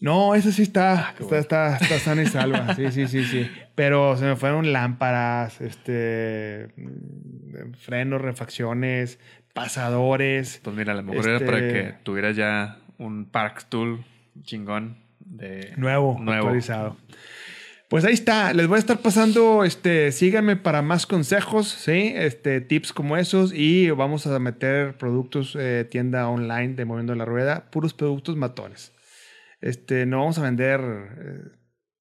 No, 0.00 0.34
esa 0.34 0.52
sí 0.52 0.62
está, 0.62 1.12
qué 1.16 1.24
está, 1.24 1.24
bueno. 1.24 1.40
está, 1.40 1.76
está 1.76 1.98
sana 1.98 2.22
y 2.22 2.26
salva. 2.26 2.74
Sí, 2.76 2.90
sí, 2.90 3.06
sí, 3.06 3.22
sí. 3.24 3.50
Pero 3.74 4.16
se 4.16 4.24
me 4.24 4.36
fueron 4.36 4.72
lámparas, 4.72 5.60
este, 5.60 6.68
mm, 6.76 7.72
frenos, 7.78 8.20
refacciones, 8.22 9.18
pasadores. 9.56 10.60
Pues 10.62 10.76
mira, 10.76 10.92
a 10.92 10.96
lo 10.96 11.02
mejor 11.02 11.28
era 11.28 11.40
para 11.44 11.58
Este- 11.58 11.72
que 11.72 11.94
tuvieras 12.04 12.36
ya 12.36 12.78
un 12.98 13.24
Park 13.24 13.64
Tool 13.68 14.04
chingón 14.42 14.98
de 15.18 15.72
Nuevo, 15.76 16.18
Nuevo. 16.20 16.46
actualizado. 16.46 16.96
Pues 17.88 18.04
ahí 18.04 18.14
está, 18.14 18.52
les 18.52 18.66
voy 18.66 18.76
a 18.76 18.78
estar 18.80 18.98
pasando, 18.98 19.62
este, 19.64 20.10
síganme 20.10 20.56
para 20.56 20.82
más 20.82 21.06
consejos, 21.06 21.68
¿sí? 21.68 22.12
Este, 22.16 22.60
tips 22.60 22.92
como 22.92 23.16
esos 23.16 23.52
y 23.54 23.90
vamos 23.90 24.26
a 24.26 24.38
meter 24.40 24.96
productos, 24.98 25.56
eh, 25.58 25.86
tienda 25.88 26.28
online 26.28 26.74
de 26.74 26.84
Moviendo 26.84 27.14
la 27.14 27.24
Rueda, 27.24 27.70
puros 27.70 27.94
productos 27.94 28.36
matones. 28.36 28.92
Este, 29.60 30.04
no 30.04 30.18
vamos 30.18 30.36
a 30.38 30.42
vender 30.42 30.80
eh, 30.82 31.40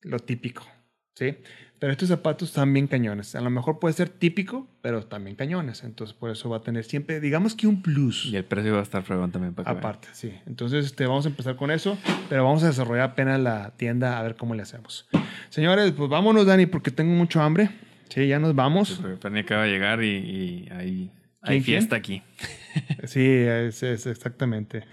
lo 0.01 0.17
típico, 0.19 0.65
¿sí? 1.13 1.37
Pero 1.79 1.91
estos 1.91 2.07
zapatos 2.07 2.49
están 2.49 2.73
bien 2.73 2.87
cañones. 2.87 3.35
A 3.35 3.41
lo 3.41 3.49
mejor 3.49 3.79
puede 3.79 3.93
ser 3.93 4.09
típico, 4.09 4.67
pero 4.81 5.05
también 5.05 5.35
cañones. 5.35 5.83
Entonces, 5.83 6.15
por 6.15 6.31
eso 6.31 6.49
va 6.49 6.57
a 6.57 6.61
tener 6.61 6.85
siempre, 6.85 7.19
digamos 7.19 7.53
que 7.53 7.67
un 7.67 7.81
plus. 7.81 8.25
Y 8.25 8.37
el 8.37 8.45
precio 8.45 8.73
va 8.73 8.79
a 8.79 8.83
estar 8.83 9.03
fregón 9.03 9.31
también 9.31 9.53
para 9.53 9.71
vean. 9.71 9.79
Aparte, 9.79 10.07
sí. 10.13 10.33
Entonces, 10.47 10.85
este, 10.85 11.05
vamos 11.05 11.25
a 11.25 11.29
empezar 11.29 11.57
con 11.57 11.71
eso, 11.71 11.97
pero 12.29 12.45
vamos 12.45 12.63
a 12.63 12.67
desarrollar 12.67 13.11
apenas 13.11 13.39
la 13.41 13.71
tienda 13.75 14.17
a 14.17 14.23
ver 14.23 14.35
cómo 14.35 14.55
le 14.55 14.61
hacemos. 14.61 15.07
Señores, 15.49 15.91
pues 15.91 16.09
vámonos, 16.09 16.45
Dani, 16.45 16.65
porque 16.65 16.91
tengo 16.91 17.13
mucho 17.13 17.41
hambre. 17.41 17.69
Sí, 18.09 18.27
ya 18.27 18.39
nos 18.39 18.55
vamos. 18.55 19.01
Penny 19.21 19.39
acaba 19.39 19.63
de 19.63 19.71
llegar 19.71 20.01
y, 20.01 20.07
y 20.07 20.69
hay, 20.71 21.11
hay 21.41 21.61
¿Quién, 21.61 21.63
fiesta 21.63 21.95
aquí. 21.95 22.21
Sí, 23.05 23.25
es, 23.25 23.83
es 23.83 24.05
exactamente. 24.05 24.83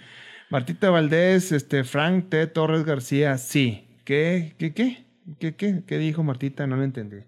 Martita 0.51 0.91
Valdés, 0.91 1.51
este, 1.51 1.83
Frank 1.83 2.29
T. 2.29 2.47
Torres 2.47 2.85
García, 2.85 3.39
sí. 3.39 3.89
¿Qué? 4.05 4.55
¿Qué? 4.59 4.73
¿Qué? 4.73 5.05
¿Qué? 5.39 5.55
¿Qué? 5.57 5.83
¿Qué 5.87 5.99
dijo 5.99 6.23
Martita? 6.23 6.67
No 6.67 6.77
lo 6.77 6.85
entendí. 6.85 7.19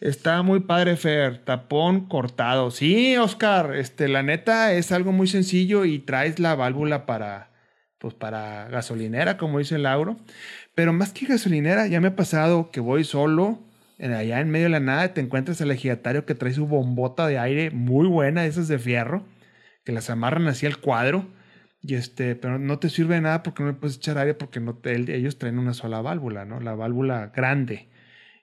Está 0.00 0.42
muy 0.42 0.60
padre, 0.60 0.96
Fer. 0.96 1.44
Tapón 1.44 2.08
cortado. 2.08 2.70
Sí, 2.70 3.16
Oscar. 3.16 3.76
Este, 3.76 4.08
la 4.08 4.22
neta 4.22 4.72
es 4.72 4.90
algo 4.92 5.12
muy 5.12 5.28
sencillo 5.28 5.84
y 5.84 6.00
traes 6.00 6.38
la 6.40 6.54
válvula 6.56 7.06
para, 7.06 7.52
pues, 7.98 8.14
para 8.14 8.68
gasolinera, 8.68 9.36
como 9.36 9.60
dice 9.60 9.78
Lauro. 9.78 10.16
Pero 10.74 10.92
más 10.92 11.12
que 11.12 11.26
gasolinera, 11.26 11.86
ya 11.86 12.00
me 12.00 12.08
ha 12.08 12.16
pasado 12.16 12.70
que 12.70 12.80
voy 12.80 13.04
solo, 13.04 13.60
en, 13.98 14.12
allá 14.12 14.40
en 14.40 14.50
medio 14.50 14.64
de 14.66 14.70
la 14.70 14.80
nada, 14.80 15.14
te 15.14 15.20
encuentras 15.20 15.60
al 15.60 15.70
ejidatario 15.70 16.26
que 16.26 16.34
trae 16.34 16.52
su 16.52 16.66
bombota 16.66 17.26
de 17.28 17.38
aire 17.38 17.70
muy 17.70 18.08
buena, 18.08 18.44
esas 18.44 18.66
de 18.68 18.78
fierro, 18.78 19.24
que 19.84 19.92
las 19.92 20.10
amarran 20.10 20.48
así 20.48 20.66
al 20.66 20.78
cuadro. 20.78 21.26
Y 21.82 21.94
este, 21.96 22.36
pero 22.36 22.58
no 22.58 22.78
te 22.78 22.88
sirve 22.88 23.16
de 23.16 23.22
nada 23.22 23.42
porque 23.42 23.62
no 23.64 23.70
le 23.70 23.74
puedes 23.74 23.96
echar 23.96 24.16
aire 24.18 24.34
porque 24.34 24.60
no 24.60 24.74
te- 24.74 24.94
ellos 25.16 25.36
traen 25.38 25.58
una 25.58 25.74
sola 25.74 26.00
válvula, 26.00 26.44
¿no? 26.44 26.60
La 26.60 26.74
válvula 26.74 27.32
grande. 27.34 27.88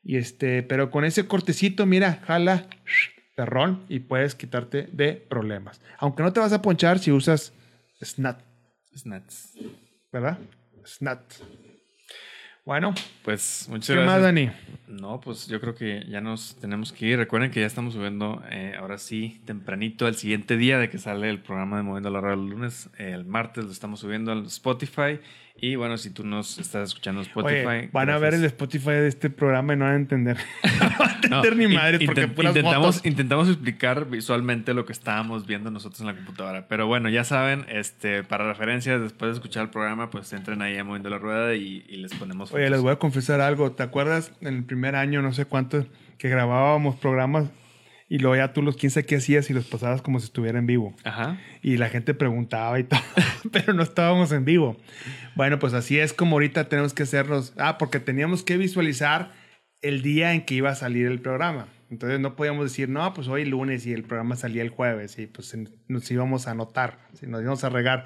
Y 0.03 0.17
este, 0.17 0.61
pero 0.63 0.91
con 0.91 1.05
ese 1.05 1.25
cortecito, 1.25 1.85
mira, 1.85 2.19
jala, 2.25 2.67
perrón, 3.35 3.85
y 3.87 3.99
puedes 3.99 4.35
quitarte 4.35 4.89
de 4.91 5.13
problemas. 5.13 5.79
Aunque 5.99 6.21
no 6.23 6.33
te 6.33 6.41
vas 6.41 6.51
a 6.51 6.61
ponchar 6.61 6.99
si 6.99 7.11
usas 7.11 7.53
SNAT, 8.01 8.41
Snats. 8.97 9.57
¿verdad? 10.11 10.37
SNAT. 10.83 11.21
Bueno, 12.65 12.93
Pues 13.23 13.65
muchas 13.69 13.87
¿qué 13.87 13.93
gracias. 13.95 14.13
más, 14.15 14.21
Dani? 14.23 14.51
No, 14.99 15.21
pues 15.21 15.47
yo 15.47 15.61
creo 15.61 15.75
que 15.75 16.05
ya 16.09 16.19
nos 16.19 16.55
tenemos 16.57 16.91
que 16.91 17.05
ir. 17.05 17.17
Recuerden 17.17 17.51
que 17.51 17.61
ya 17.61 17.65
estamos 17.65 17.93
subiendo 17.93 18.41
eh, 18.51 18.75
ahora 18.77 18.97
sí 18.97 19.39
tempranito 19.45 20.05
al 20.05 20.15
siguiente 20.15 20.57
día 20.57 20.77
de 20.77 20.89
que 20.89 20.97
sale 20.97 21.29
el 21.29 21.41
programa 21.41 21.77
de 21.77 21.83
Moviendo 21.83 22.09
la 22.09 22.21
Radio 22.21 22.43
el 22.43 22.49
lunes. 22.49 22.89
eh, 22.97 23.11
el 23.13 23.25
martes 23.25 23.65
lo 23.65 23.71
estamos 23.71 24.01
subiendo 24.01 24.31
al 24.31 24.45
Spotify. 24.47 25.19
Y 25.61 25.75
bueno, 25.75 25.97
si 25.97 26.09
tú 26.11 26.23
nos 26.25 26.57
estás 26.57 26.89
escuchando 26.89 27.21
Spotify. 27.21 27.65
Oye, 27.65 27.89
van 27.91 28.09
a 28.09 28.17
ver 28.17 28.33
el. 28.33 28.45
Spotify 28.45 28.91
de 28.91 29.07
este 29.07 29.29
programa 29.29 29.73
y 29.73 29.77
no 29.77 29.85
van 29.85 29.93
a 29.93 29.97
entender. 29.97 30.37
no 30.79 30.89
van 30.99 31.09
a 31.09 31.27
No, 31.29 31.35
entender 31.43 31.55
ni 31.57 31.75
madres 31.75 32.01
porque 32.05 32.21
intent- 32.27 32.33
puras 32.33 32.55
intentamos, 32.55 33.05
intentamos 33.05 33.47
explicar 33.49 34.09
visualmente 34.09 34.73
lo 34.73 34.85
que 34.85 34.93
estábamos 34.93 35.45
viendo 35.45 35.69
nosotros 35.71 35.99
en 36.01 36.07
la 36.07 36.15
computadora. 36.15 36.67
Pero 36.67 36.87
bueno, 36.87 37.09
ya 37.09 37.23
saben, 37.23 37.65
este, 37.69 38.23
para 38.23 38.47
referencias, 38.47 39.01
después 39.01 39.29
de 39.31 39.33
escuchar 39.35 39.63
el 39.63 39.69
programa, 39.69 40.09
pues 40.09 40.31
entren 40.33 40.61
ahí 40.61 40.77
a 40.77 40.83
Moviendo 40.83 41.09
la 41.09 41.17
Rueda 41.17 41.55
y, 41.55 41.85
y 41.89 41.97
les 41.97 42.13
ponemos 42.13 42.51
Oye, 42.51 42.63
fotos. 42.65 42.71
les 42.71 42.81
voy 42.81 42.91
a 42.93 42.95
confesar 42.97 43.41
algo. 43.41 43.71
¿Te 43.71 43.83
acuerdas 43.83 44.31
en 44.41 44.55
el 44.55 44.63
primer 44.63 44.95
año, 44.95 45.21
no 45.21 45.33
sé 45.33 45.45
cuánto, 45.45 45.85
que 46.17 46.29
grabábamos 46.29 46.95
programas 46.95 47.49
y 48.09 48.17
luego 48.17 48.35
ya 48.35 48.51
tú 48.53 48.63
los 48.63 48.75
15 48.75 49.05
que 49.05 49.17
hacías 49.17 49.49
y 49.51 49.53
los 49.53 49.65
pasabas 49.65 50.01
como 50.01 50.19
si 50.19 50.25
estuviera 50.25 50.57
en 50.57 50.65
vivo? 50.65 50.95
Ajá. 51.03 51.39
Y 51.61 51.77
la 51.77 51.89
gente 51.89 52.15
preguntaba 52.15 52.79
y 52.79 52.83
todo, 52.83 52.99
pero 53.51 53.73
no 53.73 53.83
estábamos 53.83 54.31
en 54.31 54.45
vivo. 54.45 54.77
Bueno, 55.35 55.59
pues 55.59 55.73
así 55.73 55.99
es 55.99 56.11
como 56.11 56.35
ahorita 56.37 56.67
tenemos 56.67 56.93
que 56.95 57.03
hacernos. 57.03 57.53
Ah, 57.57 57.77
porque 57.77 57.99
teníamos 57.99 58.43
que 58.43 58.57
visualizar 58.57 59.31
el 59.81 60.01
día 60.01 60.33
en 60.33 60.43
que 60.43 60.55
iba 60.55 60.71
a 60.71 60.75
salir 60.75 61.05
el 61.05 61.21
programa. 61.21 61.67
Entonces 61.91 62.19
no 62.19 62.35
podíamos 62.35 62.65
decir, 62.65 62.89
no, 62.89 63.13
pues 63.13 63.27
hoy 63.27 63.45
lunes 63.45 63.85
y 63.85 63.93
el 63.93 64.03
programa 64.03 64.35
salía 64.35 64.61
el 64.61 64.69
jueves 64.69 65.17
y 65.17 65.27
pues 65.27 65.55
nos 65.87 66.11
íbamos 66.11 66.47
a 66.47 66.51
anotar, 66.51 66.99
si 67.13 67.25
nos 67.27 67.41
íbamos 67.41 67.63
a 67.63 67.69
regar. 67.69 68.05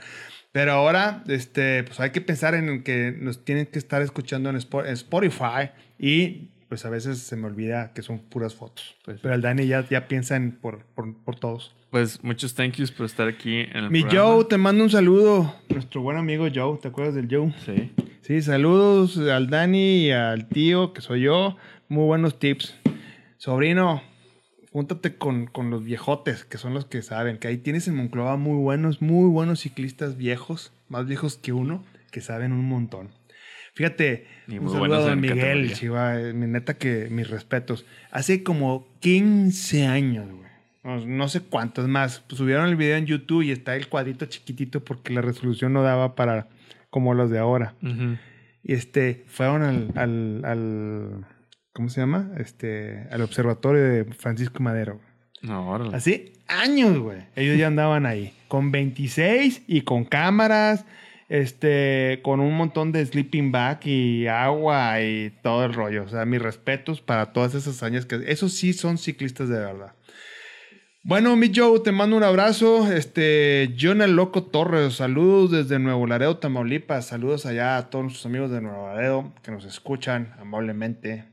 Pero 0.51 0.71
ahora, 0.73 1.23
este, 1.27 1.83
pues 1.83 1.99
hay 1.99 2.11
que 2.11 2.21
pensar 2.21 2.53
en 2.55 2.83
que 2.83 3.15
nos 3.17 3.43
tienen 3.43 3.65
que 3.65 3.79
estar 3.79 4.01
escuchando 4.01 4.49
en 4.49 4.55
Spotify 4.55 5.71
y 5.97 6.51
pues 6.73 6.85
a 6.85 6.89
veces 6.89 7.19
se 7.19 7.35
me 7.35 7.45
olvida 7.45 7.93
que 7.93 8.01
son 8.01 8.17
puras 8.17 8.55
fotos. 8.55 8.95
Pues. 9.05 9.19
Pero 9.21 9.35
el 9.35 9.41
Dani 9.41 9.67
ya, 9.67 9.87
ya 9.87 10.07
piensa 10.07 10.35
en 10.35 10.53
por, 10.53 10.85
por, 10.95 11.15
por 11.23 11.35
todos. 11.35 11.75
Pues 11.91 12.23
muchos 12.23 12.55
thank 12.55 12.77
yous 12.77 12.91
por 12.91 13.05
estar 13.05 13.27
aquí 13.27 13.59
en 13.59 13.77
el 13.77 13.91
Mi 13.91 14.01
programa. 14.01 14.27
Joe, 14.31 14.45
te 14.45 14.57
mando 14.57 14.83
un 14.83 14.89
saludo. 14.89 15.53
Nuestro 15.69 16.01
buen 16.01 16.17
amigo 16.17 16.47
Joe, 16.51 16.79
¿te 16.79 16.87
acuerdas 16.87 17.13
del 17.13 17.27
Joe? 17.29 17.53
Sí. 17.63 17.91
Sí, 18.21 18.41
saludos 18.41 19.19
al 19.19 19.51
Dani 19.51 20.07
y 20.07 20.11
al 20.13 20.47
tío, 20.47 20.93
que 20.93 21.01
soy 21.01 21.21
yo. 21.21 21.57
Muy 21.89 22.05
buenos 22.05 22.39
tips. 22.39 22.75
Sobrino, 23.37 24.01
júntate 24.71 25.15
con, 25.15 25.45
con 25.45 25.69
los 25.69 25.83
viejotes, 25.83 26.43
que 26.43 26.57
son 26.57 26.73
los 26.73 26.87
que 26.87 27.03
saben, 27.03 27.37
que 27.37 27.49
ahí 27.49 27.59
tienes 27.59 27.87
en 27.87 27.95
Monclova 27.95 28.35
muy 28.35 28.57
buenos, 28.57 28.99
muy 28.99 29.29
buenos 29.29 29.59
ciclistas 29.59 30.17
viejos, 30.17 30.73
más 30.89 31.05
viejos 31.05 31.37
que 31.37 31.53
uno, 31.53 31.83
que 32.09 32.21
saben 32.21 32.51
un 32.51 32.65
montón. 32.65 33.09
Fíjate, 33.73 34.27
Y 34.47 34.57
un 34.59 34.69
saludo 34.69 35.07
a 35.09 35.15
Miguel. 35.15 35.73
Chiva, 35.73 36.13
mi 36.33 36.45
neta 36.47 36.75
que 36.75 37.07
mis 37.09 37.29
respetos. 37.29 37.85
Hace 38.11 38.43
como 38.43 38.87
15 38.99 39.87
años, 39.87 40.27
güey. 40.29 40.43
No, 40.83 41.05
no 41.05 41.27
sé 41.29 41.41
cuántos 41.41 41.87
más. 41.87 42.19
Pues 42.27 42.37
subieron 42.37 42.67
el 42.67 42.75
video 42.75 42.97
en 42.97 43.05
YouTube 43.05 43.41
y 43.43 43.51
está 43.51 43.75
el 43.75 43.87
cuadrito 43.87 44.25
chiquitito 44.25 44.83
porque 44.83 45.13
la 45.13 45.21
resolución 45.21 45.73
no 45.73 45.81
daba 45.81 46.15
para 46.15 46.49
como 46.89 47.13
los 47.13 47.29
de 47.31 47.39
ahora. 47.39 47.73
Ujú. 47.81 48.17
Y 48.63 48.73
este, 48.73 49.23
fueron 49.27 49.63
al, 49.63 49.91
al, 49.95 50.41
al- 50.45 51.25
¿cómo 51.73 51.89
se 51.89 52.01
llama? 52.01 52.31
Este, 52.37 53.07
al 53.11 53.21
observatorio 53.21 53.81
de 53.83 54.03
Francisco 54.13 54.61
Madero. 54.61 54.99
No, 55.41 55.69
órale. 55.69 55.95
Hace 55.95 56.33
años, 56.47 56.97
güey. 56.99 57.23
Ellos 57.35 57.57
ya 57.57 57.67
andaban 57.67 58.05
ahí. 58.05 58.33
Con 58.47 58.71
26 58.71 59.63
y 59.67 59.81
con 59.81 60.05
cámaras, 60.05 60.85
este, 61.33 62.19
con 62.21 62.39
un 62.39 62.55
montón 62.55 62.91
de 62.91 63.03
sleeping 63.03 63.51
bag 63.51 63.87
y 63.87 64.27
agua 64.27 65.01
y 65.01 65.31
todo 65.41 65.65
el 65.65 65.73
rollo. 65.73 66.03
O 66.03 66.07
sea, 66.07 66.25
mis 66.25 66.39
respetos 66.39 67.01
para 67.01 67.33
todas 67.33 67.55
esas 67.55 67.81
años 67.81 68.05
que 68.05 68.21
esos 68.27 68.53
sí 68.53 68.71
son 68.71 68.99
ciclistas 68.99 69.49
de 69.49 69.57
verdad. 69.57 69.95
Bueno, 71.03 71.35
mi 71.35 71.51
Joe, 71.53 71.79
te 71.79 71.91
mando 71.91 72.17
un 72.17 72.23
abrazo. 72.23 72.93
Este, 72.93 73.73
Jonah 73.75 74.05
Loco 74.05 74.43
Torres, 74.43 74.93
saludos 74.93 75.49
desde 75.49 75.79
Nuevo 75.79 76.05
Laredo, 76.05 76.37
Tamaulipas. 76.37 77.07
Saludos 77.07 77.47
allá 77.47 77.77
a 77.77 77.89
todos 77.89 78.03
nuestros 78.03 78.27
amigos 78.27 78.51
de 78.51 78.61
Nuevo 78.61 78.89
Laredo 78.89 79.33
que 79.41 79.49
nos 79.51 79.65
escuchan 79.65 80.35
amablemente. 80.37 81.31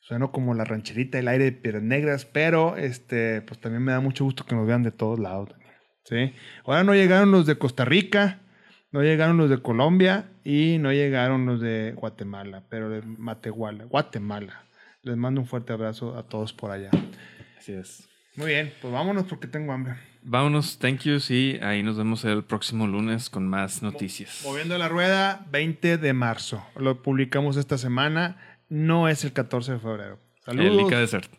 Sueno 0.00 0.32
como 0.32 0.54
la 0.54 0.64
rancherita 0.64 1.18
del 1.18 1.28
aire 1.28 1.44
de 1.44 1.52
Piedras 1.52 1.84
Negras, 1.84 2.24
pero 2.24 2.76
este, 2.76 3.42
pues 3.42 3.60
también 3.60 3.84
me 3.84 3.92
da 3.92 4.00
mucho 4.00 4.24
gusto 4.24 4.44
que 4.44 4.56
nos 4.56 4.66
vean 4.66 4.82
de 4.82 4.90
todos 4.90 5.20
lados. 5.20 5.50
¿sí? 6.02 6.34
Ahora 6.64 6.82
no 6.82 6.94
llegaron 6.94 7.30
los 7.30 7.46
de 7.46 7.58
Costa 7.58 7.84
Rica, 7.84 8.40
no 8.92 9.02
llegaron 9.02 9.36
los 9.36 9.48
de 9.50 9.60
Colombia 9.62 10.30
y 10.44 10.78
no 10.78 10.92
llegaron 10.92 11.46
los 11.46 11.60
de 11.60 11.92
Guatemala, 11.96 12.62
pero 12.68 12.88
de 12.90 13.02
Matehuala, 13.02 13.84
Guatemala. 13.84 14.64
Les 15.02 15.16
mando 15.16 15.40
un 15.40 15.46
fuerte 15.46 15.72
abrazo 15.72 16.16
a 16.18 16.24
todos 16.24 16.52
por 16.52 16.70
allá. 16.70 16.90
Así 17.58 17.72
es. 17.72 18.08
Muy 18.36 18.48
bien, 18.48 18.72
pues 18.80 18.92
vámonos 18.92 19.24
porque 19.24 19.46
tengo 19.48 19.72
hambre. 19.72 19.94
Vámonos, 20.22 20.78
thank 20.78 21.00
yous 21.00 21.30
y 21.30 21.58
ahí 21.62 21.82
nos 21.82 21.96
vemos 21.96 22.24
el 22.24 22.44
próximo 22.44 22.86
lunes 22.86 23.30
con 23.30 23.48
más 23.48 23.82
noticias. 23.82 24.42
Moviendo 24.44 24.76
la 24.76 24.88
rueda, 24.88 25.46
20 25.50 25.96
de 25.96 26.12
marzo. 26.12 26.62
Lo 26.76 27.02
publicamos 27.02 27.56
esta 27.56 27.78
semana. 27.78 28.36
No 28.68 29.08
es 29.08 29.24
el 29.24 29.32
14 29.32 29.72
de 29.72 29.78
febrero. 29.78 30.18
El 30.46 30.56
Saludos. 30.58 30.86
Ica 30.86 30.98
Desert, 31.00 31.30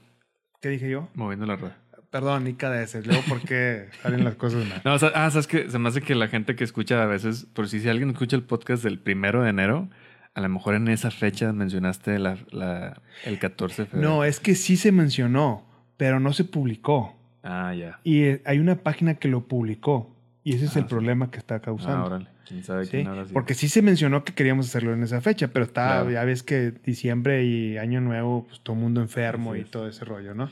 ¿Qué 0.62 0.70
dije 0.70 0.89
yo? 0.89 1.10
moviendo 1.14 1.45
la 1.45 1.56
rueda. 1.56 1.78
Perdón, 2.12 2.45
Ica 2.47 2.70
de 2.70 2.84
ese. 2.84 3.01
Luego, 3.03 3.22
¿por 3.28 3.41
qué 3.41 3.88
salen 4.03 4.24
las 4.24 4.36
cosas 4.36 4.66
mal? 4.68 4.82
No, 4.86 4.93
o 4.93 4.99
sea, 4.99 5.12
ah, 5.16 5.32
sabes 5.32 5.47
que 5.47 5.70
se 5.70 5.80
me 5.80 5.89
hace 5.89 6.01
que 6.01 6.14
la 6.14 6.28
gente 6.28 6.55
que 6.55 6.64
escucha 6.64 7.01
a 7.01 7.05
veces, 7.05 7.45
por 7.53 7.68
si, 7.70 7.80
si 7.80 7.89
alguien 7.89 8.09
escucha 8.09 8.36
el 8.36 8.43
podcast 8.43 8.84
del 8.84 8.99
primero 8.99 9.41
de 9.43 9.49
enero, 9.49 9.89
a 10.34 10.41
lo 10.41 10.49
mejor 10.49 10.76
en 10.76 10.88
esa 10.89 11.09
fecha 11.09 11.51
mencionaste 11.53 12.20
la, 12.20 12.38
la- 12.51 13.01
el 13.26 13.39
14 13.39 13.84
de 13.84 13.88
febrero. 13.88 14.09
No, 14.09 14.24
es 14.26 14.39
que 14.39 14.55
sí 14.55 14.76
se 14.78 14.91
mencionó, 14.91 15.66
pero 15.97 16.20
no 16.20 16.34
se 16.34 16.43
publicó. 16.43 17.18
Ah, 17.43 17.74
ya. 17.74 17.99
Y 18.03 18.24
eh, 18.24 18.41
hay 18.45 18.59
una 18.59 18.76
página 18.84 19.16
que 19.16 19.28
lo 19.28 19.47
publicó. 19.47 20.16
Y 20.43 20.55
ese 20.55 20.66
es 20.66 20.76
el 20.76 20.84
Ah, 20.84 20.86
sí. 20.88 20.89
problema 20.89 21.32
que 21.32 21.38
está 21.38 21.55
Ah, 21.55 21.62
causando. 21.62 22.05
órale. 22.05 22.28
¿Quién 22.47 22.64
sabe 22.64 22.86
¿sí? 22.86 22.91
quién 22.91 23.07
habrá 23.07 23.24
sido? 23.24 23.34
Porque 23.34 23.53
sí 23.53 23.70
se 23.70 23.82
mencionó 23.82 24.24
que 24.26 24.34
queríamos 24.34 24.68
hacerlo 24.68 24.93
en 24.93 25.03
esa 25.03 25.22
fecha, 25.22 25.47
pero 25.49 25.64
está, 25.66 25.88
Claro. 26.01 26.12
ya 26.12 26.24
ves 26.26 26.43
que 26.43 26.72
diciembre 26.72 27.45
y 27.45 27.78
año 27.78 28.01
nuevo, 28.01 28.47
pues 28.47 28.59
todo 28.62 28.76
el 28.76 28.82
mundo 28.82 29.01
enfermo 29.01 29.55
y 29.55 29.64
todo 29.64 29.88
ese 29.88 30.03
rollo, 30.03 30.34
¿no? 30.34 30.51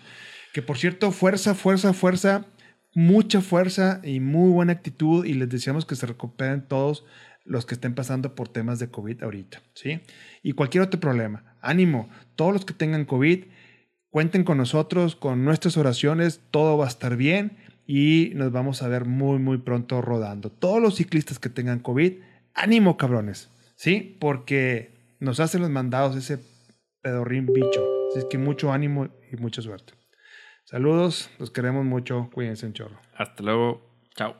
Que 0.53 0.61
por 0.61 0.77
cierto, 0.77 1.11
fuerza, 1.11 1.53
fuerza, 1.55 1.93
fuerza, 1.93 2.45
mucha 2.93 3.41
fuerza 3.41 4.01
y 4.03 4.19
muy 4.19 4.51
buena 4.51 4.73
actitud 4.73 5.25
y 5.25 5.33
les 5.33 5.49
deseamos 5.49 5.85
que 5.85 5.95
se 5.95 6.05
recuperen 6.05 6.67
todos 6.67 7.05
los 7.45 7.65
que 7.65 7.75
estén 7.75 7.95
pasando 7.95 8.35
por 8.35 8.47
temas 8.49 8.79
de 8.79 8.89
COVID 8.89 9.23
ahorita, 9.23 9.61
¿sí? 9.73 10.01
Y 10.43 10.53
cualquier 10.53 10.83
otro 10.83 10.99
problema. 10.99 11.55
Ánimo, 11.61 12.09
todos 12.35 12.53
los 12.53 12.65
que 12.65 12.73
tengan 12.73 13.05
COVID, 13.05 13.45
cuenten 14.09 14.43
con 14.43 14.57
nosotros, 14.57 15.15
con 15.15 15.45
nuestras 15.45 15.77
oraciones, 15.77 16.41
todo 16.51 16.77
va 16.77 16.85
a 16.85 16.89
estar 16.89 17.15
bien 17.15 17.57
y 17.87 18.31
nos 18.35 18.51
vamos 18.51 18.83
a 18.83 18.87
ver 18.87 19.05
muy, 19.05 19.39
muy 19.39 19.57
pronto 19.57 20.01
rodando. 20.01 20.51
Todos 20.51 20.81
los 20.81 20.95
ciclistas 20.95 21.39
que 21.39 21.49
tengan 21.49 21.79
COVID, 21.79 22.13
ánimo, 22.53 22.97
cabrones, 22.97 23.49
¿sí? 23.75 24.15
Porque 24.19 24.91
nos 25.19 25.39
hacen 25.39 25.61
los 25.61 25.69
mandados 25.69 26.15
ese 26.15 26.39
pedorrín 27.01 27.47
bicho. 27.47 27.83
Así 28.09 28.19
es 28.19 28.25
que 28.25 28.37
mucho 28.37 28.71
ánimo 28.71 29.09
y 29.31 29.37
mucha 29.37 29.61
suerte. 29.61 29.98
Saludos, 30.69 31.31
los 31.39 31.49
queremos 31.49 31.83
mucho, 31.83 32.29
cuídense 32.31 32.67
un 32.67 32.73
chorro. 32.73 32.99
Hasta 33.17 33.41
luego. 33.41 33.81
Chao. 34.13 34.35